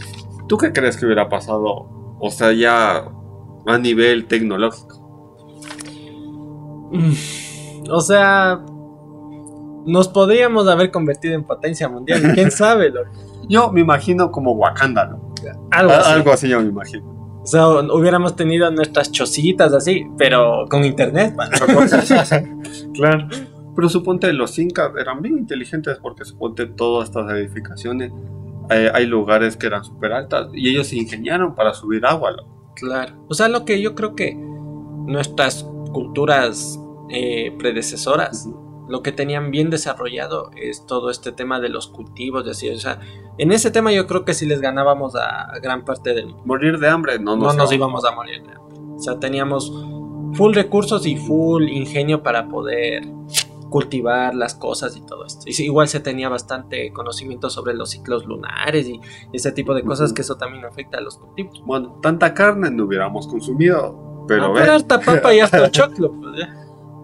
¿tú 0.51 0.59
qué 0.59 0.73
crees 0.73 0.97
que 0.97 1.07
hubiera 1.07 1.29
pasado? 1.29 1.87
O 2.19 2.29
sea, 2.29 2.51
ya 2.53 3.05
a 3.67 3.79
nivel 3.79 4.27
tecnológico. 4.27 4.99
Mm, 6.91 7.89
o 7.89 8.01
sea, 8.01 8.61
nos 9.87 10.09
podríamos 10.09 10.67
haber 10.67 10.91
convertido 10.91 11.37
en 11.37 11.45
potencia 11.45 11.89
mundial. 11.89 12.33
¿Quién 12.35 12.51
sabe? 12.51 12.91
loco? 12.91 13.11
Yo 13.49 13.71
me 13.71 13.81
imagino 13.81 14.33
como 14.33 14.51
Wakanda, 14.55 15.07
¿no? 15.07 15.35
Algo 15.71 15.93
así. 15.93 16.11
Algo 16.11 16.33
así 16.33 16.49
yo 16.49 16.61
me 16.61 16.67
imagino. 16.67 17.41
O 17.43 17.47
sea, 17.47 17.69
hubiéramos 17.69 18.35
tenido 18.35 18.69
nuestras 18.73 19.13
chocitas 19.13 19.73
así, 19.73 20.05
pero 20.19 20.67
con 20.69 20.85
internet. 20.85 21.33
claro. 22.95 23.29
Pero 23.77 23.89
suponte 23.89 24.33
los 24.33 24.59
incas 24.59 24.91
eran 25.01 25.23
bien 25.23 25.39
inteligentes 25.39 25.97
porque 26.03 26.25
suponte 26.25 26.67
todas 26.67 27.09
estas 27.09 27.31
edificaciones, 27.31 28.11
eh, 28.71 28.91
hay 28.93 29.07
lugares 29.07 29.57
que 29.57 29.67
eran 29.67 29.85
súper 29.85 30.13
altas 30.13 30.49
y 30.55 30.69
ellos 30.69 30.89
se 30.89 30.97
ingeniaron 30.97 31.55
para 31.55 31.75
subir 31.75 32.07
agua. 32.07 32.33
¿no? 32.33 32.73
Claro. 32.75 33.15
O 33.29 33.35
sea, 33.35 33.49
lo 33.49 33.65
que 33.65 33.81
yo 33.81 33.95
creo 33.95 34.15
que 34.15 34.35
nuestras 34.35 35.65
culturas 35.93 36.79
eh, 37.11 37.55
predecesoras, 37.59 38.49
lo 38.89 39.03
que 39.03 39.13
tenían 39.13 39.51
bien 39.51 39.71
desarrollado 39.71 40.51
es 40.57 40.87
todo 40.87 41.11
este 41.11 41.33
tema 41.33 41.61
de 41.61 41.69
los 41.69 41.89
cultivos 41.89 42.47
y 42.47 42.51
así. 42.51 42.71
O 42.71 42.79
sea, 42.79 43.01
en 43.39 43.53
ese 43.53 43.71
tema 43.71 43.93
yo 43.93 44.07
creo 44.07 44.25
que 44.25 44.35
si 44.35 44.47
les 44.47 44.61
ganábamos 44.61 45.15
a, 45.17 45.59
gran 45.63 45.85
parte 45.85 46.15
del 46.15 46.27
mundo, 46.27 46.43
Morir 46.45 46.79
de 46.79 46.89
hambre 46.89 47.19
no, 47.19 47.37
no 47.37 47.45
nos 47.45 47.57
nos 47.57 47.73
íbamos. 47.73 48.03
íbamos 48.03 48.05
a 48.05 48.15
morir. 48.15 48.43
de 48.43 48.55
hambre. 48.55 48.95
O 48.97 49.03
sea, 49.03 49.19
teníamos 49.19 49.73
full 50.35 50.55
recursos 50.55 51.07
y 51.07 51.17
full 51.17 51.69
ingenio 51.69 52.23
para 52.23 52.49
poder 52.49 53.03
cultivar 53.71 54.35
las 54.35 54.55
cosas 54.55 54.97
y 54.97 55.01
todo 55.01 55.25
esto. 55.25 55.45
Y 55.47 55.63
igual 55.63 55.89
se 55.89 56.01
tenía 56.01 56.29
bastante 56.29 56.93
conocimiento 56.93 57.49
sobre 57.49 57.73
los 57.73 57.91
ciclos 57.91 58.27
lunares 58.27 58.87
y 58.89 59.01
ese 59.33 59.53
tipo 59.53 59.73
de 59.75 59.83
cosas 59.85 60.13
que 60.13 60.21
eso 60.23 60.37
también 60.37 60.65
afecta 60.65 60.99
a 60.99 61.01
los 61.01 61.17
cultivos. 61.17 61.63
Bueno, 61.65 61.99
tanta 62.03 62.35
carne 62.35 62.71
no 62.71 62.85
hubiéramos 62.85 63.27
consumido, 63.29 64.25
pero 64.29 64.47
Ah, 64.47 64.51
pero 64.55 64.73
harta 64.75 65.01
papa 65.01 65.33
y 65.35 65.41
hasta 65.41 65.71
choclo. 65.71 66.13
pues, 66.21 66.47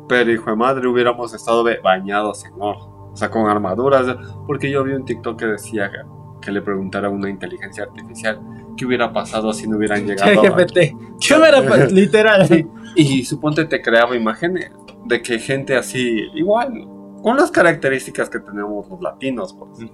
pero 0.08 0.30
hijo 0.32 0.50
de 0.50 0.56
madre 0.56 0.86
hubiéramos 0.86 1.32
estado 1.32 1.64
bañados 1.82 2.44
en 2.44 2.52
oro, 2.58 3.10
o 3.12 3.16
sea, 3.16 3.30
con 3.30 3.48
armaduras, 3.48 4.06
porque 4.46 4.70
yo 4.70 4.84
vi 4.84 4.92
un 4.92 5.04
TikTok 5.04 5.38
que 5.38 5.46
decía 5.46 5.90
que 5.90 5.98
que 6.38 6.52
le 6.52 6.60
preguntara 6.60 7.08
a 7.08 7.10
una 7.10 7.28
inteligencia 7.30 7.84
artificial 7.84 8.38
qué 8.76 8.84
hubiera 8.84 9.12
pasado 9.12 9.52
si 9.54 9.66
no 9.66 9.78
hubieran 9.78 10.04
llegado. 10.06 10.42
GPT. 10.42 10.94
¿Qué 11.18 11.34
hubiera 11.34 11.62
pasado? 11.66 11.86
Literal. 11.90 12.46
Sí, 12.46 12.64
Y 12.96 13.24
suponte 13.24 13.66
te 13.66 13.82
creaba 13.82 14.16
imágenes 14.16 14.70
de 15.04 15.22
que 15.22 15.38
gente 15.38 15.76
así, 15.76 16.28
igual, 16.34 16.88
con 17.22 17.36
las 17.36 17.50
características 17.50 18.30
que 18.30 18.40
tenemos 18.40 18.88
los 18.88 19.00
latinos, 19.00 19.54
pues. 19.54 19.90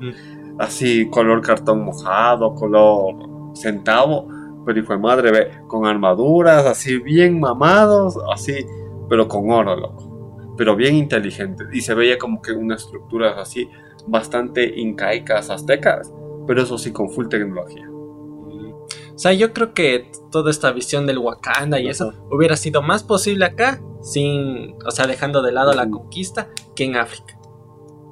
Así, 0.58 1.08
color 1.10 1.42
cartón 1.42 1.84
mojado, 1.84 2.54
color 2.54 3.54
centavo, 3.56 4.28
pero 4.64 4.78
hijo 4.78 4.92
de 4.92 4.98
madre, 4.98 5.32
ve, 5.32 5.50
con 5.66 5.86
armaduras, 5.86 6.64
así 6.64 6.98
bien 6.98 7.40
mamados, 7.40 8.16
así, 8.32 8.66
pero 9.08 9.26
con 9.26 9.50
oro, 9.50 9.76
loco. 9.76 10.54
Pero 10.56 10.76
bien 10.76 10.94
inteligentes. 10.94 11.66
Y 11.72 11.80
se 11.80 11.94
veía 11.94 12.18
como 12.18 12.40
que 12.40 12.52
unas 12.52 12.82
estructuras 12.82 13.36
así, 13.36 13.68
bastante 14.06 14.78
incaicas, 14.78 15.50
aztecas, 15.50 16.12
pero 16.46 16.62
eso 16.62 16.78
sí 16.78 16.92
con 16.92 17.10
full 17.10 17.26
tecnología. 17.26 17.88
O 17.90 19.18
sea, 19.18 19.32
yo 19.32 19.52
creo 19.52 19.74
que 19.74 20.10
toda 20.32 20.50
esta 20.50 20.72
visión 20.72 21.06
del 21.06 21.18
Wakanda 21.18 21.78
y 21.78 21.86
eso 21.86 22.12
hubiera 22.30 22.56
sido 22.56 22.82
más 22.82 23.04
posible 23.04 23.44
acá, 23.44 23.80
sin, 24.00 24.74
o 24.84 24.90
sea, 24.90 25.06
dejando 25.06 25.42
de 25.42 25.52
lado 25.52 25.72
la 25.74 25.88
conquista, 25.88 26.48
que 26.74 26.84
en 26.84 26.96
África. 26.96 27.38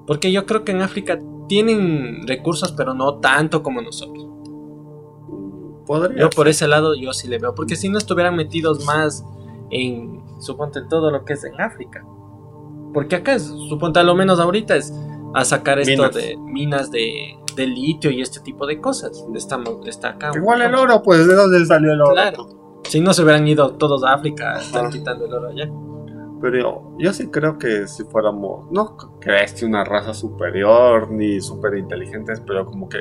Porque 0.06 0.30
yo 0.30 0.46
creo 0.46 0.64
que 0.64 0.70
en 0.70 0.82
África 0.82 1.18
tienen 1.48 2.26
recursos, 2.28 2.72
pero 2.72 2.94
no 2.94 3.16
tanto 3.16 3.64
como 3.64 3.80
nosotros. 3.80 4.28
Podría 5.86 6.20
Yo 6.20 6.30
por 6.30 6.46
ese 6.46 6.68
lado 6.68 6.94
yo 6.94 7.12
sí 7.12 7.26
le 7.26 7.38
veo, 7.38 7.54
porque 7.56 7.74
si 7.74 7.88
no 7.88 7.98
estuvieran 7.98 8.36
metidos 8.36 8.84
más 8.84 9.24
en, 9.70 10.22
suponte, 10.38 10.78
en 10.78 10.88
todo 10.88 11.10
lo 11.10 11.24
que 11.24 11.32
es 11.32 11.42
en 11.42 11.60
África. 11.60 12.04
Porque 12.92 13.16
acá 13.16 13.34
es, 13.34 13.44
suponte, 13.68 13.98
a 13.98 14.04
lo 14.04 14.14
menos 14.14 14.38
ahorita 14.38 14.76
es 14.76 14.92
a 15.34 15.44
sacar 15.44 15.78
esto 15.78 15.92
Minas. 15.92 16.14
de 16.14 16.36
minas 16.36 16.90
de, 16.90 17.36
de 17.56 17.66
litio 17.66 18.10
y 18.10 18.20
este 18.20 18.40
tipo 18.40 18.66
de 18.66 18.80
cosas. 18.80 19.24
Está, 19.34 19.58
está 19.86 20.10
acá. 20.10 20.30
Igual 20.34 20.62
el 20.62 20.74
oro, 20.74 21.02
pues, 21.02 21.26
¿de 21.26 21.34
dónde 21.34 21.64
salió 21.66 21.92
el 21.92 22.00
oro? 22.00 22.12
Claro. 22.12 22.46
Si 22.84 23.00
no 23.00 23.12
se 23.12 23.22
hubieran 23.22 23.46
ido 23.46 23.74
todos 23.74 24.02
a 24.04 24.14
África, 24.14 24.58
están 24.58 24.86
Ajá. 24.86 24.92
quitando 24.92 25.26
el 25.26 25.34
oro 25.34 25.48
allá. 25.48 25.70
Pero 26.40 26.58
yo, 26.58 26.96
yo 26.98 27.12
sí 27.12 27.28
creo 27.28 27.58
que 27.58 27.86
si 27.86 28.02
fuéramos, 28.04 28.70
no 28.72 28.96
que 29.20 29.42
este 29.44 29.66
una 29.66 29.84
raza 29.84 30.14
superior 30.14 31.10
ni 31.10 31.40
súper 31.40 31.76
inteligentes, 31.76 32.42
pero 32.46 32.64
como 32.64 32.88
que 32.88 33.00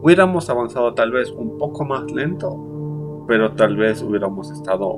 hubiéramos 0.00 0.48
avanzado 0.48 0.94
tal 0.94 1.10
vez 1.12 1.30
un 1.30 1.58
poco 1.58 1.84
más 1.84 2.10
lento, 2.10 3.24
pero 3.28 3.52
tal 3.52 3.76
vez 3.76 4.02
hubiéramos 4.02 4.50
estado 4.50 4.96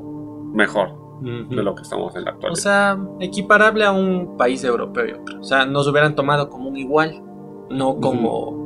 mejor 0.52 1.00
de 1.20 1.62
lo 1.62 1.74
que 1.74 1.82
estamos 1.82 2.14
en 2.16 2.24
la 2.24 2.30
O 2.30 2.34
actualidad. 2.34 2.62
sea, 2.62 2.98
equiparable 3.18 3.84
a 3.84 3.92
un 3.92 4.36
país 4.38 4.62
europeo, 4.64 5.04
yo 5.06 5.24
creo. 5.24 5.40
O 5.40 5.44
sea, 5.44 5.66
nos 5.66 5.86
hubieran 5.88 6.14
tomado 6.14 6.48
como 6.48 6.68
un 6.70 6.76
igual, 6.78 7.22
no 7.70 7.96
como, 8.00 8.59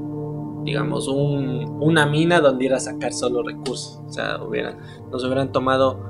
digamos, 0.64 1.08
un, 1.08 1.78
una 1.80 2.06
mina 2.06 2.40
donde 2.40 2.64
ir 2.64 2.74
a 2.74 2.80
sacar 2.80 3.12
solo 3.12 3.42
recursos. 3.42 4.00
O 4.06 4.12
sea, 4.12 4.42
hubieran, 4.42 4.78
nos 5.10 5.24
hubieran 5.24 5.52
tomado 5.52 6.00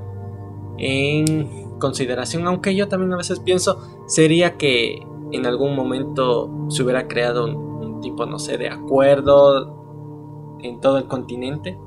en 0.77 1.77
consideración, 1.79 2.47
aunque 2.47 2.75
yo 2.75 2.87
también 2.87 3.13
a 3.13 3.17
veces 3.17 3.39
pienso, 3.39 3.81
sería 4.07 4.57
que 4.57 5.05
en 5.31 5.45
algún 5.45 5.75
momento 5.75 6.49
se 6.69 6.83
hubiera 6.83 7.07
creado 7.07 7.45
un, 7.45 7.55
un 7.55 8.01
tipo, 8.01 8.25
no 8.25 8.39
sé, 8.39 8.57
de 8.57 8.69
acuerdo 8.69 10.57
en 10.61 10.79
todo 10.79 10.97
el 10.97 11.07
continente, 11.07 11.77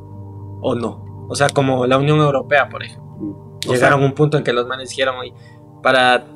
o 0.61 0.75
no. 0.75 1.27
O 1.29 1.35
sea, 1.35 1.49
como 1.49 1.87
la 1.87 1.99
Unión 1.99 2.19
Europea, 2.19 2.69
por 2.69 2.83
ejemplo. 2.83 3.09
O 3.15 3.59
sea, 3.63 3.73
Llegaron 3.73 4.03
a 4.03 4.07
un 4.07 4.13
punto 4.13 4.39
en 4.39 4.45
que 4.45 4.53
los 4.53 4.67
manes 4.67 4.91
dijeron, 4.91 5.17
"Oye, 5.17 5.35
para 5.83 6.27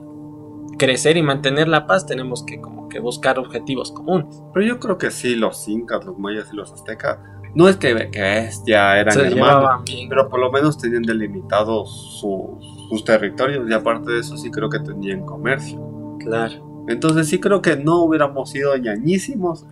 crecer 0.79 1.17
y 1.17 1.23
mantener 1.23 1.69
la 1.69 1.87
paz 1.87 2.07
tenemos 2.07 2.43
que 2.43 2.61
como 2.61 2.82
que 2.93 3.01
buscar 3.01 3.39
objetivos 3.39 3.91
comunes. 3.91 4.43
pero 4.53 4.67
yo 4.67 4.79
creo 4.79 4.99
que 4.99 5.11
sí, 5.11 5.35
los 5.35 5.67
incas, 5.67 6.05
los 6.05 6.19
mayas 6.19 6.49
y 6.53 6.57
los 6.57 6.73
aztecas, 6.73 7.19
no 7.55 7.69
es 7.69 7.77
que, 7.77 8.11
que 8.11 8.51
ya 8.67 8.99
eran 8.99 9.13
Se 9.13 9.27
hermanos, 9.27 9.83
pero 10.09 10.29
por 10.29 10.41
lo 10.41 10.51
menos 10.51 10.79
tenían 10.79 11.03
delimitados 11.03 12.19
sus, 12.21 12.89
sus 12.89 13.05
territorios 13.05 13.69
y 13.69 13.75
aparte 13.75 14.13
de 14.13 14.21
eso 14.21 14.37
sí 14.37 14.51
creo 14.51 14.71
que 14.71 14.79
tenían 14.79 15.27
comercio. 15.27 16.17
Claro. 16.19 16.85
Entonces 16.89 17.29
sí 17.29 17.41
creo 17.41 17.61
que 17.61 17.77
no 17.77 18.05
hubiéramos 18.05 18.51
sido 18.51 18.77
ñañísimos, 18.77 19.67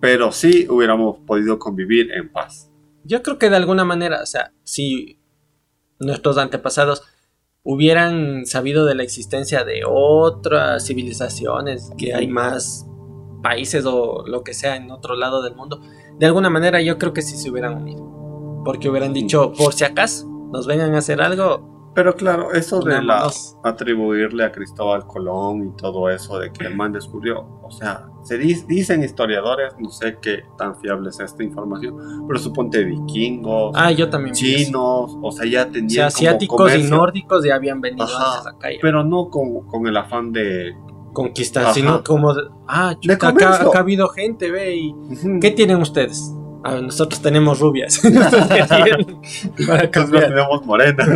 pero 0.00 0.30
sí 0.30 0.66
hubiéramos 0.68 1.18
podido 1.26 1.58
convivir 1.58 2.12
en 2.12 2.30
paz. 2.30 2.70
Yo 3.04 3.22
creo 3.22 3.38
que 3.38 3.48
de 3.48 3.56
alguna 3.56 3.84
manera, 3.84 4.22
o 4.22 4.26
sea, 4.26 4.52
si 4.62 5.18
nuestros 5.98 6.36
antepasados 6.38 7.02
hubieran 7.68 8.46
sabido 8.46 8.86
de 8.86 8.94
la 8.94 9.02
existencia 9.02 9.64
de 9.64 9.82
otras 9.84 10.86
civilizaciones, 10.86 11.90
que 11.98 12.14
hay 12.14 12.28
más 12.28 12.86
países 13.42 13.84
o 13.84 14.24
lo 14.24 14.44
que 14.44 14.54
sea 14.54 14.76
en 14.76 14.92
otro 14.92 15.16
lado 15.16 15.42
del 15.42 15.56
mundo, 15.56 15.80
de 16.16 16.26
alguna 16.26 16.48
manera 16.48 16.80
yo 16.80 16.96
creo 16.96 17.12
que 17.12 17.22
sí 17.22 17.36
se 17.36 17.50
hubieran 17.50 17.82
unido. 17.82 18.62
Porque 18.64 18.88
hubieran 18.88 19.12
dicho, 19.12 19.52
por 19.52 19.74
si 19.74 19.84
acaso 19.84 20.28
nos 20.52 20.68
vengan 20.68 20.94
a 20.94 20.98
hacer 20.98 21.20
algo, 21.20 21.75
Pero 21.96 22.14
claro, 22.14 22.52
eso 22.52 22.80
de 22.82 23.02
la, 23.02 23.28
atribuirle 23.64 24.44
a 24.44 24.52
Cristóbal 24.52 25.06
Colón 25.06 25.68
y 25.68 25.76
todo 25.76 26.10
eso 26.10 26.38
de 26.38 26.52
que 26.52 26.66
el 26.66 26.76
man 26.76 26.92
descubrió, 26.92 27.40
o 27.62 27.70
sea, 27.70 28.06
se 28.22 28.38
dis- 28.38 28.66
dicen 28.66 29.02
historiadores, 29.02 29.72
no 29.78 29.88
sé 29.90 30.18
qué 30.20 30.44
tan 30.58 30.78
fiable 30.78 31.08
es 31.08 31.18
esta 31.18 31.42
información, 31.42 32.26
pero 32.28 32.38
suponte 32.38 32.84
vikingos, 32.84 33.72
Ah, 33.74 33.90
yo 33.90 34.10
también 34.10 34.34
chinos, 34.34 35.16
o 35.22 35.32
sea, 35.32 35.50
ya 35.50 35.62
O 35.62 35.66
tenían 35.72 35.88
sea, 35.88 36.02
como 36.02 36.08
asiáticos 36.16 36.56
y 36.56 36.58
comercio, 36.74 36.96
nórdicos 36.96 37.44
ya 37.44 37.54
habían 37.54 37.80
venido 37.80 38.04
Ajá, 38.04 38.38
antes 38.38 38.46
acá 38.52 38.70
ya. 38.70 38.78
pero 38.82 39.02
no 39.02 39.30
con, 39.30 39.66
con 39.66 39.86
el 39.86 39.96
afán 39.96 40.32
de... 40.32 40.76
conquistar, 41.14 41.64
Ajá. 41.64 41.74
sino 41.74 42.04
como 42.04 42.34
de, 42.34 42.42
ah, 42.68 42.94
chuta, 43.00 43.28
acá, 43.28 43.54
acá 43.56 43.78
ha 43.78 43.80
habido 43.80 44.08
gente, 44.10 44.50
ve, 44.50 44.76
y 44.76 44.92
Ujú. 44.92 45.40
¿qué 45.40 45.50
tienen 45.50 45.80
ustedes? 45.80 46.30
A 46.62 46.74
ver, 46.74 46.82
nosotros 46.82 47.22
tenemos 47.22 47.58
rubias. 47.60 48.02
Nosotros 49.58 50.10
tenemos 50.10 50.66
morenas. 50.66 51.08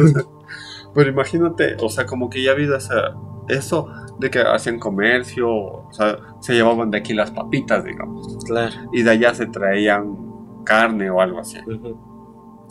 Pero 0.95 1.11
imagínate, 1.11 1.77
o 1.81 1.89
sea, 1.89 2.07
como 2.07 2.29
que 2.31 2.43
ya 2.43 2.51
ha 2.51 2.55
habido 2.55 2.77
esa, 2.77 3.15
eso 3.49 3.89
de 4.19 4.31
que 4.31 4.41
hacían 4.41 4.79
comercio, 4.79 5.49
o 5.51 5.89
sea, 5.93 6.19
se 6.41 6.55
llevaban 6.55 6.91
de 6.91 6.99
aquí 6.99 7.15
las 7.15 7.31
papitas, 7.31 7.85
digamos, 7.85 8.39
Claro. 8.45 8.75
y 8.93 9.03
de 9.03 9.11
allá 9.11 9.35
se 9.35 9.47
traían 9.47 10.17
carne 10.65 11.11
o 11.11 11.21
algo 11.21 11.39
así. 11.41 11.59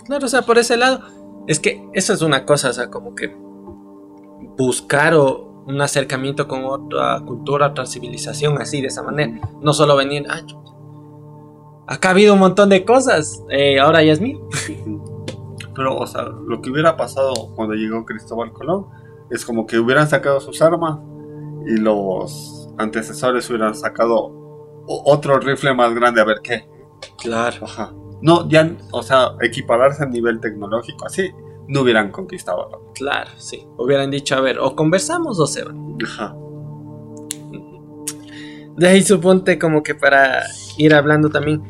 Claro, 0.06 0.26
o 0.26 0.30
sea, 0.30 0.42
por 0.44 0.58
ese 0.58 0.78
lado, 0.78 1.02
es 1.48 1.60
que 1.60 1.88
eso 1.94 2.14
es 2.14 2.22
una 2.22 2.46
cosa, 2.46 2.70
o 2.70 2.74
sea, 2.74 2.90
como 2.90 3.16
que 3.16 3.36
buscar 4.58 5.14
o 5.16 5.64
un 5.68 5.82
acercamiento 5.82 6.48
con 6.48 6.66
otra 6.66 7.20
cultura, 7.26 7.68
otra 7.68 7.86
civilización, 7.86 8.58
así, 8.62 8.82
de 8.82 8.88
esa 8.88 9.04
manera. 9.04 9.40
No 9.62 9.74
solo 9.74 9.96
venir, 9.96 10.26
ah, 10.30 10.42
acá 11.88 12.10
ha 12.10 12.12
habido 12.12 12.34
un 12.34 12.40
montón 12.40 12.70
de 12.70 12.84
cosas, 12.86 13.44
eh, 13.50 13.80
ahora 13.80 14.04
ya 14.04 14.14
es 14.14 14.22
mío. 14.22 14.40
Pero, 15.80 15.96
o 15.96 16.06
sea, 16.06 16.24
lo 16.24 16.62
que 16.62 16.72
hubiera 16.72 16.98
pasado 16.98 17.54
cuando 17.56 17.74
llegó 17.74 18.04
Cristóbal 18.04 18.52
Colón 18.52 18.88
es 19.30 19.46
como 19.46 19.66
que 19.66 19.80
hubieran 19.80 20.10
sacado 20.10 20.42
sus 20.42 20.62
armas 20.62 21.00
y 21.66 21.78
los 21.78 22.70
antecesores 22.78 23.50
hubieran 23.50 23.74
sacado 23.74 24.84
otro 24.86 25.40
rifle 25.40 25.74
más 25.74 25.96
grande, 25.96 26.20
a 26.20 26.26
ver 26.26 26.42
qué. 26.44 26.68
Claro. 27.18 27.64
Ajá. 27.64 27.94
No, 28.22 28.50
ya, 28.50 28.76
o 28.92 29.02
sea, 29.02 29.38
equipararse 29.40 30.04
a 30.04 30.08
nivel 30.08 30.42
tecnológico, 30.42 31.06
así, 31.06 31.32
no 31.70 31.84
hubieran 31.84 32.12
conquistado. 32.12 32.68
¿no? 32.70 32.92
Claro, 32.92 33.32
sí. 33.38 33.66
Hubieran 33.78 34.12
dicho, 34.12 34.36
a 34.36 34.42
ver, 34.42 34.60
o 34.60 34.76
conversamos 34.76 35.40
o 35.40 35.48
se 35.48 35.64
van. 35.64 35.98
Ajá. 36.04 36.36
De 38.76 38.86
ahí 38.86 39.02
suponte 39.02 39.58
como 39.58 39.82
que 39.82 39.96
para 39.96 40.44
ir 40.78 40.94
hablando 40.94 41.30
también. 41.30 41.64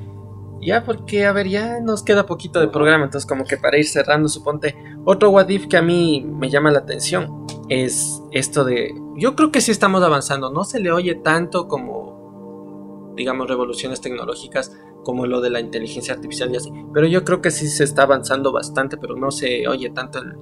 Ya 0.61 0.83
porque, 0.83 1.25
a 1.25 1.31
ver, 1.31 1.47
ya 1.47 1.79
nos 1.79 2.03
queda 2.03 2.25
poquito 2.25 2.59
de 2.59 2.67
programa, 2.67 3.05
entonces 3.05 3.27
como 3.27 3.45
que 3.45 3.57
para 3.57 3.77
ir 3.77 3.85
cerrando, 3.85 4.27
suponte, 4.27 4.75
otro 5.05 5.29
what 5.29 5.47
if 5.49 5.67
que 5.67 5.77
a 5.77 5.81
mí 5.81 6.25
me 6.27 6.49
llama 6.49 6.71
la 6.71 6.79
atención 6.79 7.45
es 7.69 8.21
esto 8.31 8.65
de, 8.65 8.93
yo 9.15 9.35
creo 9.35 9.51
que 9.51 9.61
sí 9.61 9.71
estamos 9.71 10.03
avanzando, 10.03 10.51
no 10.51 10.63
se 10.63 10.79
le 10.79 10.91
oye 10.91 11.15
tanto 11.15 11.67
como, 11.67 13.13
digamos, 13.15 13.47
revoluciones 13.47 14.01
tecnológicas 14.01 14.77
como 15.03 15.25
lo 15.25 15.39
de 15.39 15.49
la 15.49 15.61
inteligencia 15.61 16.13
artificial 16.13 16.51
y 16.51 16.57
así, 16.57 16.71
pero 16.93 17.07
yo 17.07 17.23
creo 17.23 17.41
que 17.41 17.51
sí 17.51 17.67
se 17.69 17.85
está 17.85 18.03
avanzando 18.03 18.51
bastante, 18.51 18.97
pero 18.97 19.15
no 19.15 19.31
se 19.31 19.67
oye 19.67 19.89
tanto 19.91 20.19
en, 20.19 20.35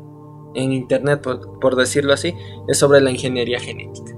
en 0.55 0.74
internet, 0.74 1.22
por, 1.22 1.59
por 1.59 1.76
decirlo 1.76 2.13
así, 2.13 2.34
es 2.68 2.80
sobre 2.80 3.01
la 3.01 3.11
ingeniería 3.11 3.59
genética. 3.59 4.16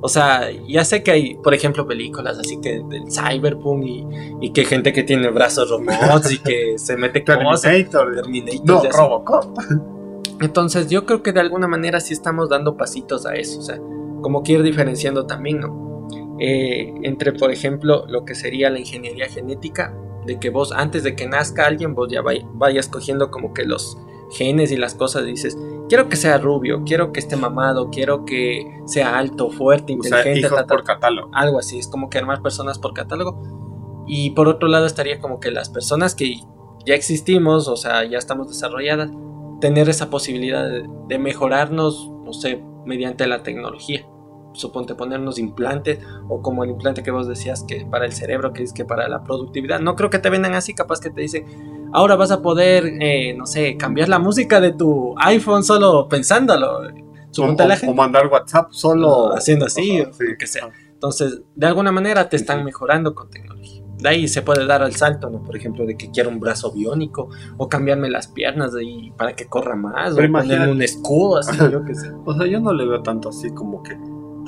O 0.00 0.08
sea, 0.08 0.48
ya 0.68 0.84
sé 0.84 1.02
que 1.02 1.10
hay, 1.10 1.34
por 1.36 1.54
ejemplo, 1.54 1.86
películas 1.86 2.38
así 2.38 2.60
que 2.60 2.82
del 2.88 3.04
cyberpunk 3.10 3.84
y, 3.84 4.06
y 4.40 4.50
que 4.52 4.64
gente 4.64 4.92
que 4.92 5.02
tiene 5.02 5.28
brazos 5.30 5.70
robots 5.70 6.30
y 6.32 6.38
que 6.38 6.74
se 6.78 6.96
mete 6.96 7.24
cosas. 7.24 7.62
Terminator. 7.62 8.14
Terminator 8.22 8.64
No. 8.64 8.90
Robocop. 8.90 9.58
Entonces 10.40 10.88
yo 10.88 11.04
creo 11.04 11.22
que 11.22 11.32
de 11.32 11.40
alguna 11.40 11.66
manera 11.66 11.98
sí 12.00 12.12
estamos 12.12 12.48
dando 12.48 12.76
pasitos 12.76 13.26
a 13.26 13.34
eso, 13.34 13.58
o 13.58 13.62
sea, 13.62 13.78
como 14.22 14.42
que 14.42 14.52
ir 14.52 14.62
diferenciando 14.62 15.26
también, 15.26 15.60
¿no? 15.60 16.06
Eh, 16.40 16.94
entre, 17.02 17.32
por 17.32 17.50
ejemplo, 17.50 18.04
lo 18.06 18.24
que 18.24 18.36
sería 18.36 18.70
la 18.70 18.78
ingeniería 18.78 19.26
genética, 19.28 19.92
de 20.26 20.38
que 20.38 20.50
vos 20.50 20.70
antes 20.72 21.02
de 21.02 21.16
que 21.16 21.26
nazca 21.26 21.66
alguien, 21.66 21.94
vos 21.96 22.08
ya 22.08 22.20
vay- 22.22 22.46
vayas 22.54 22.86
cogiendo 22.88 23.30
como 23.32 23.52
que 23.52 23.64
los 23.64 23.98
genes 24.30 24.72
y 24.72 24.76
las 24.76 24.94
cosas, 24.94 25.24
dices, 25.24 25.56
quiero 25.88 26.08
que 26.08 26.16
sea 26.16 26.38
rubio, 26.38 26.82
quiero 26.84 27.12
que 27.12 27.20
esté 27.20 27.36
mamado, 27.36 27.90
quiero 27.90 28.24
que 28.24 28.80
sea 28.86 29.18
alto, 29.18 29.50
fuerte, 29.50 29.92
inteligente, 29.92 30.40
hijos 30.40 30.50
ta, 30.50 30.66
ta, 30.66 30.74
por 30.74 30.84
catálogo. 30.84 31.30
algo 31.32 31.58
así, 31.58 31.78
es 31.78 31.88
como 31.88 32.10
que 32.10 32.18
armar 32.18 32.42
personas 32.42 32.78
por 32.78 32.94
catálogo. 32.94 34.04
Y 34.06 34.30
por 34.30 34.48
otro 34.48 34.68
lado 34.68 34.86
estaría 34.86 35.20
como 35.20 35.38
que 35.38 35.50
las 35.50 35.68
personas 35.68 36.14
que 36.14 36.40
ya 36.86 36.94
existimos, 36.94 37.68
o 37.68 37.76
sea, 37.76 38.04
ya 38.04 38.18
estamos 38.18 38.48
desarrolladas, 38.48 39.10
tener 39.60 39.88
esa 39.88 40.10
posibilidad 40.10 40.66
de, 40.66 41.18
mejorarnos, 41.18 42.10
no 42.24 42.32
sé, 42.32 42.62
mediante 42.86 43.26
la 43.26 43.42
tecnología. 43.42 44.06
Suponte 44.54 44.94
ponernos 44.94 45.38
implantes 45.38 45.98
o 46.28 46.40
como 46.40 46.64
el 46.64 46.70
implante 46.70 47.02
que 47.02 47.10
vos 47.10 47.28
decías 47.28 47.62
que 47.64 47.84
para 47.84 48.06
el 48.06 48.12
cerebro, 48.12 48.52
que 48.52 48.62
es 48.62 48.72
que 48.72 48.84
para 48.84 49.08
la 49.08 49.22
productividad. 49.22 49.80
No 49.80 49.94
creo 49.94 50.10
que 50.10 50.18
te 50.18 50.30
vendan 50.30 50.54
así, 50.54 50.74
capaz 50.74 51.00
que 51.00 51.10
te 51.10 51.20
dicen, 51.20 51.44
ahora 51.92 52.16
vas 52.16 52.30
a 52.30 52.42
poder, 52.42 52.86
eh, 53.00 53.34
no 53.36 53.46
sé, 53.46 53.76
cambiar 53.76 54.08
la 54.08 54.18
música 54.18 54.60
de 54.60 54.72
tu 54.72 55.14
iPhone 55.18 55.62
solo 55.62 56.08
pensándolo. 56.08 56.80
O, 57.36 57.94
mandar 57.94 58.26
WhatsApp 58.26 58.72
solo 58.72 59.34
haciendo 59.34 59.66
así, 59.66 60.00
o 60.00 60.10
que 60.38 60.46
sea. 60.46 60.70
Entonces, 60.92 61.42
de 61.54 61.66
alguna 61.66 61.92
manera 61.92 62.28
te 62.28 62.36
están 62.36 62.64
mejorando 62.64 63.14
con 63.14 63.30
tecnología. 63.30 63.84
De 63.98 64.08
ahí 64.08 64.28
se 64.28 64.42
puede 64.42 64.66
dar 64.66 64.82
al 64.82 64.94
salto, 64.94 65.28
¿no? 65.28 65.42
Por 65.42 65.56
ejemplo, 65.56 65.84
de 65.84 65.96
que 65.96 66.10
quiero 66.10 66.30
un 66.30 66.40
brazo 66.40 66.72
biónico 66.72 67.28
o 67.56 67.68
cambiarme 67.68 68.08
las 68.08 68.28
piernas 68.28 68.72
de 68.72 68.80
ahí 68.80 69.12
para 69.16 69.34
que 69.34 69.46
corra 69.46 69.76
más 69.76 70.12
o 70.12 70.16
ponerme 70.16 70.70
un 70.70 70.82
escudo, 70.82 71.38
así, 71.38 71.56
yo 71.70 71.84
qué 71.84 71.94
sé. 71.94 72.10
O 72.24 72.34
sea, 72.34 72.46
yo 72.46 72.60
no 72.60 72.72
le 72.72 72.86
veo 72.86 73.02
tanto 73.02 73.28
así 73.28 73.50
como 73.50 73.82
que 73.82 73.96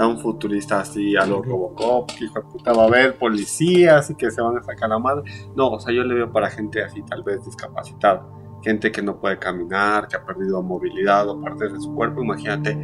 tan 0.00 0.18
futurista 0.18 0.80
así 0.80 1.14
a 1.14 1.26
los 1.26 1.44
Robocop, 1.44 2.10
que 2.10 2.24
hijo 2.24 2.40
de 2.40 2.46
puta 2.46 2.72
va 2.72 2.84
a 2.84 2.86
haber 2.86 3.18
policías 3.18 4.08
y 4.08 4.14
que 4.14 4.30
se 4.30 4.40
van 4.40 4.56
a 4.56 4.62
sacar 4.62 4.88
la 4.88 4.98
madre. 4.98 5.30
No, 5.54 5.72
o 5.72 5.78
sea, 5.78 5.92
yo 5.92 6.02
le 6.04 6.14
veo 6.14 6.32
para 6.32 6.48
gente 6.48 6.82
así 6.82 7.02
tal 7.02 7.22
vez 7.22 7.44
discapacitada, 7.44 8.26
gente 8.62 8.90
que 8.90 9.02
no 9.02 9.20
puede 9.20 9.38
caminar, 9.38 10.08
que 10.08 10.16
ha 10.16 10.24
perdido 10.24 10.62
movilidad 10.62 11.28
o 11.28 11.38
partes 11.42 11.74
de 11.74 11.80
su 11.80 11.94
cuerpo, 11.94 12.22
imagínate 12.22 12.78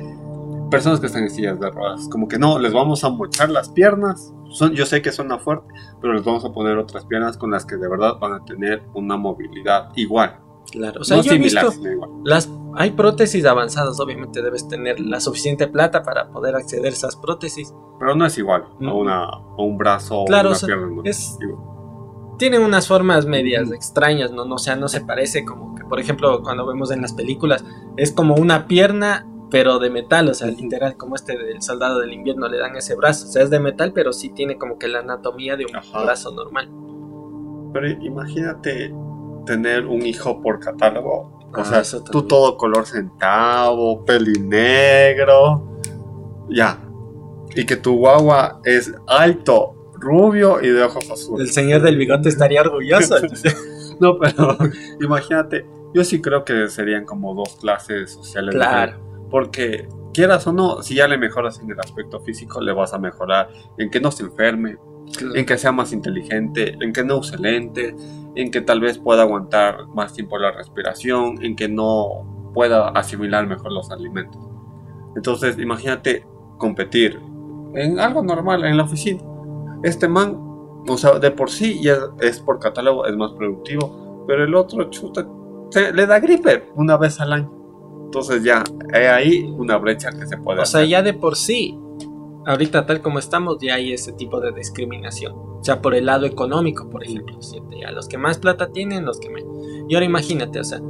personas 0.70 1.00
que 1.00 1.06
están 1.06 1.22
en 1.22 1.30
sillas 1.30 1.58
de 1.58 1.70
ruedas. 1.70 2.06
Como 2.10 2.28
que 2.28 2.38
no, 2.38 2.58
les 2.58 2.74
vamos 2.74 3.02
a 3.02 3.08
mochar 3.08 3.48
las 3.48 3.70
piernas. 3.70 4.34
Son, 4.50 4.72
yo 4.72 4.84
sé 4.84 5.00
que 5.00 5.10
suena 5.10 5.38
fuerte, 5.38 5.72
pero 6.02 6.12
les 6.12 6.22
vamos 6.22 6.44
a 6.44 6.52
poner 6.52 6.76
otras 6.76 7.06
piernas 7.06 7.38
con 7.38 7.50
las 7.50 7.64
que 7.64 7.76
de 7.76 7.88
verdad 7.88 8.18
van 8.20 8.34
a 8.34 8.44
tener 8.44 8.82
una 8.92 9.16
movilidad 9.16 9.88
igual. 9.96 10.38
Claro, 10.70 11.00
o 11.00 11.04
sea, 11.04 11.20
yo 11.20 11.32
he 11.32 11.38
visto 11.38 11.72
las 12.24 12.50
hay 12.78 12.90
prótesis 12.90 13.46
avanzadas, 13.46 13.98
obviamente 14.00 14.42
debes 14.42 14.68
tener 14.68 15.00
la 15.00 15.18
suficiente 15.20 15.66
plata 15.66 16.02
para 16.02 16.28
poder 16.28 16.54
acceder 16.56 16.86
a 16.86 16.88
esas 16.90 17.16
prótesis. 17.16 17.72
Pero 17.98 18.14
no 18.14 18.26
es 18.26 18.36
igual 18.36 18.64
a, 18.64 18.92
una, 18.92 19.38
un 19.56 19.78
brazo 19.78 20.24
claro, 20.26 20.50
o 20.50 20.52
una 20.52 20.66
pierna. 20.66 21.02
Es, 21.04 21.38
tienen 22.38 22.60
unas 22.60 22.86
formas 22.86 23.24
medias 23.24 23.72
extrañas, 23.72 24.30
¿no? 24.30 24.42
O 24.42 24.58
sea, 24.58 24.76
no 24.76 24.88
se 24.88 25.00
parece 25.00 25.46
como 25.46 25.74
que, 25.74 25.84
por 25.84 25.98
ejemplo, 25.98 26.42
cuando 26.42 26.66
vemos 26.66 26.90
en 26.90 27.00
las 27.00 27.14
películas, 27.14 27.64
es 27.96 28.12
como 28.12 28.34
una 28.34 28.66
pierna 28.66 29.26
pero 29.48 29.78
de 29.78 29.90
metal, 29.90 30.28
o 30.28 30.34
sea, 30.34 30.48
literal, 30.48 30.96
como 30.96 31.14
este 31.14 31.38
del 31.38 31.62
soldado 31.62 32.00
del 32.00 32.12
invierno 32.12 32.48
le 32.48 32.58
dan 32.58 32.76
ese 32.76 32.96
brazo, 32.96 33.26
o 33.26 33.30
sea, 33.30 33.44
es 33.44 33.48
de 33.50 33.60
metal, 33.60 33.92
pero 33.94 34.12
sí 34.12 34.30
tiene 34.30 34.58
como 34.58 34.76
que 34.76 34.88
la 34.88 34.98
anatomía 34.98 35.56
de 35.56 35.66
un 35.66 35.72
brazo 36.04 36.32
normal. 36.32 36.68
Pero 37.72 37.88
imagínate 38.02 38.92
tener 39.46 39.86
un 39.86 40.04
hijo 40.04 40.42
por 40.42 40.60
catálogo, 40.60 41.48
o 41.52 41.60
ah, 41.60 41.82
sea, 41.82 42.00
tú 42.04 42.22
todo 42.24 42.58
color 42.58 42.86
centavo, 42.86 44.04
pelinegro, 44.04 45.80
ya, 46.50 46.78
y 47.54 47.64
que 47.64 47.76
tu 47.76 47.96
guagua 47.96 48.60
es 48.64 48.92
alto, 49.06 49.92
rubio 49.94 50.62
y 50.62 50.68
de 50.68 50.82
ojos 50.82 51.10
azules. 51.10 51.48
El 51.48 51.54
señor 51.54 51.82
del 51.82 51.96
bigote 51.96 52.28
estaría 52.28 52.60
orgulloso. 52.60 53.16
no, 54.00 54.18
pero 54.18 54.58
imagínate, 55.00 55.66
yo 55.94 56.04
sí 56.04 56.20
creo 56.20 56.44
que 56.44 56.68
serían 56.68 57.04
como 57.04 57.34
dos 57.34 57.56
clases 57.56 58.12
sociales. 58.12 58.54
Claro. 58.54 58.98
Porque 59.30 59.88
quieras 60.12 60.46
o 60.46 60.52
no, 60.52 60.82
si 60.82 60.94
ya 60.94 61.08
le 61.08 61.18
mejoras 61.18 61.60
en 61.60 61.70
el 61.70 61.80
aspecto 61.80 62.20
físico, 62.20 62.60
le 62.60 62.72
vas 62.72 62.92
a 62.92 62.98
mejorar 62.98 63.48
en 63.78 63.90
que 63.90 64.00
no 64.00 64.10
se 64.10 64.24
enferme, 64.24 64.76
en 65.34 65.46
que 65.46 65.58
sea 65.58 65.72
más 65.72 65.92
inteligente, 65.92 66.76
en 66.80 66.92
que 66.92 67.04
no 67.04 67.18
use 67.18 67.36
lentes, 67.38 67.94
en 68.36 68.50
que 68.50 68.60
tal 68.60 68.80
vez 68.80 68.98
pueda 68.98 69.22
aguantar 69.22 69.88
más 69.94 70.12
tiempo 70.12 70.38
la 70.38 70.52
respiración, 70.52 71.42
en 71.42 71.56
que 71.56 71.68
no 71.68 72.50
pueda 72.54 72.88
asimilar 72.90 73.46
mejor 73.46 73.72
los 73.72 73.90
alimentos. 73.90 74.40
Entonces, 75.16 75.58
imagínate 75.58 76.26
competir 76.58 77.18
en 77.74 77.98
algo 77.98 78.22
normal 78.22 78.64
en 78.64 78.76
la 78.76 78.84
oficina. 78.84 79.20
Este 79.82 80.06
man, 80.08 80.36
o 80.88 80.96
sea, 80.96 81.18
de 81.18 81.30
por 81.30 81.50
sí 81.50 81.82
ya 81.82 81.96
es 82.20 82.38
por 82.38 82.58
catálogo, 82.58 83.06
es 83.06 83.16
más 83.16 83.32
productivo, 83.32 84.24
pero 84.26 84.44
el 84.44 84.54
otro 84.54 84.84
chuta, 84.90 85.26
le 85.94 86.06
da 86.06 86.20
gripe 86.20 86.70
una 86.74 86.96
vez 86.96 87.20
al 87.20 87.32
año. 87.32 87.52
Entonces 88.04 88.44
ya 88.44 88.62
hay 88.92 89.04
ahí 89.04 89.54
una 89.58 89.76
brecha 89.78 90.10
que 90.10 90.26
se 90.26 90.36
puede. 90.38 90.60
O 90.60 90.66
sea, 90.66 90.84
ya 90.84 91.02
de 91.02 91.12
por 91.12 91.36
sí, 91.36 91.78
ahorita 92.46 92.86
tal 92.86 93.02
como 93.02 93.18
estamos, 93.18 93.58
ya 93.60 93.74
hay 93.74 93.92
ese 93.92 94.12
tipo 94.12 94.40
de 94.40 94.52
discriminación. 94.52 95.34
O 95.34 95.64
sea, 95.64 95.82
por 95.82 95.94
el 95.94 96.06
lado 96.06 96.26
económico, 96.26 96.88
por 96.88 97.04
ejemplo. 97.04 97.38
Ya 97.78 97.90
los 97.90 98.08
que 98.08 98.18
más 98.18 98.38
plata 98.38 98.70
tienen, 98.72 99.04
los 99.04 99.18
que 99.18 99.28
menos. 99.28 99.52
Y 99.88 99.94
ahora 99.94 100.06
imagínate, 100.06 100.60
o 100.60 100.64
sea, 100.64 100.80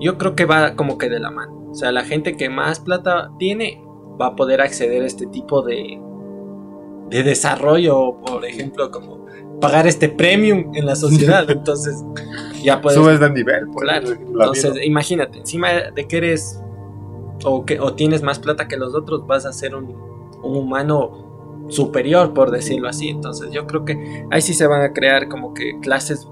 yo 0.00 0.16
creo 0.16 0.34
que 0.34 0.44
va 0.44 0.74
como 0.76 0.98
que 0.98 1.08
de 1.08 1.18
la 1.18 1.30
mano. 1.30 1.70
O 1.70 1.74
sea, 1.74 1.90
la 1.90 2.04
gente 2.04 2.36
que 2.36 2.48
más 2.48 2.80
plata 2.80 3.32
tiene 3.38 3.84
va 4.20 4.28
a 4.28 4.36
poder 4.36 4.60
acceder 4.60 5.02
a 5.02 5.06
este 5.06 5.26
tipo 5.26 5.62
de, 5.62 6.00
de 7.10 7.22
desarrollo, 7.22 8.20
por 8.24 8.44
ejemplo, 8.44 8.90
como 8.90 9.26
pagar 9.60 9.86
este 9.86 10.08
premium 10.08 10.72
en 10.74 10.86
la 10.86 10.94
sociedad. 10.94 11.44
Entonces, 11.50 12.04
ya 12.62 12.80
puedes. 12.80 13.00
Subes 13.00 13.18
de 13.18 13.30
nivel, 13.30 13.66
pues, 13.72 13.82
claro. 13.82 14.12
Entonces, 14.12 14.74
imagínate, 14.84 15.38
encima 15.38 15.68
de 15.94 16.06
que 16.06 16.16
eres 16.16 16.62
o, 17.44 17.64
que, 17.64 17.80
o 17.80 17.94
tienes 17.94 18.22
más 18.22 18.38
plata 18.38 18.68
que 18.68 18.76
los 18.76 18.94
otros, 18.94 19.26
vas 19.26 19.46
a 19.46 19.52
ser 19.52 19.74
un, 19.74 20.11
un 20.42 20.56
humano 20.56 21.66
superior, 21.68 22.34
por 22.34 22.50
decirlo 22.50 22.88
así. 22.88 23.08
Entonces, 23.08 23.50
yo 23.50 23.66
creo 23.66 23.84
que 23.84 24.26
ahí 24.30 24.42
sí 24.42 24.54
se 24.54 24.66
van 24.66 24.82
a 24.82 24.92
crear 24.92 25.28
como 25.28 25.54
que 25.54 25.78
clases 25.80 26.28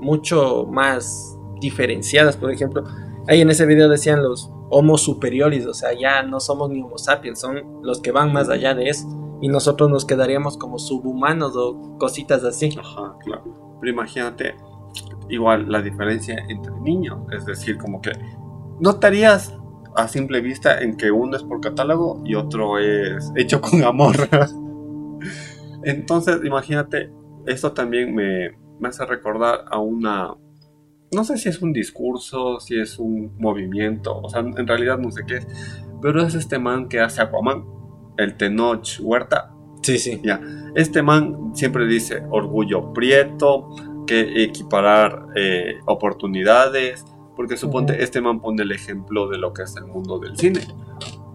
mucho 0.00 0.66
más 0.66 1.38
diferenciadas. 1.60 2.36
Por 2.36 2.50
ejemplo, 2.52 2.84
ahí 3.26 3.40
en 3.40 3.50
ese 3.50 3.66
video 3.66 3.88
decían 3.88 4.22
los 4.22 4.50
homo 4.70 4.98
superiores, 4.98 5.66
o 5.66 5.74
sea, 5.74 5.92
ya 5.92 6.22
no 6.22 6.40
somos 6.40 6.70
ni 6.70 6.82
homo 6.82 6.98
sapiens, 6.98 7.40
son 7.40 7.82
los 7.82 8.00
que 8.00 8.12
van 8.12 8.32
más 8.32 8.48
allá 8.48 8.74
de 8.74 8.88
eso. 8.88 9.08
Y 9.40 9.48
nosotros 9.48 9.88
nos 9.88 10.04
quedaríamos 10.04 10.56
como 10.56 10.78
subhumanos 10.78 11.56
o 11.56 11.96
cositas 11.98 12.44
así. 12.44 12.76
Ajá, 12.78 13.16
claro. 13.24 13.44
Pero 13.80 13.92
imagínate, 13.92 14.56
igual 15.28 15.70
la 15.70 15.80
diferencia 15.80 16.44
entre 16.48 16.72
niños, 16.80 17.18
es 17.32 17.46
decir, 17.46 17.78
como 17.78 18.00
que 18.00 18.12
notarías 18.80 19.57
a 19.96 20.08
simple 20.08 20.40
vista 20.40 20.80
en 20.80 20.96
que 20.96 21.10
uno 21.10 21.36
es 21.36 21.42
por 21.42 21.60
catálogo 21.60 22.22
y 22.24 22.34
otro 22.34 22.78
es 22.78 23.32
hecho 23.36 23.60
con 23.60 23.82
amor. 23.84 24.16
Entonces, 25.84 26.40
imagínate, 26.44 27.10
esto 27.46 27.72
también 27.72 28.14
me, 28.14 28.50
me 28.80 28.88
hace 28.88 29.04
recordar 29.06 29.64
a 29.70 29.78
una, 29.78 30.34
no 31.12 31.24
sé 31.24 31.38
si 31.38 31.48
es 31.48 31.62
un 31.62 31.72
discurso, 31.72 32.60
si 32.60 32.78
es 32.78 32.98
un 32.98 33.36
movimiento, 33.38 34.18
o 34.20 34.28
sea, 34.28 34.40
en 34.40 34.66
realidad 34.66 34.98
no 34.98 35.10
sé 35.10 35.22
qué 35.26 35.36
es, 35.36 35.46
pero 36.00 36.22
es 36.22 36.34
este 36.34 36.58
man 36.58 36.88
que 36.88 37.00
hace 37.00 37.22
Aquaman, 37.22 37.64
el 38.16 38.36
Tenoch 38.36 39.00
Huerta. 39.00 39.52
Sí, 39.82 39.98
sí. 39.98 40.20
Ya, 40.22 40.40
este 40.74 41.02
man 41.02 41.52
siempre 41.54 41.86
dice 41.86 42.22
orgullo 42.30 42.92
prieto, 42.92 43.70
que 44.06 44.42
equiparar 44.42 45.26
eh, 45.36 45.74
oportunidades, 45.86 47.04
porque 47.38 47.56
suponte 47.56 48.02
este 48.02 48.20
man 48.20 48.40
pone 48.40 48.64
el 48.64 48.72
ejemplo 48.72 49.28
de 49.28 49.38
lo 49.38 49.52
que 49.52 49.62
es 49.62 49.76
el 49.76 49.84
mundo 49.84 50.18
del 50.18 50.36
cine. 50.36 50.58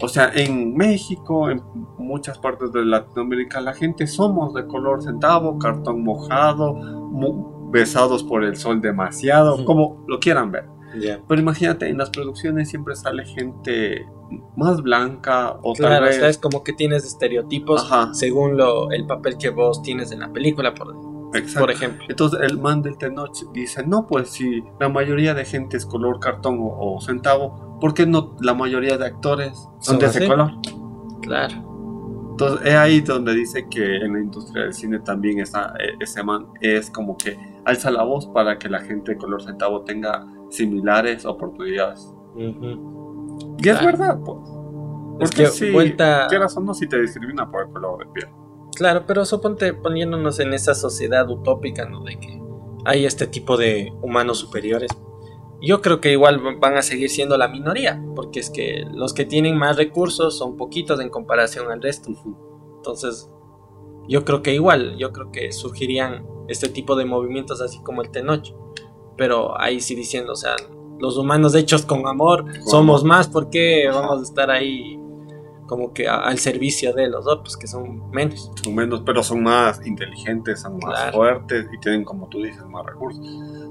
O 0.01 0.10
sea, 0.10 0.34
en 0.36 0.76
México, 0.76 1.49
en 1.49 1.62
muchas 1.97 2.38
partes 2.39 2.74
de 2.74 2.84
Latinoamérica, 2.84 3.62
la 3.62 3.74
gente 3.74 4.06
somos 4.06 4.54
de 4.54 4.68
color 4.68 5.01
centavo, 5.01 5.58
cartón 5.58 6.04
mojado, 6.04 6.76
besados 7.72 8.22
por 8.22 8.43
el 8.43 8.58
sol 8.58 8.82
demasiado, 8.82 9.64
como 9.64 10.04
lo 10.06 10.20
quieran 10.20 10.51
ver. 10.51 10.66
Pero 11.26 11.39
imagínate, 11.39 11.88
en 11.88 11.97
las 11.97 12.10
producciones 12.10 12.68
siempre 12.68 12.97
sale 12.97 13.26
gente 13.26 14.06
más 14.58 14.82
blanca 14.82 15.58
o 15.64 15.72
tal 15.72 16.04
vez... 16.04 16.22
es 16.22 16.38
como 16.38 16.66
que 16.66 16.74
tienes 16.74 17.06
estereotipos 17.06 17.89
según 18.12 18.58
lo, 18.58 18.91
el 18.91 19.06
papel 19.06 19.38
que 19.38 19.51
vos 19.51 19.82
tienes 19.82 20.12
en 20.12 20.20
la 20.20 20.34
película, 20.34 20.74
por, 20.74 21.12
por 21.58 21.72
ejemplo. 21.72 22.06
Entonces 22.10 22.40
el 22.42 22.60
man 22.60 22.82
del 22.82 22.98
Tenoch 22.98 23.52
dice, 23.54 23.86
no, 23.86 24.08
pues 24.08 24.30
si 24.30 24.64
la 24.80 24.90
mayoría 24.90 25.34
de 25.34 25.46
gente 25.46 25.78
es 25.78 25.86
color 25.86 26.20
cartón 26.20 26.58
o, 26.62 27.00
centavo, 27.02 27.78
¿por 27.80 27.94
qué 27.94 28.06
no 28.06 28.36
la 28.42 28.54
mayoría 28.54 28.98
de 28.98 29.06
actores 29.06 29.68
son, 29.80 30.00
de 30.00 30.08
ese 30.08 30.28
color? 30.28 30.52
Claro. 31.22 31.74
Entonces 32.32 32.68
es 32.68 32.74
ahí 32.74 33.02
donde 33.02 33.36
dice 33.36 33.68
que 33.70 33.98
en 33.98 34.14
la 34.14 34.20
industria 34.20 34.64
del 34.64 34.74
cine 34.74 35.00
también 35.00 35.40
está, 35.40 35.74
e, 35.80 35.96
ese 36.00 36.24
man 36.24 36.48
es 36.62 36.90
como 36.90 37.16
que 37.16 37.38
alza 37.66 37.92
la 37.92 38.04
voz 38.04 38.28
para 38.28 38.58
que 38.58 38.70
la 38.70 38.82
gente 38.82 39.14
de 39.14 39.18
color 39.18 39.44
centavo 39.44 39.82
tenga 39.82 40.26
similares 40.50 41.26
oportunidades. 41.26 42.14
Y 42.36 43.70
es 43.70 43.86
verdad, 43.86 44.20
pues. 44.24 44.40
Porque 45.20 45.46
si, 45.48 45.72
vuelta... 45.72 46.28
quieras 46.28 46.58
o 46.58 46.60
no, 46.60 46.74
si 46.74 46.88
te 46.88 47.00
discrimina 47.00 47.50
por 47.50 47.68
el 47.68 47.70
color 47.72 48.00
de 48.00 48.06
piel. 48.12 48.30
Claro, 48.76 49.04
pero 49.06 49.26
suponte 49.26 49.74
poniéndonos 49.74 50.40
en 50.40 50.54
esa 50.54 50.74
sociedad 50.74 51.30
utópica, 51.30 51.86
¿no? 51.86 52.04
De 52.04 52.20
que 52.20 52.42
hay 52.86 53.06
este 53.06 53.28
tipo 53.28 53.58
de 53.58 53.94
humanos 54.02 54.40
superiores. 54.40 54.90
Yo 55.62 55.82
creo 55.82 56.02
que 56.02 56.12
igual 56.12 56.42
van 56.60 56.76
a 56.76 56.82
seguir 56.82 57.10
siendo 57.10 57.38
la 57.38 57.48
minoría, 57.48 58.04
porque 58.16 58.40
es 58.40 58.50
que 58.50 58.86
los 58.92 59.14
que 59.14 59.26
tienen 59.26 59.58
más 59.58 59.78
recursos 59.78 60.38
son 60.38 60.58
poquitos 60.58 61.00
en 61.00 61.10
comparación 61.10 61.72
al 61.72 61.82
resto. 61.82 62.12
Entonces, 62.78 63.30
yo 64.10 64.26
creo 64.26 64.42
que 64.42 64.54
igual, 64.54 64.98
yo 64.98 65.14
creo 65.14 65.32
que 65.32 65.52
surgirían 65.54 66.28
este 66.50 66.68
tipo 66.68 66.96
de 66.96 67.06
movimientos 67.06 67.62
así 67.62 67.82
como 67.82 68.02
el 68.02 68.10
Tenoch. 68.10 68.54
Pero 69.16 69.60
ahí 69.60 69.80
sí 69.80 69.96
diciendo, 69.96 70.34
o 70.34 70.36
sea, 70.36 70.56
los 71.00 71.18
humanos 71.18 71.56
hechos 71.56 71.86
con 71.86 72.08
amor 72.08 72.46
somos 72.66 73.04
más, 73.04 73.30
porque 73.30 73.88
vamos 73.90 74.20
a 74.20 74.24
estar 74.24 74.52
ahí 74.52 75.00
como 75.68 75.93
que 75.93 76.07
al 76.07 76.38
servicio 76.38 76.93
de 76.93 77.07
los 77.09 77.28
otros, 77.28 77.57
que 77.57 77.68
son 77.68 78.09
menos? 78.11 78.51
Son 78.64 78.76
menos, 78.76 79.01
pero 79.05 79.24
son 79.24 79.43
más 79.43 79.86
inteligentes, 79.86 80.61
son 80.61 80.78
más 80.78 81.11
fuertes 81.11 81.68
y 81.72 81.80
tienen, 81.80 82.03
como 82.03 82.28
tú 82.28 82.41
dices, 82.41 82.66
más 82.66 82.86
recursos. 82.86 83.26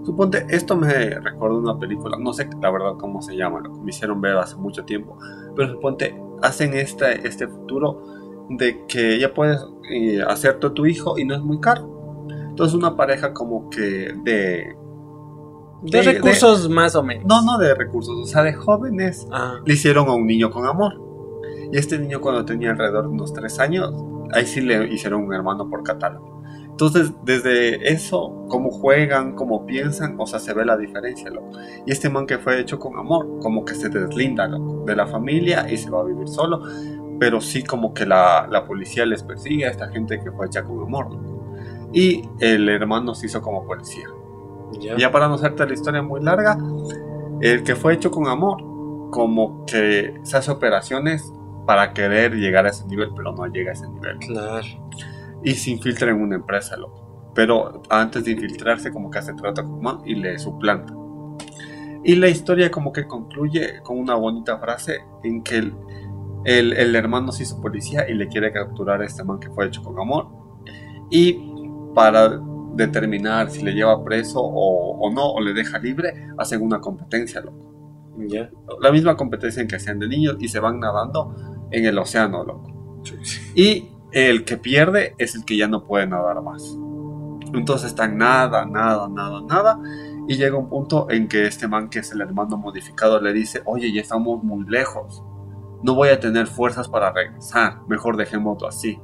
Suponte, 0.05 0.47
esto 0.49 0.77
me 0.77 1.11
recuerda 1.21 1.57
una 1.57 1.79
película, 1.79 2.17
no 2.19 2.33
sé 2.33 2.49
la 2.61 2.71
verdad 2.71 2.95
cómo 2.99 3.23
se 3.23 3.37
llama, 3.37 3.61
lo 3.61 3.73
que 3.73 3.81
me 3.81 3.91
hicieron 3.91 4.21
ver 4.21 4.37
hace 4.37 4.57
mucho 4.57 4.85
tiempo, 4.85 5.17
pero 5.55 5.71
suponte, 5.71 6.21
hacen 6.43 6.75
este, 6.75 7.27
este 7.27 7.47
futuro 7.47 8.03
de 8.49 8.85
que 8.87 9.19
ya 9.19 9.33
puedes 9.33 9.65
eh, 9.91 10.23
hacer 10.27 10.59
todo 10.59 10.73
tu 10.73 10.87
hijo 10.87 11.19
y 11.19 11.25
no 11.25 11.35
es 11.35 11.41
muy 11.41 11.61
caro. 11.61 12.27
Entonces 12.29 12.75
una 12.75 12.97
pareja 12.97 13.33
como 13.33 13.71
que 13.71 14.15
de... 14.25 14.77
De, 15.83 16.01
recursos 16.03 16.69
más 16.69 16.95
o 16.95 17.03
menos. 17.03 17.25
No, 17.25 17.43
no 17.43 17.59
de 17.59 17.75
recursos, 17.75 18.15
o 18.17 18.25
sea, 18.25 18.43
de 18.45 18.53
jóvenes 18.53 19.27
ah. 19.33 19.57
le 19.65 19.75
hicieron 19.75 20.09
a 20.09 20.15
un 20.15 20.27
niño 20.27 20.51
con 20.51 20.65
amor. 20.65 21.12
Y 21.73 21.79
este 21.79 21.99
niño 21.99 22.21
cuando 22.21 22.45
tenía 22.45 22.71
alrededor 22.71 23.05
de 23.05 23.09
unos 23.09 23.33
3 23.33 23.59
años, 23.59 23.93
ahí 24.33 24.47
sí 24.47 24.61
le 24.61 24.93
hicieron 24.93 25.25
un 25.25 25.35
hermano 25.35 25.69
por 25.69 25.83
catálogo. 25.83 26.43
Entonces, 26.69 27.13
desde 27.25 27.93
eso, 27.93 28.47
cómo 28.49 28.71
juegan, 28.71 29.35
cómo 29.35 29.65
piensan, 29.67 30.17
o 30.19 30.27
sea, 30.27 30.39
se 30.39 30.53
ve 30.53 30.65
la 30.65 30.77
diferencia, 30.77 31.31
loco. 31.31 31.51
Y 31.87 31.93
este 31.93 32.11
man 32.11 32.27
que 32.27 32.39
fue 32.39 32.61
hecho 32.61 32.79
con 32.79 32.99
amor, 32.99 33.41
como 33.41 33.65
que 33.65 33.75
se 33.75 33.89
deslinda, 33.89 34.47
loco, 34.49 34.85
de 34.87 34.97
la 34.97 35.07
familia 35.07 35.71
y 35.71 35.77
se 35.77 35.91
va 35.91 36.01
a 36.01 36.05
vivir 36.05 36.29
solo. 36.29 36.63
Pero 37.19 37.41
sí 37.41 37.63
como 37.63 37.95
que 37.95 38.05
la, 38.05 38.47
la 38.51 38.67
policía 38.67 39.07
les 39.07 39.23
persigue 39.23 39.67
a 39.67 39.71
esta 39.71 39.89
gente 39.89 40.19
que 40.19 40.31
fue 40.31 40.47
hecha 40.47 40.65
con 40.65 40.83
amor, 40.83 41.09
Y 41.93 42.23
el 42.41 42.69
hermano 42.69 43.15
se 43.15 43.27
hizo 43.27 43.41
como 43.41 43.65
policía. 43.65 44.09
Ya 44.99 45.11
para 45.11 45.29
no 45.29 45.35
hacerte 45.35 45.67
la 45.67 45.75
historia 45.75 46.03
muy 46.03 46.23
larga, 46.23 46.59
el 47.41 47.63
que 47.63 47.77
fue 47.77 47.95
hecho 47.95 48.11
con 48.11 48.27
amor, 48.29 48.59
como 49.11 49.65
que 49.67 50.19
se 50.23 50.37
hace 50.37 50.51
operaciones 50.51 51.33
para 51.67 51.93
querer 51.93 52.35
llegar 52.35 52.67
a 52.67 52.71
ese 52.71 52.87
nivel, 52.87 53.11
pero 53.17 53.33
no 53.33 53.47
llega 53.47 53.71
a 53.71 53.75
ese 53.75 53.89
nivel. 53.89 54.19
Claro 54.19 54.67
y 55.43 55.55
se 55.55 55.71
infiltra 55.71 56.11
en 56.11 56.21
una 56.21 56.37
empresa, 56.37 56.77
loco. 56.77 57.31
Pero 57.35 57.83
antes 57.89 58.25
de 58.25 58.33
infiltrarse, 58.33 58.93
como 58.93 59.11
que 59.11 59.23
se 59.23 59.35
trata 59.35 59.63
con 59.63 59.81
man 59.81 59.99
y 60.05 60.15
le 60.15 60.39
suplanta. 60.39 60.95
Y 62.05 62.17
la 62.17 62.29
historia 62.29 62.71
como 62.71 62.93
que 62.93 63.07
concluye 63.07 63.81
con 63.83 63.99
una 63.99 64.15
bonita 64.15 64.59
frase 64.59 65.05
en 65.23 65.43
que 65.43 65.59
el, 65.59 65.75
el, 66.45 66.95
hermano 66.97 67.33
se 67.33 67.45
hizo 67.45 67.61
policía 67.61 68.09
y 68.09 68.15
le 68.15 68.27
quiere 68.29 68.53
capturar 68.53 69.01
a 69.01 69.07
este 69.07 69.23
man 69.25 69.39
que 69.39 69.51
fue 69.51 69.67
hecho 69.67 69.83
con 69.83 69.99
amor. 69.99 70.29
Y 71.11 71.39
para 71.95 72.41
determinar 72.75 73.51
si 73.51 73.63
le 73.63 73.73
lleva 73.73 74.03
preso 74.05 74.41
o, 74.43 75.11
no, 75.13 75.33
o 75.33 75.41
le 75.41 75.53
deja 75.53 75.79
libre, 75.79 76.29
hacen 76.39 76.63
una 76.63 76.81
competencia, 76.81 77.41
loco. 77.41 77.71
La 78.81 78.93
misma 78.93 79.17
competencia 79.17 79.63
en 79.63 79.69
que 79.69 79.77
hacían 79.77 79.99
de 79.99 80.07
niños 80.07 80.37
y 80.39 80.49
se 80.49 80.61
van 80.61 80.81
nadando 80.81 81.35
en 81.73 81.87
el 81.87 81.99
océano, 81.99 82.45
loco. 82.45 82.71
Y 83.55 83.89
el 84.13 84.45
que 84.45 84.57
pierde 84.57 85.15
es 85.19 85.35
el 85.35 85.45
que 85.45 85.57
ya 85.57 85.67
no 85.67 85.85
puede 85.85 86.07
nadar 86.07 86.43
más. 86.43 86.77
Entonces 87.55 87.89
están 87.89 88.17
nada, 88.17 88.65
nada, 88.65 89.09
nada, 89.09 89.41
nada. 89.43 89.81
Y 90.29 90.37
llega 90.37 90.57
un 90.57 90.69
punto 90.69 91.11
en 91.11 91.29
que 91.29 91.47
este 91.47 91.67
man, 91.67 91.89
que 91.89 91.99
es 92.01 92.13
el 92.13 92.21
hermano 92.21 92.57
modificado, 92.57 93.21
le 93.21 93.33
dice, 93.33 93.63
oye, 93.65 93.93
ya 93.93 94.01
estamos 94.01 94.43
muy 94.45 94.65
lejos. 94.67 95.23
No 95.83 95.95
voy 95.95 96.11
a 96.11 96.21
tener 96.21 96.47
fuerzas 96.47 96.89
para 96.89 97.11
regresar. 97.11 97.81
Mejor 97.89 98.17
dejémoslo 98.17 98.69
así. 98.69 99.01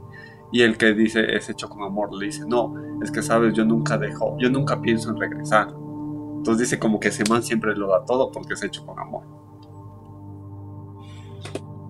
Y 0.52 0.62
el 0.62 0.78
que 0.78 0.94
dice 0.94 1.36
es 1.36 1.50
hecho 1.50 1.68
con 1.68 1.82
amor 1.82 2.14
le 2.14 2.26
dice, 2.26 2.44
no, 2.46 2.74
es 3.02 3.10
que 3.10 3.20
sabes, 3.20 3.52
yo 3.52 3.64
nunca 3.64 3.98
dejo, 3.98 4.36
yo 4.38 4.48
nunca 4.48 4.80
pienso 4.80 5.10
en 5.10 5.18
regresar. 5.18 5.68
Entonces 5.68 6.70
dice 6.70 6.78
como 6.78 7.00
que 7.00 7.08
ese 7.08 7.24
man 7.28 7.42
siempre 7.42 7.74
lo 7.74 7.88
da 7.88 8.04
todo 8.06 8.30
porque 8.30 8.54
es 8.54 8.62
hecho 8.62 8.86
con 8.86 8.98
amor 8.98 9.37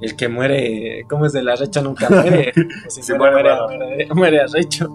el 0.01 0.17
que 0.17 0.29
muere, 0.29 1.05
¿cómo 1.09 1.27
es 1.27 1.33
de 1.33 1.43
la 1.43 1.57
recha 1.57 1.81
nunca 1.83 2.09
muere? 2.09 2.53
Si 2.89 3.13
muere, 3.15 3.43
muere, 3.43 4.09
muere, 4.15 4.41
arrecho. 4.41 4.89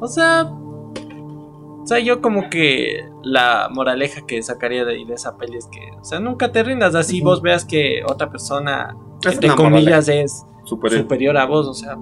O 0.00 0.06
sea, 0.06 0.44
o 0.44 1.86
sea, 1.86 1.98
yo 1.98 2.20
como 2.20 2.48
que 2.50 3.08
la 3.22 3.68
moraleja 3.72 4.26
que 4.26 4.42
sacaría 4.42 4.84
de, 4.84 5.04
de 5.04 5.14
esa 5.14 5.36
peli 5.36 5.56
es 5.56 5.66
que, 5.66 5.90
o 6.00 6.04
sea, 6.04 6.20
nunca 6.20 6.52
te 6.52 6.62
rindas 6.62 6.94
así, 6.94 7.20
vos 7.20 7.42
veas 7.42 7.64
que 7.64 8.02
otra 8.06 8.30
persona, 8.30 8.96
entre 9.24 9.50
comillas, 9.50 10.08
es 10.08 10.44
superior 10.64 11.36
a 11.36 11.46
vos, 11.46 11.66
o 11.66 11.74
sea, 11.74 11.96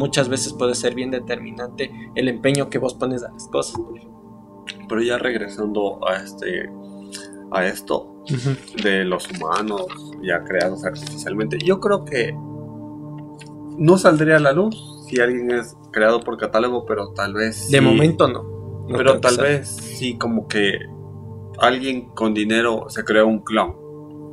muchas 0.00 0.28
veces 0.28 0.52
puede 0.54 0.74
ser 0.74 0.94
bien 0.94 1.10
determinante 1.10 1.90
el 2.14 2.28
empeño 2.28 2.70
que 2.70 2.78
vos 2.78 2.94
pones 2.94 3.22
a 3.22 3.30
las 3.30 3.46
cosas. 3.48 3.80
Pero 4.88 5.02
ya 5.02 5.18
regresando 5.18 6.00
a 6.08 6.16
este, 6.16 6.70
a 7.52 7.66
esto, 7.66 8.24
de 8.82 9.04
los 9.04 9.28
humanos 9.30 9.86
ya 10.22 10.44
creados 10.44 10.84
artificialmente. 10.84 11.58
Yo 11.58 11.80
creo 11.80 12.04
que 12.04 12.32
no 13.78 13.98
saldría 13.98 14.36
a 14.36 14.40
la 14.40 14.52
luz 14.52 15.04
si 15.08 15.20
alguien 15.20 15.50
es 15.50 15.76
creado 15.92 16.20
por 16.20 16.36
catálogo, 16.36 16.84
pero 16.86 17.12
tal 17.12 17.34
vez... 17.34 17.70
De 17.70 17.80
momento 17.80 18.28
no. 18.28 18.86
pero 18.96 19.20
tal 19.20 19.38
vez 19.38 19.68
sí 19.68 20.16
como 20.16 20.46
que 20.46 20.78
alguien 21.58 22.10
con 22.10 22.34
dinero 22.34 22.86
se 22.88 23.04
creó 23.04 23.26
un 23.26 23.40
clon 23.40 23.79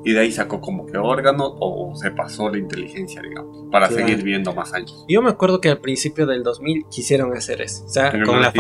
y 0.08 0.14
de 0.14 0.22
ahí 0.22 0.32
sacó 0.32 0.62
como 0.62 0.86
que 0.86 0.98
órganos 0.98 1.52
o 1.60 1.94
se 1.96 2.12
pasó 2.12 2.50
la 2.50 2.58
inteligencia, 2.58 3.22
digamos, 3.22 3.66
para 3.70 3.90
seguir 3.90 4.24
viendo 4.24 4.54
más 4.54 4.74
años. 4.74 5.04
Yo 5.10 5.22
me 5.22 5.30
acuerdo 5.30 5.60
que 5.60 5.68
al 5.68 5.80
principio 5.80 6.26
del 6.26 6.44
2000 6.44 6.86
quisieron 6.90 7.36
hacer 7.36 7.62
eso, 7.62 7.84
o 7.84 7.90
sea, 7.90 8.14
con 8.24 8.42
la, 8.42 8.54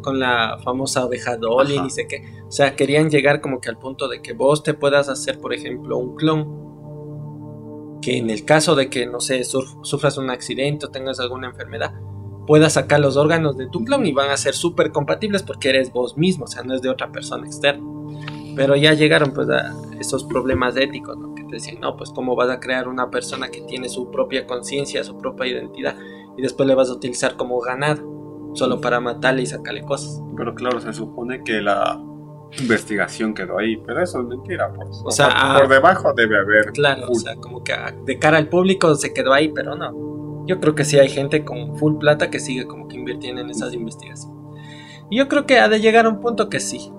con 0.00 0.20
la, 0.20 0.58
famosa 0.62 1.04
oveja 1.04 1.36
Dolly, 1.36 1.80
ni 1.80 1.90
sé 1.90 2.06
qué, 2.06 2.22
o 2.46 2.52
sea, 2.52 2.76
querían 2.76 3.10
llegar 3.10 3.40
como 3.40 3.60
que 3.60 3.68
al 3.68 3.80
punto 3.80 4.06
de 4.06 4.22
que 4.22 4.32
vos 4.32 4.62
te 4.62 4.74
puedas 4.74 5.08
hacer, 5.08 5.40
por 5.40 5.52
ejemplo, 5.52 5.98
un 5.98 6.14
clon, 6.14 8.00
que 8.00 8.18
en 8.18 8.30
el 8.30 8.44
caso 8.44 8.76
de 8.76 8.88
que, 8.88 9.04
no 9.04 9.18
sé, 9.18 9.42
sufras 9.42 10.18
un 10.18 10.30
accidente 10.30 10.86
o 10.86 10.90
tengas 10.90 11.18
alguna 11.18 11.48
enfermedad, 11.48 11.94
puedas 12.46 12.74
sacar 12.74 13.00
los 13.00 13.16
órganos 13.16 13.56
de 13.56 13.66
tu 13.66 13.84
clon 13.84 14.06
y 14.06 14.12
van 14.12 14.30
a 14.30 14.36
ser 14.36 14.54
súper 14.54 14.92
compatibles 14.92 15.42
porque 15.42 15.70
eres 15.70 15.92
vos 15.92 16.16
mismo, 16.16 16.44
o 16.44 16.48
sea, 16.48 16.62
no 16.62 16.76
es 16.76 16.80
de 16.80 16.90
otra 16.90 17.10
persona 17.10 17.44
externa. 17.44 17.84
Pero 18.56 18.76
ya 18.76 18.92
llegaron 18.92 19.32
pues 19.32 19.48
a 19.48 19.74
esos 19.98 20.24
problemas 20.24 20.76
éticos, 20.76 21.16
¿no? 21.16 21.34
Que 21.34 21.44
te 21.44 21.52
decían, 21.52 21.80
no, 21.80 21.96
pues 21.96 22.10
cómo 22.10 22.36
vas 22.36 22.50
a 22.50 22.60
crear 22.60 22.88
una 22.88 23.10
persona 23.10 23.48
que 23.48 23.62
tiene 23.62 23.88
su 23.88 24.10
propia 24.10 24.46
conciencia, 24.46 25.04
su 25.04 25.16
propia 25.18 25.46
identidad, 25.46 25.96
y 26.36 26.42
después 26.42 26.66
le 26.66 26.74
vas 26.74 26.88
a 26.90 26.92
utilizar 26.92 27.36
como 27.36 27.60
ganado, 27.60 28.52
solo 28.54 28.80
para 28.80 29.00
matarle 29.00 29.42
y 29.42 29.46
sacarle 29.46 29.82
cosas. 29.82 30.22
Pero 30.36 30.54
claro, 30.54 30.80
se 30.80 30.92
supone 30.92 31.42
que 31.44 31.60
la 31.60 32.00
investigación 32.58 33.34
quedó 33.34 33.58
ahí, 33.58 33.76
pero 33.78 34.02
eso 34.02 34.20
es 34.20 34.26
mentira, 34.26 34.72
pues. 34.74 35.00
O, 35.04 35.10
sea, 35.10 35.28
ah, 35.30 35.58
por, 35.58 35.68
debajo 35.68 36.12
debe 36.14 36.38
haber. 36.38 36.72
Claro, 36.72 37.08
o 37.08 37.14
sea, 37.14 37.36
como 37.36 37.64
que 37.64 37.74
de 38.04 38.18
cara 38.18 38.38
al 38.38 38.48
público 38.48 38.94
se 38.94 39.12
quedó 39.14 39.32
ahí, 39.32 39.48
pero 39.54 39.74
no. 39.74 40.44
Yo 40.46 40.60
creo 40.60 40.74
que 40.74 40.84
sí 40.84 40.98
hay 40.98 41.08
gente 41.08 41.44
con 41.44 41.76
full 41.76 41.98
plata 41.98 42.30
que 42.30 42.40
sigue 42.40 42.66
como 42.66 42.88
que 42.88 42.96
invirtiendo 42.96 43.40
en 43.40 43.50
esas 43.50 43.72
investigaciones. 43.72 44.36
Y 45.08 45.18
yo 45.18 45.28
creo 45.28 45.46
que 45.46 45.58
ha 45.58 45.68
de 45.68 45.80
llegar 45.80 46.06
a 46.06 46.08
un 46.08 46.20
punto 46.20 46.48
que 46.48 46.58
sí. 46.58 46.92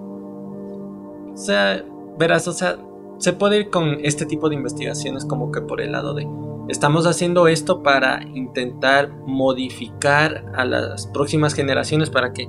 O 1.33 1.37
sea, 1.37 1.83
verás, 2.17 2.47
o 2.47 2.53
sea, 2.53 2.77
se 3.17 3.33
puede 3.33 3.59
ir 3.59 3.69
con 3.69 3.97
este 4.03 4.25
tipo 4.25 4.49
de 4.49 4.55
investigaciones 4.55 5.25
como 5.25 5.51
que 5.51 5.61
por 5.61 5.81
el 5.81 5.91
lado 5.91 6.13
de 6.13 6.27
estamos 6.69 7.05
haciendo 7.05 7.47
esto 7.47 7.83
para 7.83 8.23
intentar 8.23 9.11
modificar 9.25 10.45
a 10.55 10.65
las 10.65 11.07
próximas 11.07 11.53
generaciones 11.53 12.09
para 12.09 12.33
que 12.33 12.47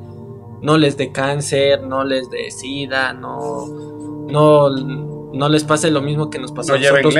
no 0.62 0.78
les 0.78 0.97
dé 0.97 1.12
cáncer, 1.12 1.82
no 1.82 2.05
les 2.05 2.30
dé 2.30 2.51
sida, 2.51 3.12
no, 3.12 3.66
no, 4.28 4.70
no 4.70 5.49
les 5.49 5.64
pase 5.64 5.91
lo 5.91 6.01
mismo 6.01 6.30
que 6.30 6.39
nos 6.39 6.53
pasó 6.53 6.74
a 6.74 6.78
nosotros 6.78 7.14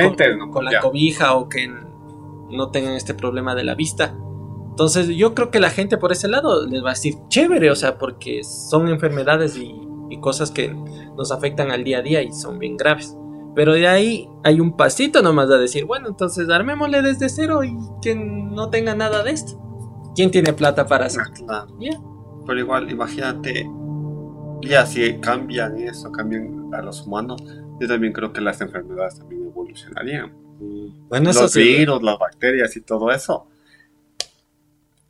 con, 0.51 0.65
la 0.65 0.79
cobija 0.79 1.35
o 1.35 1.47
que 1.49 1.67
no 1.67 2.71
tengan 2.71 2.93
este 2.93 3.13
problema 3.13 3.55
de 3.55 3.63
la 3.63 3.75
vista. 3.75 4.15
Entonces 4.69 5.07
yo 5.09 5.33
creo 5.35 5.51
que 5.51 5.59
la 5.59 5.69
gente 5.69 5.97
por 5.97 6.11
ese 6.11 6.27
lado 6.27 6.65
les 6.65 6.83
va 6.83 6.89
a 6.89 6.93
decir 6.93 7.15
chévere, 7.29 7.71
o 7.71 7.75
sea, 7.75 7.97
porque 7.97 8.43
son 8.43 8.89
enfermedades 8.89 9.57
y 9.57 9.75
y 10.09 10.19
cosas 10.19 10.51
que 10.51 10.73
nos 11.15 11.31
afectan 11.31 11.71
al 11.71 11.83
día 11.83 11.99
a 11.99 12.01
día 12.01 12.21
y 12.21 12.31
son 12.31 12.59
bien 12.59 12.77
graves. 12.77 13.15
Pero 13.55 13.73
de 13.73 13.87
ahí 13.87 14.27
hay 14.43 14.59
un 14.59 14.75
pasito 14.75 15.21
nomás 15.21 15.49
a 15.49 15.57
decir, 15.57 15.85
bueno, 15.85 16.09
entonces 16.09 16.49
armémosle 16.49 17.01
desde 17.01 17.29
cero 17.29 17.63
y 17.63 17.75
que 18.01 18.13
no 18.15 18.69
tenga 18.69 18.95
nada 18.95 19.23
de 19.23 19.31
esto. 19.31 19.61
¿Quién 20.13 20.29
tiene 20.31 20.53
plata 20.53 20.85
para 20.85 21.05
hacer? 21.05 21.23
Ah, 21.49 21.65
Pero 22.45 22.59
igual, 22.59 22.91
imagínate, 22.91 23.69
ya 24.61 24.85
si 24.85 25.19
cambian 25.19 25.77
eso, 25.77 26.11
cambian 26.11 26.73
a 26.73 26.81
los 26.81 27.05
humanos, 27.05 27.41
yo 27.79 27.87
también 27.87 28.13
creo 28.13 28.31
que 28.31 28.41
las 28.41 28.59
enfermedades 28.61 29.19
también 29.19 29.45
evolucionarían. 29.45 30.33
Bueno, 31.09 31.31
los 31.33 31.53
virus, 31.53 32.01
las 32.01 32.17
bacterias 32.19 32.75
y 32.75 32.81
todo 32.81 33.11
eso. 33.11 33.47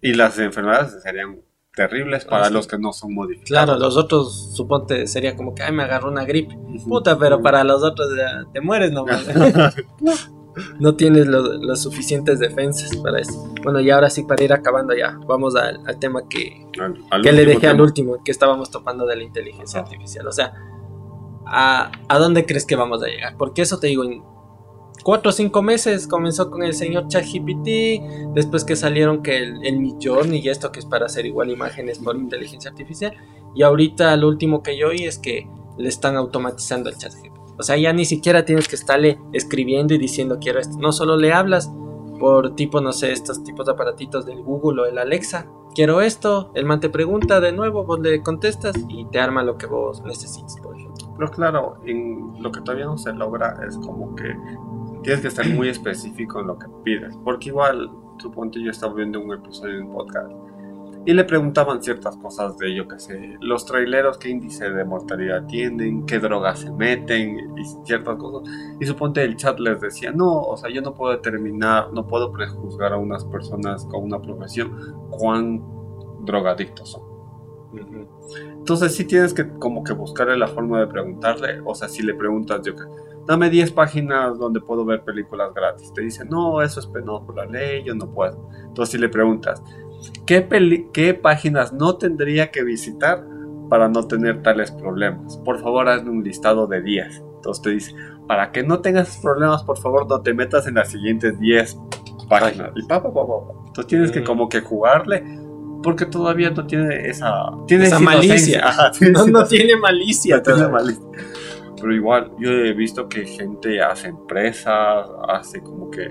Y 0.02 0.14
las 0.14 0.38
enfermedades 0.40 1.02
serían 1.02 1.40
terribles 1.76 2.26
para 2.26 2.50
los 2.50 2.68
que 2.68 2.78
no 2.78 2.94
son 2.94 3.14
modificados. 3.14 3.50
Claro, 3.50 3.80
los 3.80 3.98
otros, 3.98 4.56
suponte, 4.56 5.08
sería 5.08 5.36
como 5.36 5.54
que, 5.54 5.64
ay, 5.64 5.72
me 5.72 5.84
agarró 5.84 6.10
una 6.10 6.26
gripe. 6.26 6.58
Puta, 6.88 7.18
pero 7.18 7.42
para 7.42 7.64
los 7.64 7.84
otros 7.84 8.08
te 8.54 8.62
mueres 8.62 8.92
nomás. 8.92 9.26
no 10.80 10.96
tienes 10.96 11.28
las 11.28 11.82
suficientes 11.82 12.40
defensas 12.40 12.96
para 12.98 13.20
eso. 13.20 13.54
Bueno, 13.64 13.80
y 13.80 13.90
ahora 13.90 14.10
sí, 14.10 14.24
para 14.24 14.44
ir 14.44 14.54
acabando 14.54 14.96
ya, 14.96 15.18
vamos 15.28 15.56
al, 15.56 16.00
tema 16.00 16.28
que, 16.30 16.66
que 17.22 17.32
le 17.32 17.46
dejé 17.46 17.68
al 17.68 17.82
último, 17.82 18.24
que 18.24 18.32
estábamos 18.32 18.72
topando 18.72 19.06
de 19.06 19.18
la 19.18 19.24
inteligencia 19.24 19.82
artificial. 19.82 20.28
O 20.28 20.32
sea, 20.32 20.54
¿a, 21.46 21.92
¿a 22.08 22.18
dónde 22.20 22.46
crees 22.46 22.66
que 22.66 22.76
vamos 22.76 23.04
a 23.04 23.08
llegar? 23.08 23.36
Porque 23.38 23.62
eso 23.62 23.80
te 23.80 23.88
digo, 23.88 24.04
en 24.04 24.24
cuatro 25.06 25.30
o 25.30 25.32
cinco 25.32 25.62
meses 25.62 26.08
comenzó 26.08 26.50
con 26.50 26.64
el 26.64 26.74
señor 26.74 27.08
ChatGPT, 27.08 28.34
después 28.34 28.66
que 28.66 28.76
salieron 28.76 29.22
que 29.22 29.38
el, 29.38 29.64
el 29.64 29.80
millón 29.80 30.34
y 30.34 30.50
esto 30.50 30.72
que 30.72 30.80
es 30.80 30.86
para 30.88 31.06
hacer 31.06 31.28
igual 31.28 31.52
imágenes 31.52 32.00
por 32.00 32.16
inteligencia 32.16 32.72
artificial, 32.72 33.14
y 33.54 33.62
ahorita 33.62 34.16
lo 34.18 34.28
último 34.28 34.64
que 34.64 34.76
yo 34.76 34.88
oí 34.88 35.04
es 35.04 35.20
que 35.20 35.48
le 35.78 35.90
están 35.90 36.16
automatizando 36.16 36.90
el 36.90 36.98
ChatGPT. 36.98 37.38
O 37.60 37.62
sea, 37.62 37.78
ya 37.78 37.94
ni 37.94 38.04
siquiera 38.04 38.46
tienes 38.46 38.68
que 38.68 38.76
estarle 38.76 39.20
escribiendo 39.32 39.94
y 39.94 40.00
diciendo 40.00 40.40
quiero 40.42 40.60
esto. 40.60 40.76
No 40.80 40.92
solo 40.92 41.18
le 41.18 41.32
hablas 41.32 41.72
por 42.20 42.56
tipo, 42.56 42.82
no 42.82 42.92
sé, 42.92 43.12
estos 43.12 43.44
tipos 43.44 43.68
de 43.68 43.74
aparatitos 43.74 44.26
del 44.26 44.42
Google 44.42 44.82
o 44.82 44.86
el 44.88 44.98
Alexa. 44.98 45.46
Quiero 45.76 46.02
esto, 46.02 46.52
el 46.56 46.66
man 46.66 46.80
te 46.80 46.90
pregunta 46.90 47.40
de 47.40 47.52
nuevo, 47.52 47.84
vos 47.84 48.00
le 48.00 48.24
contestas 48.24 48.76
y 48.90 49.06
te 49.06 49.20
arma 49.20 49.44
lo 49.44 49.56
que 49.56 49.68
vos 49.68 50.02
necesites, 50.04 50.56
por 50.64 50.76
ejemplo. 50.76 51.14
Pero 51.16 51.32
claro, 51.32 51.78
en 51.86 52.42
lo 52.42 52.52
que 52.52 52.62
todavía 52.62 52.86
no 52.86 52.98
se 52.98 53.14
logra 53.14 53.60
es 53.68 53.78
como 53.78 54.16
que 54.16 54.34
tienes 55.06 55.22
que 55.22 55.28
estar 55.28 55.48
muy 55.48 55.70
específico 55.70 56.42
en 56.42 56.48
lo 56.48 56.58
que 56.58 56.66
pides. 56.84 57.16
Porque 57.24 57.50
igual, 57.50 57.92
suponte 58.18 58.62
yo 58.62 58.72
estaba 58.72 58.94
viendo 58.94 59.22
un 59.22 59.32
episodio 59.34 59.78
de 59.78 59.84
un 59.84 59.94
podcast 59.94 60.32
y 61.06 61.14
le 61.14 61.24
preguntaban 61.24 61.84
ciertas 61.84 62.18
cosas 62.18 62.58
de, 62.58 62.74
yo 62.74 62.88
qué 62.88 62.98
sé, 62.98 63.38
los 63.40 63.64
traileros, 63.68 64.18
qué 64.18 64.30
índice 64.30 64.72
de 64.72 64.84
mortalidad 64.84 65.46
tienen, 65.46 66.08
qué 66.08 66.18
drogas 66.18 66.62
se 66.62 66.72
meten 66.72 67.56
y 67.56 67.64
ciertas 67.86 68.18
cosas. 68.18 68.52
Y 68.80 68.86
suponte 68.88 69.24
el 69.24 69.36
chat 69.36 69.60
les 69.60 69.80
decía, 69.80 70.12
no, 70.12 70.42
o 70.42 70.58
sea, 70.58 70.72
yo 70.72 70.82
no 70.82 70.96
puedo 70.96 71.12
determinar, 71.12 71.94
no 71.94 72.08
puedo 72.08 72.32
prejuzgar 72.32 72.92
a 72.92 72.98
unas 72.98 73.24
personas 73.26 73.86
con 73.86 74.04
una 74.04 74.20
profesión 74.20 74.96
cuán 75.12 75.64
drogadictos 76.26 76.90
son. 76.90 77.04
Entonces 78.58 78.96
sí 78.96 79.06
tienes 79.06 79.32
que 79.32 79.48
como 79.60 79.84
que 79.84 79.94
buscarle 79.94 80.36
la 80.38 80.48
forma 80.48 80.80
de 80.80 80.88
preguntarle, 80.88 81.62
o 81.64 81.76
sea, 81.76 81.88
si 81.88 82.02
le 82.02 82.16
preguntas, 82.16 82.62
yo 82.66 82.76
qué 82.76 82.84
dame 83.28 83.50
10 83.50 83.72
páginas 83.72 84.38
donde 84.38 84.62
puedo 84.62 84.86
ver 84.86 85.04
películas 85.04 85.54
gratis. 85.54 85.94
Te 85.94 86.02
dice, 86.02 86.26
no, 86.26 86.62
eso 86.62 86.80
es 86.80 86.88
penoso 86.88 87.26
por 87.26 87.36
la 87.36 87.46
ley, 87.46 87.84
yo 87.84 87.96
no 87.96 88.12
puedo. 88.12 88.50
Entonces 88.68 88.94
si 88.94 88.98
le 88.98 89.10
preguntas, 89.10 89.62
¿Qué, 90.26 91.20
páginas 91.22 91.74
no 91.74 91.98
tendría 91.98 92.52
que 92.52 92.64
visitar 92.64 93.24
para 93.70 93.88
no 93.90 94.08
tener 94.08 94.42
tales 94.42 94.72
problemas? 94.72 95.38
Por 95.38 95.60
favor, 95.60 95.88
hazme 95.90 96.10
un 96.10 96.24
listado 96.24 96.68
de 96.68 96.82
10. 96.82 97.24
Entonces 97.36 97.64
te 97.64 97.70
dice, 97.72 97.96
para 98.28 98.52
que 98.52 98.64
no 98.64 98.80
tengas 98.80 99.18
problemas, 99.18 99.64
por 99.64 99.78
favor, 99.78 100.08
no 100.08 100.22
te 100.22 100.34
metas 100.34 100.68
en 100.68 100.76
las 100.76 100.90
siguientes 100.90 101.40
10 101.40 101.78
páginas. 102.30 102.72
Y 102.76 102.84
pa, 102.84 103.02
pa, 103.02 103.14
pa, 103.14 103.22
Entonces 103.68 103.88
tienes 103.88 104.12
que 104.12 104.22
mm. 104.22 104.26
como 104.26 104.50
que 104.50 104.62
jugarle 104.62 105.24
porque 105.84 106.08
todavía 106.08 106.50
no 106.50 106.66
tiene 106.66 107.08
esa, 107.08 107.52
tiene 107.68 107.86
esa 107.86 108.00
malicia. 108.00 108.64
no, 109.32 109.46
tiene 109.46 109.76
malicia. 109.78 110.42
tiene 110.42 110.68
malicia. 110.68 111.04
Pero 111.80 111.94
igual, 111.94 112.32
yo 112.40 112.50
he 112.52 112.74
visto 112.74 113.08
que 113.08 113.26
gente 113.26 113.82
hace 113.82 114.10
empresas, 114.10 115.08
hace 115.28 115.62
como 115.62 115.90
que 115.92 116.08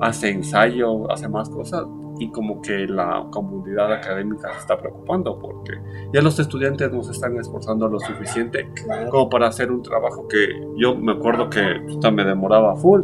hace 0.00 0.30
ensayo, 0.30 1.10
hace 1.10 1.28
más 1.28 1.48
cosas 1.50 1.84
y 2.18 2.30
como 2.30 2.60
que 2.60 2.86
la 2.86 3.26
comunidad 3.30 3.92
académica 3.92 4.52
se 4.52 4.58
está 4.60 4.76
preocupando 4.76 5.38
porque 5.38 5.80
ya 6.12 6.20
los 6.20 6.38
estudiantes 6.38 6.92
no 6.92 7.02
se 7.02 7.12
están 7.12 7.36
esforzando 7.36 7.88
lo 7.88 8.00
suficiente 8.00 8.68
como 9.10 9.28
para 9.28 9.48
hacer 9.48 9.70
un 9.70 9.82
trabajo 9.82 10.26
que 10.28 10.48
yo 10.76 10.94
me 10.96 11.12
acuerdo 11.12 11.48
que 11.48 11.80
me 12.10 12.24
demoraba 12.24 12.76
full. 12.76 13.02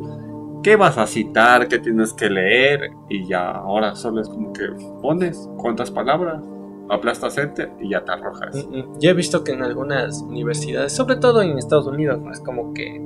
¿Qué 0.63 0.77
vas 0.77 0.97
a 0.97 1.07
citar? 1.07 1.69
¿Qué 1.69 1.79
tienes 1.79 2.15
que 2.15 2.31
leer? 2.31 2.91
Y 3.11 3.27
ya 3.27 3.51
ahora 3.51 3.95
solo 3.95 4.23
es 4.23 4.29
como 4.29 4.53
que 4.53 4.67
pones 5.03 5.49
cuántas 5.59 5.91
palabras, 5.91 6.43
aplastas 6.91 7.39
enter 7.39 7.73
y 7.81 7.91
ya 7.91 8.05
te 8.05 8.13
arrojas. 8.13 8.55
Mm, 8.55 8.77
mm. 8.77 9.01
Yo 9.01 9.11
he 9.11 9.15
visto 9.15 9.45
que 9.45 9.53
en 9.53 9.63
algunas 9.63 10.23
universidades, 10.23 10.93
sobre 10.93 11.17
todo 11.17 11.43
en 11.43 11.59
Estados 11.59 11.87
Unidos, 11.87 12.21
es 12.33 12.41
como 12.41 12.73
que... 12.75 12.97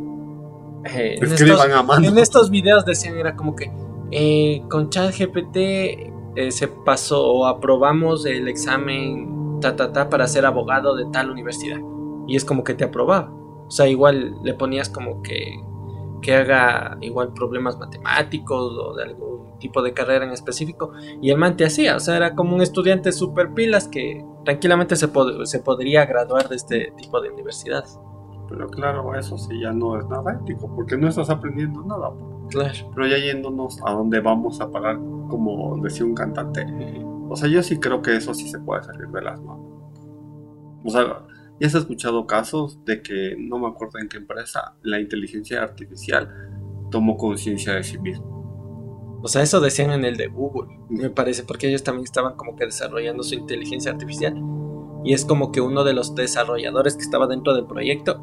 Eh, 0.85 1.17
en, 1.21 1.33
estos, 1.33 1.61
a 1.61 1.83
mano. 1.83 2.07
en 2.07 2.19
estos 2.19 2.51
videos 2.51 2.85
decían, 2.85 3.17
era 3.17 3.35
como 3.35 3.57
que 3.57 3.71
eh, 4.11 4.63
con 4.71 4.91
ChatGPT 4.91 5.57
eh, 5.57 6.51
se 6.51 6.69
pasó 6.69 7.27
o 7.27 7.47
aprobamos 7.47 8.25
el 8.27 8.49
examen 8.49 9.59
ta, 9.61 9.77
ta, 9.77 9.93
ta, 9.93 10.09
para 10.09 10.27
ser 10.29 10.47
abogado 10.47 10.97
de 10.97 11.07
tal 11.07 11.31
universidad. 11.31 11.81
Y 12.27 12.37
es 12.37 12.45
como 12.45 12.65
que 12.65 12.75
te 12.75 12.85
aprobaba. 12.85 13.33
O 13.67 13.71
sea, 13.71 13.87
igual 13.87 14.37
le 14.43 14.55
ponías 14.55 14.89
como 14.89 15.23
que, 15.23 15.61
que 16.21 16.35
haga 16.35 16.97
igual 17.01 17.33
problemas 17.33 17.79
matemáticos 17.79 18.73
o 18.79 18.95
de 18.95 19.05
algún 19.05 19.59
tipo 19.59 19.83
de 19.83 19.93
carrera 19.93 20.25
en 20.25 20.33
específico. 20.33 20.93
Y 21.21 21.31
el 21.31 21.39
man 21.39 21.57
te 21.57 21.65
hacía. 21.65 21.97
O 21.97 22.01
sea, 22.01 22.17
era 22.17 22.35
como 22.35 22.55
un 22.55 22.63
estudiante 22.63 23.13
super 23.13 23.55
pilas 23.55 23.89
que 23.89 24.25
tranquilamente 24.45 24.97
se, 24.97 25.09
se 25.45 25.59
podría 25.61 26.07
graduar 26.07 26.49
de 26.49 26.57
este 26.57 26.93
tipo 26.97 27.21
de 27.21 27.31
universidades. 27.31 27.99
Pero 28.49 28.67
claro, 28.69 29.15
eso 29.15 29.37
sí 29.37 29.61
ya 29.61 29.73
no 29.73 29.99
es 29.99 30.07
nada 30.09 30.39
ético, 30.41 30.75
porque 30.75 30.97
no 30.97 31.09
estás 31.09 31.29
aprendiendo 31.29 31.83
nada. 31.85 32.11
Claro. 32.49 32.91
Pero 32.95 33.07
ya 33.07 33.19
yéndonos 33.19 33.79
a 33.85 33.93
dónde 33.93 34.21
vamos 34.21 34.61
a 34.61 34.71
parar, 34.71 34.97
como 35.29 35.77
decía 35.83 36.07
un 36.07 36.15
cantante, 36.15 36.65
o 37.29 37.37
sea, 37.37 37.49
yo 37.49 37.63
sí 37.63 37.79
creo 37.79 38.01
que 38.01 38.17
eso 38.17 38.33
sí 38.33 38.49
se 38.49 38.59
puede 38.59 38.83
salir 38.83 39.09
de 39.09 39.21
las 39.21 39.39
manos. 39.43 39.67
O 40.83 40.91
sea, 40.91 41.23
ya 41.61 41.67
has 41.67 41.75
escuchado 41.75 42.27
casos 42.27 42.85
de 42.85 43.03
que, 43.03 43.37
no 43.39 43.59
me 43.59 43.69
acuerdo 43.69 43.99
en 43.99 44.09
qué 44.09 44.19
empresa, 44.19 44.77
la 44.83 45.01
inteligencia 45.01 45.63
artificial 45.63 46.29
tomó 46.91 47.17
conciencia 47.17 47.75
de 47.75 47.85
sí 47.85 47.99
mismo. 47.99 48.39
O 49.23 49.29
sea, 49.29 49.43
eso 49.43 49.61
decían 49.61 49.91
en 49.91 50.05
el 50.05 50.17
de 50.17 50.29
Google, 50.29 50.79
me 50.89 51.11
parece, 51.11 51.43
porque 51.43 51.69
ellos 51.69 51.83
también 51.83 52.05
estaban 52.05 52.37
como 52.37 52.55
que 52.55 52.67
desarrollando 52.67 53.25
su 53.25 53.35
inteligencia 53.35 53.91
artificial. 53.91 54.35
Y 55.05 55.13
es 55.13 55.25
como 55.25 55.51
que 55.51 55.61
uno 55.61 55.83
de 55.83 55.93
los 55.93 56.15
desarrolladores 56.15 56.95
que 56.95 57.03
estaba 57.03 57.27
dentro 57.27 57.55
del 57.55 57.67
proyecto 57.67 58.21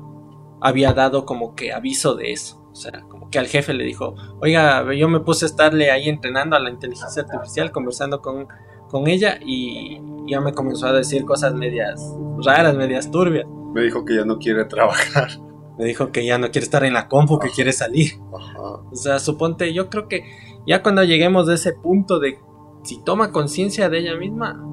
había 0.61 0.93
dado 0.93 1.25
como 1.25 1.55
que 1.55 1.73
aviso 1.73 2.15
de 2.15 2.31
eso. 2.31 2.65
O 2.71 2.75
sea, 2.75 3.01
como 3.09 3.29
que 3.29 3.39
al 3.39 3.47
jefe 3.47 3.73
le 3.73 3.83
dijo, 3.83 4.15
oiga, 4.41 4.93
yo 4.93 5.09
me 5.09 5.19
puse 5.19 5.45
a 5.45 5.47
estarle 5.47 5.91
ahí 5.91 6.07
entrenando 6.07 6.55
a 6.55 6.59
la 6.59 6.69
inteligencia 6.69 7.23
artificial, 7.23 7.71
conversando 7.71 8.21
con, 8.21 8.47
con 8.95 9.09
ella 9.09 9.39
y 9.45 9.99
ya 10.25 10.39
me 10.39 10.53
comenzó 10.53 10.87
a 10.87 10.93
decir 10.93 11.25
cosas 11.25 11.53
medias 11.53 12.01
raras, 12.45 12.77
medias 12.77 13.11
turbias. 13.11 13.45
Me 13.73 13.81
dijo 13.81 14.05
que 14.05 14.15
ya 14.15 14.23
no 14.23 14.39
quiere 14.39 14.63
trabajar. 14.63 15.31
Me 15.77 15.83
dijo 15.83 16.13
que 16.13 16.25
ya 16.25 16.37
no 16.37 16.49
quiere 16.49 16.63
estar 16.63 16.85
en 16.85 16.93
la 16.93 17.09
compu, 17.09 17.37
que 17.37 17.49
quiere 17.49 17.73
salir. 17.73 18.13
O 18.31 18.95
sea, 18.95 19.19
suponte, 19.19 19.73
yo 19.73 19.89
creo 19.89 20.07
que 20.07 20.23
ya 20.65 20.81
cuando 20.81 21.03
lleguemos 21.03 21.45
de 21.45 21.55
ese 21.55 21.73
punto 21.73 22.21
de 22.21 22.39
si 22.83 23.03
toma 23.03 23.33
conciencia 23.33 23.89
de 23.89 23.97
ella 23.97 24.15
misma, 24.15 24.63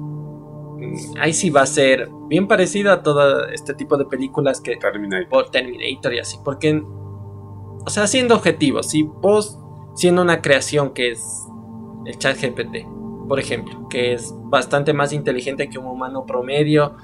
ahí 1.19 1.33
sí 1.33 1.49
va 1.49 1.63
a 1.63 1.65
ser 1.65 2.09
bien 2.29 2.47
parecido 2.47 2.93
a 2.93 3.03
todo 3.03 3.49
este 3.49 3.73
tipo 3.73 3.97
de 3.97 4.05
películas 4.05 4.61
que 4.61 4.77
Terminator, 4.77 5.27
por 5.27 5.51
Terminator 5.51 6.13
y 6.13 6.19
así, 6.19 6.37
porque, 6.45 6.81
o 7.85 7.89
sea, 7.89 8.07
siendo 8.07 8.35
objetivos, 8.35 8.89
si 8.89 9.03
vos 9.03 9.59
siendo 9.95 10.21
una 10.21 10.41
creación 10.41 10.93
que 10.93 11.11
es 11.11 11.45
el 12.05 12.17
chat 12.17 12.41
GPT, 12.41 13.02
por 13.27 13.39
ejemplo, 13.39 13.87
que 13.89 14.13
es 14.13 14.33
bastante 14.45 14.93
más 14.93 15.13
inteligente 15.13 15.69
que 15.69 15.79
un 15.79 15.87
humano 15.87 16.25
promedio, 16.25 16.95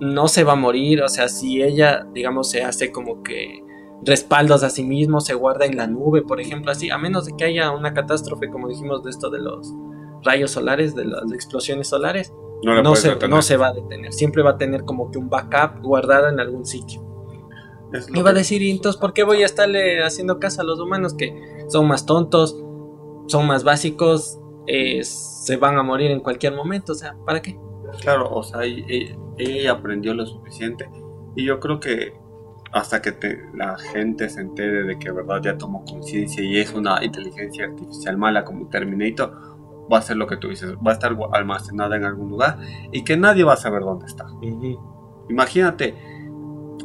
no 0.00 0.28
se 0.28 0.44
va 0.44 0.52
a 0.52 0.56
morir, 0.56 1.02
o 1.02 1.08
sea, 1.08 1.28
si 1.28 1.62
ella, 1.62 2.06
digamos, 2.12 2.50
se 2.50 2.62
hace 2.62 2.90
como 2.90 3.22
que 3.22 3.62
respaldos 4.02 4.62
a 4.62 4.70
sí 4.70 4.82
mismo, 4.84 5.20
se 5.20 5.34
guarda 5.34 5.66
en 5.66 5.76
la 5.76 5.86
nube, 5.86 6.22
por 6.22 6.40
ejemplo, 6.40 6.70
así, 6.70 6.90
a 6.90 6.98
menos 6.98 7.26
de 7.26 7.36
que 7.36 7.44
haya 7.44 7.70
una 7.70 7.94
catástrofe, 7.94 8.50
como 8.50 8.68
dijimos, 8.68 9.02
de 9.02 9.10
esto 9.10 9.30
de 9.30 9.40
los 9.40 9.72
rayos 10.22 10.50
solares, 10.50 10.94
de 10.94 11.04
las 11.04 11.32
explosiones 11.32 11.88
solares, 11.88 12.32
no, 12.64 12.96
se, 12.96 13.28
no, 13.28 13.42
se, 13.42 13.56
va 13.56 13.68
a 13.68 13.72
detener. 13.72 14.12
Siempre 14.12 14.42
va 14.42 14.52
a 14.52 14.58
tener 14.58 14.84
como 14.84 15.10
que 15.10 15.18
un 15.18 15.28
backup 15.28 15.82
guardado 15.82 16.28
en 16.28 16.40
algún 16.40 16.64
sitio. 16.64 17.02
Y 18.12 18.22
va 18.22 18.30
a 18.30 18.34
decir, 18.34 18.62
¿y 18.62 18.70
entonces 18.70 19.00
por 19.00 19.12
qué 19.12 19.22
voy 19.22 19.42
a 19.42 19.46
estarle 19.46 20.02
haciendo 20.02 20.40
caso 20.40 20.62
a 20.62 20.64
los 20.64 20.80
humanos 20.80 21.14
que 21.14 21.66
son 21.68 21.86
más 21.86 22.06
tontos, 22.06 22.56
son 23.26 23.46
más 23.46 23.64
básicos, 23.64 24.40
se 25.02 25.56
van 25.56 25.78
a 25.78 25.82
morir 25.82 26.10
en 26.10 26.20
cualquier 26.20 26.54
momento? 26.54 26.92
O 26.92 26.94
sea, 26.94 27.14
¿para 27.24 27.40
qué? 27.42 27.58
Claro, 28.00 28.30
o 28.30 28.42
sea, 28.42 28.62
ella, 28.64 29.72
aprendió 29.72 30.14
lo 30.14 30.26
suficiente. 30.26 30.88
Y 31.36 31.44
yo 31.44 31.60
creo 31.60 31.80
que 31.80 32.14
hasta 32.72 33.00
que 33.00 33.12
la 33.54 33.78
gente 33.78 34.28
se 34.28 34.40
entere 34.40 34.82
de 34.84 34.98
que 34.98 35.12
verdad 35.12 35.40
ya 35.42 35.56
tomó 35.56 35.84
conciencia 35.84 36.42
y 36.42 36.58
es 36.58 36.72
una 36.74 37.04
inteligencia 37.04 37.66
artificial 37.66 38.16
mala 38.16 38.44
como 38.44 38.68
Terminator, 38.68 39.32
va 39.92 39.98
a 39.98 40.02
ser 40.02 40.16
lo 40.16 40.26
que 40.26 40.36
tú 40.36 40.48
dices, 40.48 40.74
va 40.76 40.90
a 40.90 40.94
estar 40.94 41.16
almacenada 41.32 41.96
en 41.96 42.04
algún 42.04 42.30
lugar 42.30 42.58
y 42.90 43.04
que 43.04 43.16
nadie 43.16 43.44
va 43.44 43.52
a 43.52 43.56
saber 43.56 43.82
dónde 43.82 44.06
está. 44.06 44.26
Imagínate 45.28 45.94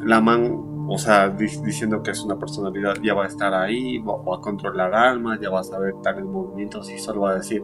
la 0.04 0.20
man, 0.20 0.69
o 0.92 0.98
sea, 0.98 1.28
diciendo 1.28 2.02
que 2.02 2.10
es 2.10 2.20
una 2.20 2.36
personalidad, 2.36 2.96
ya 3.00 3.14
va 3.14 3.22
a 3.24 3.28
estar 3.28 3.54
ahí, 3.54 3.98
va, 3.98 4.14
a 4.14 4.40
controlar 4.40 4.92
almas, 4.92 5.38
ya 5.40 5.48
va 5.48 5.60
a 5.60 5.64
saber 5.64 5.94
tales 6.02 6.24
movimientos 6.24 6.90
y 6.90 6.98
solo 6.98 7.20
va 7.22 7.30
a 7.30 7.34
decir, 7.36 7.62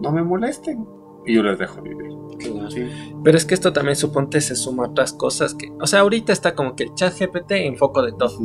no 0.00 0.12
me 0.12 0.22
molesten 0.22 0.86
y 1.24 1.34
yo 1.34 1.42
les 1.42 1.58
dejo 1.58 1.80
vivir. 1.80 2.12
Pero 3.24 3.38
es 3.38 3.46
que 3.46 3.54
esto 3.54 3.72
también 3.72 3.96
suponte 3.96 4.42
se 4.42 4.54
suma 4.54 4.84
a 4.84 4.90
otras 4.90 5.14
cosas 5.14 5.54
que, 5.54 5.72
o 5.80 5.86
sea, 5.86 6.00
ahorita 6.00 6.30
está 6.30 6.54
como 6.54 6.76
que 6.76 6.84
el 6.84 6.94
chat 6.94 7.18
GPT 7.18 7.52
en 7.52 7.78
foco 7.78 8.02
de 8.02 8.12
todo. 8.12 8.38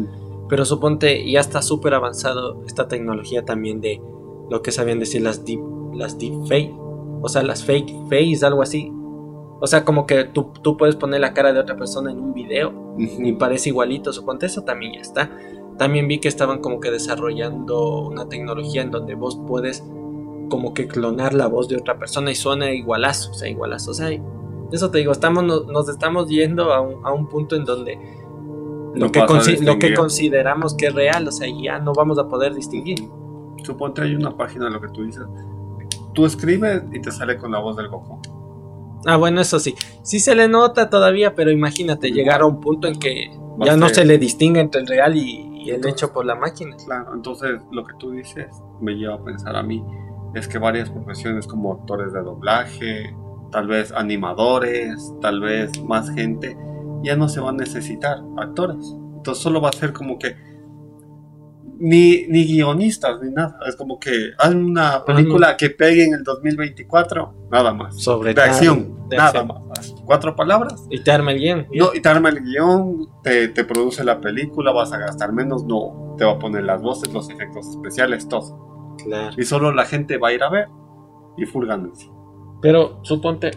Pero 0.47 0.63
suponte, 0.63 1.29
ya 1.29 1.41
está 1.41 1.61
súper 1.61 1.93
avanzado 1.93 2.63
esta 2.65 2.87
tecnología 2.87 3.43
también 3.43 3.81
de 3.81 4.01
lo 4.49 4.61
que 4.61 4.71
sabían 4.71 4.99
decir 4.99 5.21
las 5.21 5.43
deep, 5.43 5.59
las 5.95 6.17
deep 6.17 6.47
fake, 6.47 6.73
o 7.21 7.27
sea, 7.27 7.43
las 7.43 7.65
fake 7.65 7.93
face, 8.09 8.45
algo 8.45 8.61
así. 8.61 8.89
O 9.63 9.67
sea, 9.67 9.85
como 9.85 10.05
que 10.05 10.25
tú, 10.25 10.51
tú 10.61 10.75
puedes 10.75 10.97
poner 10.97 11.21
la 11.21 11.33
cara 11.33 11.53
de 11.53 11.59
otra 11.61 11.77
persona 11.77 12.11
en 12.11 12.19
un 12.19 12.33
video 12.33 12.97
y 12.97 13.31
parece 13.31 13.69
igualito, 13.69 14.11
suponte, 14.11 14.47
eso 14.47 14.63
también 14.63 14.95
ya 14.95 14.99
está. 14.99 15.31
También 15.77 16.05
vi 16.09 16.19
que 16.19 16.27
estaban 16.27 16.59
como 16.59 16.81
que 16.81 16.91
desarrollando 16.91 18.01
una 18.01 18.27
tecnología 18.27 18.81
en 18.81 18.91
donde 18.91 19.15
vos 19.15 19.39
puedes 19.47 19.81
como 20.49 20.73
que 20.73 20.89
clonar 20.89 21.33
la 21.33 21.47
voz 21.47 21.69
de 21.69 21.77
otra 21.77 21.97
persona 21.97 22.29
y 22.29 22.35
suena 22.35 22.73
igualazo, 22.73 23.31
o 23.31 23.33
sea, 23.35 23.47
igualazo. 23.47 23.91
O 23.91 23.93
sea, 23.93 24.09
eso 24.69 24.91
te 24.91 24.97
digo, 24.97 25.13
estamos, 25.13 25.45
nos, 25.45 25.87
estamos 25.87 26.27
yendo 26.27 26.73
a 26.73 26.81
un, 26.81 27.05
a 27.05 27.13
un, 27.13 27.29
punto 27.29 27.55
en 27.55 27.63
donde 27.63 27.97
lo, 28.95 29.13
que 29.13 29.21
lo 29.61 29.79
que 29.79 29.93
consideramos 29.93 30.73
que 30.73 30.87
es 30.87 30.93
real, 30.93 31.25
o 31.25 31.31
sea, 31.31 31.47
ya 31.47 31.79
no 31.79 31.93
vamos 31.93 32.19
a 32.19 32.27
poder 32.27 32.53
distinguir. 32.53 32.99
Suponte 33.63 34.01
hay 34.01 34.13
una 34.13 34.35
página 34.35 34.65
de 34.65 34.71
lo 34.71 34.81
que 34.81 34.89
tú 34.89 35.05
dices. 35.05 35.23
Tú 36.11 36.25
escribes 36.25 36.83
y 36.91 36.99
te 36.99 37.13
sale 37.13 37.37
con 37.37 37.53
la 37.53 37.59
voz 37.59 37.77
del 37.77 37.87
Goku. 37.87 38.19
Ah, 39.05 39.17
bueno, 39.17 39.41
eso 39.41 39.59
sí. 39.59 39.75
Sí 40.03 40.19
se 40.19 40.35
le 40.35 40.47
nota 40.47 40.89
todavía, 40.89 41.35
pero 41.35 41.51
imagínate 41.51 42.11
llegar 42.11 42.41
a 42.41 42.45
un 42.45 42.59
punto 42.59 42.87
en 42.87 42.99
que 42.99 43.31
ya 43.59 43.77
no 43.77 43.89
se 43.89 44.05
le 44.05 44.17
distingue 44.17 44.59
entre 44.59 44.81
el 44.81 44.87
real 44.87 45.15
y, 45.15 45.63
y 45.63 45.71
el 45.71 45.85
hecho 45.87 46.11
por 46.11 46.25
la 46.25 46.35
máquina. 46.35 46.75
Claro, 46.85 47.13
entonces 47.13 47.61
lo 47.71 47.85
que 47.85 47.93
tú 47.99 48.11
dices 48.11 48.47
me 48.81 48.93
lleva 48.93 49.15
a 49.15 49.23
pensar 49.23 49.55
a 49.55 49.63
mí 49.63 49.83
es 50.33 50.47
que 50.47 50.57
varias 50.57 50.89
profesiones 50.89 51.47
como 51.47 51.73
actores 51.73 52.11
de 52.13 52.21
doblaje, 52.21 53.15
tal 53.51 53.67
vez 53.67 53.91
animadores, 53.91 55.13
tal 55.21 55.41
vez 55.41 55.79
más 55.83 56.09
gente, 56.09 56.57
ya 57.03 57.15
no 57.15 57.29
se 57.29 57.39
van 57.39 57.55
a 57.55 57.63
necesitar 57.63 58.17
actores. 58.37 58.95
Entonces 59.15 59.43
solo 59.43 59.61
va 59.61 59.69
a 59.69 59.73
ser 59.73 59.93
como 59.93 60.17
que 60.17 60.35
ni, 61.83 62.25
ni 62.27 62.45
guionistas 62.45 63.21
ni 63.21 63.29
nada. 63.29 63.59
Es 63.67 63.75
como 63.75 63.99
que 63.99 64.31
hay 64.37 64.55
una 64.55 65.03
película 65.03 65.57
que 65.57 65.69
pegue 65.69 66.05
en 66.05 66.13
el 66.13 66.23
2024, 66.23 67.47
nada 67.51 67.73
más. 67.73 68.01
Sobre 68.01 68.33
de 68.33 68.41
acción, 68.41 69.05
nada 69.11 69.43
más. 69.43 69.93
Cuatro 70.05 70.33
palabras. 70.33 70.87
Y 70.89 71.03
te 71.03 71.11
arma 71.11 71.33
el 71.33 71.39
guion. 71.39 71.67
No, 71.73 71.93
y 71.93 71.99
te 71.99 72.07
arma 72.07 72.29
el 72.29 72.41
guion, 72.41 73.09
te, 73.21 73.49
te, 73.49 73.65
produce 73.65 74.01
la 74.05 74.21
película, 74.21 74.71
vas 74.71 74.93
a 74.93 74.97
gastar 74.97 75.33
menos, 75.33 75.65
no. 75.65 76.15
Te 76.17 76.23
va 76.23 76.31
a 76.31 76.39
poner 76.39 76.63
las 76.63 76.81
voces, 76.81 77.13
los 77.13 77.29
efectos 77.29 77.67
especiales, 77.67 78.29
todo. 78.29 78.95
Claro. 79.03 79.35
Y 79.37 79.43
solo 79.43 79.73
la 79.73 79.83
gente 79.83 80.17
va 80.17 80.29
a 80.29 80.33
ir 80.33 80.41
a 80.41 80.49
ver 80.49 80.69
y 81.35 81.45
furgándose. 81.45 82.09
Pero 82.61 82.99
suponte, 83.03 83.51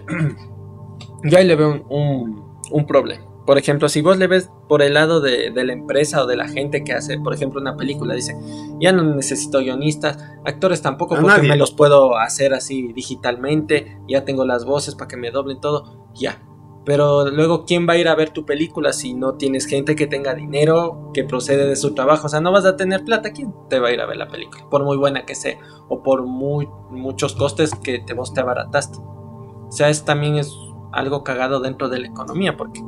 yo 1.23 1.39
ahí 1.39 1.47
le 1.47 1.55
veo 1.55 1.87
un, 1.89 2.59
un 2.73 2.87
problema 2.89 3.26
por 3.47 3.59
ejemplo, 3.59 3.89
si 3.89 4.03
vos 4.03 4.19
le 4.19 4.27
ves 4.27 4.51
por 4.69 4.83
el 4.83 4.95
lado 4.95 5.21
de, 5.21 5.53
la 5.55 5.73
empresa 5.73 6.25
o 6.25 6.27
de 6.27 6.37
la 6.37 6.49
gente 6.49 6.83
que 6.83 6.93
hace, 6.93 7.19
por 7.19 7.33
ejemplo, 7.33 7.61
una 7.61 7.77
película, 7.77 8.13
dice, 8.15 8.37
ya 8.81 8.93
no 8.93 9.05
necesito 9.05 9.61
guionistas, 9.61 10.19
actores 10.45 10.83
tampoco, 10.83 11.17
porque 11.21 11.43
me 11.43 11.57
los 11.57 11.73
puedo 11.73 12.19
hacer 12.19 12.53
así 12.55 12.93
digitalmente, 12.93 13.99
ya 14.09 14.25
tengo 14.25 14.45
las 14.45 14.65
voces 14.65 14.97
para 14.97 15.07
que 15.07 15.17
me 15.17 15.31
doblen 15.31 15.61
todo, 15.61 16.09
ya. 16.13 16.43
Pero 16.85 17.31
luego, 17.31 17.65
¿quién 17.65 17.89
va 17.89 17.95
a 17.95 17.99
ir 17.99 18.09
a 18.09 18.15
ver 18.15 18.31
tu 18.31 18.45
película 18.45 18.93
si 18.93 19.15
no 19.15 19.35
tienes 19.35 19.67
gente 19.67 19.97
que 19.97 20.07
tenga 20.07 20.35
dinero, 20.35 21.11
que 21.13 21.25
procede 21.25 21.67
de 21.67 21.77
su 21.77 21.95
trabajo? 21.95 22.27
O 22.27 22.29
sea, 22.29 22.41
no 22.41 22.53
vas 22.53 22.65
a 22.65 22.77
tener 22.77 23.05
plata, 23.05 23.33
¿quién 23.33 23.53
te 23.69 23.79
va 23.79 23.89
a 23.89 23.93
ir 23.93 24.01
a 24.01 24.07
ver 24.07 24.17
la 24.17 24.29
película? 24.29 24.69
Por 24.69 24.85
muy 24.85 24.97
buena 24.97 25.25
que 25.25 25.35
sea, 25.35 25.59
o 25.89 26.03
por 26.03 26.27
muy, 26.27 26.69
muchos 26.91 27.35
costes 27.35 27.75
que 27.75 28.01
te, 28.01 28.15
vos 28.15 28.35
te 28.35 28.41
abarataste. 28.41 28.99
O 28.99 29.73
sea, 29.73 29.89
es, 29.89 30.05
también 30.05 30.37
es 30.37 30.53
algo 30.93 31.25
cagado 31.25 31.61
dentro 31.61 31.89
de 31.89 31.99
la 31.99 32.07
economía, 32.07 32.57
porque 32.57 32.81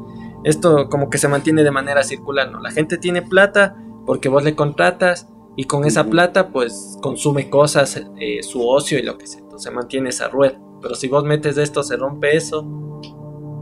esto 0.44 0.88
como 0.88 1.10
que 1.10 1.18
se 1.18 1.28
mantiene 1.28 1.64
de 1.64 1.70
manera 1.70 2.02
circular, 2.02 2.50
¿no? 2.50 2.60
La 2.60 2.70
gente 2.70 2.98
tiene 2.98 3.22
plata 3.22 3.76
porque 4.06 4.28
vos 4.28 4.44
le 4.44 4.54
contratas 4.54 5.28
y 5.56 5.64
con 5.64 5.84
esa 5.84 6.04
plata 6.04 6.50
pues 6.50 6.96
consume 7.02 7.50
cosas, 7.50 8.02
eh, 8.18 8.42
su 8.42 8.66
ocio 8.66 8.98
y 8.98 9.02
lo 9.02 9.18
que 9.18 9.26
sea, 9.26 9.40
entonces 9.40 9.64
se 9.64 9.70
mantiene 9.70 10.10
esa 10.10 10.28
rueda. 10.28 10.60
Pero 10.80 10.94
si 10.94 11.08
vos 11.08 11.24
metes 11.24 11.58
esto, 11.58 11.82
se 11.82 11.96
rompe 11.96 12.36
eso. 12.36 12.64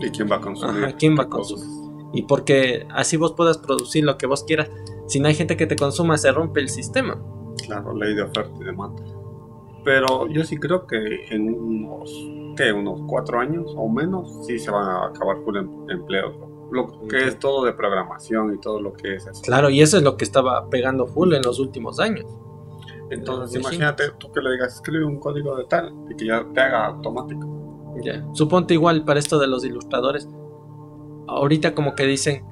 ¿Y 0.00 0.10
quién 0.10 0.30
va 0.30 0.36
a 0.36 0.40
consumir? 0.40 0.94
¿quién 0.98 1.16
va 1.18 1.22
a 1.22 1.28
consumir? 1.28 1.66
Y 2.12 2.22
porque 2.22 2.86
así 2.90 3.16
vos 3.16 3.32
puedas 3.32 3.58
producir 3.58 4.04
lo 4.04 4.18
que 4.18 4.26
vos 4.26 4.44
quieras. 4.44 4.70
Si 5.06 5.20
no 5.20 5.28
hay 5.28 5.34
gente 5.34 5.56
que 5.56 5.66
te 5.66 5.76
consuma, 5.76 6.18
se 6.18 6.30
rompe 6.32 6.60
el 6.60 6.68
sistema. 6.68 7.18
Claro, 7.64 7.94
ley 7.96 8.14
de 8.14 8.22
oferta 8.22 8.52
y 8.60 8.64
demanda. 8.64 9.02
Pero 9.84 10.26
yo 10.28 10.44
sí 10.44 10.58
creo 10.58 10.86
que 10.86 11.26
en 11.30 11.48
unos, 11.48 12.10
¿qué? 12.56 12.72
Unos 12.72 13.00
cuatro 13.06 13.40
años 13.40 13.72
o 13.76 13.88
menos, 13.88 14.46
sí 14.46 14.58
se 14.58 14.70
van 14.70 14.86
a 14.86 15.06
acabar 15.06 15.38
full 15.44 15.56
em, 15.56 15.68
empleos 15.88 16.34
lo 16.70 17.06
que 17.08 17.28
es 17.28 17.38
todo 17.38 17.64
de 17.64 17.72
programación 17.72 18.54
y 18.54 18.58
todo 18.58 18.80
lo 18.80 18.92
que 18.92 19.16
es 19.16 19.26
eso. 19.26 19.42
Claro, 19.42 19.70
y 19.70 19.80
eso 19.80 19.96
es 19.96 20.02
lo 20.02 20.16
que 20.16 20.24
estaba 20.24 20.68
pegando 20.68 21.06
full 21.06 21.32
en 21.34 21.42
los 21.42 21.58
últimos 21.58 22.00
años. 22.00 22.26
Entonces, 23.10 23.60
imagínate 23.60 24.10
tú 24.18 24.32
que 24.32 24.40
le 24.40 24.52
digas, 24.52 24.74
escribe 24.74 25.04
un 25.04 25.20
código 25.20 25.56
de 25.56 25.64
tal 25.64 25.94
y 26.10 26.16
que 26.16 26.26
ya 26.26 26.44
te 26.52 26.60
haga 26.60 26.86
automático. 26.86 27.94
Ya, 28.02 28.26
suponte 28.34 28.74
igual 28.74 29.04
para 29.04 29.18
esto 29.18 29.38
de 29.38 29.46
los 29.46 29.64
ilustradores. 29.64 30.28
Ahorita 31.28 31.74
como 31.74 31.94
que 31.94 32.04
dicen, 32.04 32.44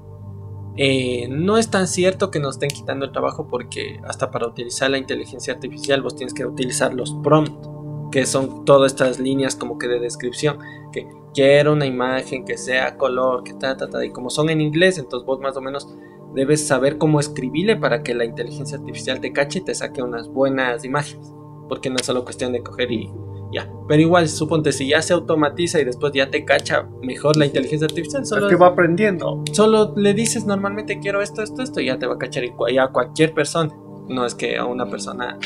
eh, 0.77 1.29
no 1.29 1.59
es 1.59 1.71
tan 1.71 1.87
cierto 1.87 2.31
que 2.31 2.41
nos 2.41 2.57
estén 2.57 2.71
quitando 2.71 3.05
el 3.05 3.13
trabajo 3.13 3.47
porque 3.49 4.01
hasta 4.05 4.31
para 4.31 4.49
utilizar 4.49 4.91
la 4.91 4.99
inteligencia 4.99 5.55
artificial 5.55 6.03
vos 6.03 6.17
tienes 6.17 6.35
que 6.35 6.47
utilizar 6.47 6.95
los 6.95 7.15
prompts, 7.23 7.69
que 8.15 8.27
son 8.27 8.65
todas 8.65 8.93
estas 8.93 9.19
líneas 9.19 9.57
como 9.57 9.77
que 9.77 9.89
de 9.89 9.99
descripción, 9.99 10.61
que 10.93 11.05
quiero 11.35 11.73
una 11.73 11.85
imagen 11.85 12.45
que 12.45 12.57
sea 12.57 12.97
color, 12.97 13.43
que 13.43 13.55
ta, 13.55 13.77
ta, 13.77 13.91
ta, 13.91 14.05
y 14.05 14.11
como 14.11 14.31
son 14.31 14.51
en 14.51 14.61
inglés, 14.61 14.99
entonces 14.99 15.27
vos 15.27 15.41
más 15.41 15.57
o 15.57 15.61
menos 15.61 15.93
debes 16.33 16.65
saber 16.65 16.97
cómo 16.97 17.19
escribirle 17.19 17.75
para 17.75 18.05
que 18.05 18.15
la 18.15 18.25
inteligencia 18.25 18.79
artificial 18.79 19.21
te 19.21 19.33
cache 19.33 19.59
y 19.59 19.63
te 19.63 19.75
saque 19.75 20.01
unas 20.01 20.29
buenas 20.29 20.85
imágenes, 20.85 21.35
porque 21.69 21.91
no 21.91 21.97
es 21.97 22.07
solo 22.07 22.23
cuestión 22.23 22.53
de 22.53 22.63
coger 22.63 22.93
y 22.93 23.11
ya. 23.53 23.69
Pero 23.89 24.01
igual, 24.01 24.29
suponte, 24.29 24.71
si 24.71 24.91
ya 24.91 25.03
se 25.03 25.13
automatiza 25.13 25.81
y 25.81 25.85
después 25.85 26.13
ya 26.13 26.31
te 26.31 26.45
cacha 26.45 26.89
mejor 27.03 27.37
la 27.37 27.47
inteligencia 27.47 27.87
artificial, 27.87 28.25
solo... 28.25 28.47
Es 28.47 28.53
que 28.53 28.57
va 28.57 28.69
aprendiendo. 28.69 29.43
Solo 29.51 29.93
le 29.97 30.15
dices 30.15 30.47
normalmente 30.47 31.01
quiero 31.01 31.21
esto, 31.21 31.43
esto, 31.43 31.63
esto, 31.63 31.81
y 31.81 31.87
ya 31.87 31.99
te 31.99 32.07
va 32.07 32.15
a 32.15 32.19
cachar 32.19 32.45
ya 32.73 32.85
a 32.85 32.93
cualquier 32.93 33.35
persona. 33.35 33.75
No 34.09 34.25
es 34.25 34.37
que 34.37 34.57
a 34.57 34.67
una 34.67 34.89
persona 34.89 35.37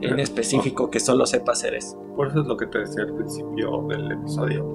en 0.00 0.20
específico 0.20 0.90
que 0.90 1.00
solo 1.00 1.26
sepa 1.26 1.52
hacer 1.52 1.74
eso. 1.74 1.98
Por 2.16 2.28
eso 2.28 2.40
es 2.40 2.46
lo 2.46 2.56
que 2.56 2.66
te 2.66 2.78
decía 2.80 3.02
al 3.02 3.14
principio 3.14 3.84
del 3.88 4.12
episodio, 4.12 4.74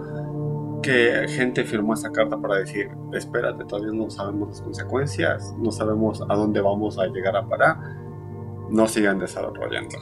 que 0.82 1.28
gente 1.28 1.64
firmó 1.64 1.94
esa 1.94 2.12
carta 2.12 2.38
para 2.38 2.58
decir, 2.58 2.90
espérate, 3.14 3.66
todavía 3.66 3.92
no 3.92 4.10
sabemos 4.10 4.50
las 4.50 4.62
consecuencias, 4.62 5.56
no 5.58 5.72
sabemos 5.72 6.22
a 6.22 6.36
dónde 6.36 6.62
vamos 6.62 7.00
a 7.00 7.08
llegar 7.08 7.36
a 7.36 7.48
parar, 7.48 7.78
no 8.70 8.88
sigan 8.88 9.20
desarrollando. 9.20 9.98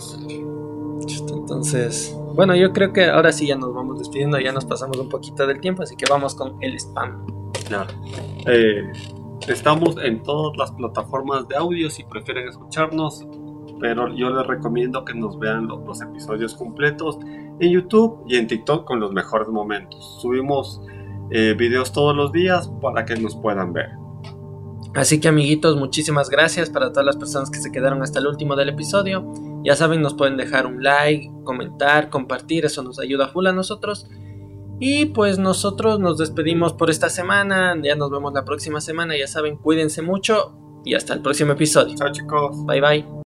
Entonces, 1.30 2.16
bueno, 2.36 2.56
yo 2.56 2.72
creo 2.74 2.94
que 2.94 3.06
ahora 3.06 3.32
sí 3.32 3.48
ya 3.48 3.56
nos 3.56 3.74
vamos 3.74 4.00
despidiendo, 4.00 4.40
ya 4.40 4.52
nos 4.52 4.66
pasamos 4.66 4.98
un 4.98 5.10
poquito 5.10 5.46
del 5.48 5.60
tiempo, 5.60 5.84
así 5.84 5.96
que 5.96 6.06
vamos 6.10 6.36
con 6.36 6.58
el 6.62 6.76
spam. 6.76 7.26
Claro. 7.68 7.94
Eh, 8.46 8.92
estamos 9.48 9.96
en 10.04 10.24
todas 10.24 10.58
las 10.58 10.72
plataformas 10.72 11.48
de 11.48 11.56
audio, 11.56 11.90
si 11.90 12.04
prefieren 12.04 12.48
escucharnos, 12.48 13.26
pero 13.84 14.08
yo 14.16 14.30
les 14.30 14.48
recomiendo 14.48 15.04
que 15.04 15.14
nos 15.14 15.38
vean 15.38 15.68
los, 15.68 16.02
episodios 16.02 16.56
completos 16.56 17.18
en 17.60 17.70
YouTube 17.70 18.24
y 18.30 18.38
en 18.38 18.48
TikTok 18.48 18.86
con 18.86 19.02
los 19.02 19.12
mejores 19.12 19.50
momentos. 19.50 20.22
Subimos 20.22 20.82
eh, 21.32 21.54
videos 21.58 21.92
todos 21.92 22.16
los 22.16 22.32
días 22.32 22.72
para 22.82 23.04
que 23.04 23.18
nos 23.18 23.36
puedan 23.36 23.74
ver. 23.74 23.90
Así 24.96 25.20
que 25.20 25.28
amiguitos, 25.28 25.76
muchísimas 25.76 26.30
gracias 26.30 26.70
para 26.70 26.94
todas 26.94 27.06
las 27.06 27.18
personas 27.18 27.50
que 27.50 27.60
se 27.60 27.74
quedaron 27.74 28.02
hasta 28.02 28.20
el 28.20 28.28
último 28.28 28.56
del 28.56 28.70
episodio. 28.70 29.30
Ya 29.66 29.76
saben, 29.76 30.02
nos 30.02 30.14
pueden 30.14 30.38
dejar 30.38 30.66
un 30.66 30.82
like, 30.82 31.30
comentar, 31.44 32.10
compartir, 32.10 32.64
eso 32.64 32.84
nos 32.84 33.00
ayuda 33.00 33.28
full 33.28 33.48
a 33.48 33.52
nosotros. 33.52 34.08
Y 34.80 35.08
pues 35.08 35.40
nosotros 35.40 36.00
nos 36.00 36.18
despedimos 36.18 36.72
por 36.72 36.90
esta 36.90 37.10
semana, 37.10 37.76
ya 37.84 37.98
nos 37.98 38.10
vemos 38.10 38.34
la 38.34 38.46
próxima 38.46 38.80
semana, 38.80 39.18
ya 39.18 39.28
saben, 39.28 39.58
cuídense 39.58 40.02
mucho 40.02 40.56
y 40.86 40.94
hasta 40.94 41.14
el 41.16 41.22
próximo 41.22 41.52
episodio. 41.52 41.94
Chao 41.98 42.14
chicos. 42.14 42.66
Bye 42.66 42.80
bye. 42.80 43.14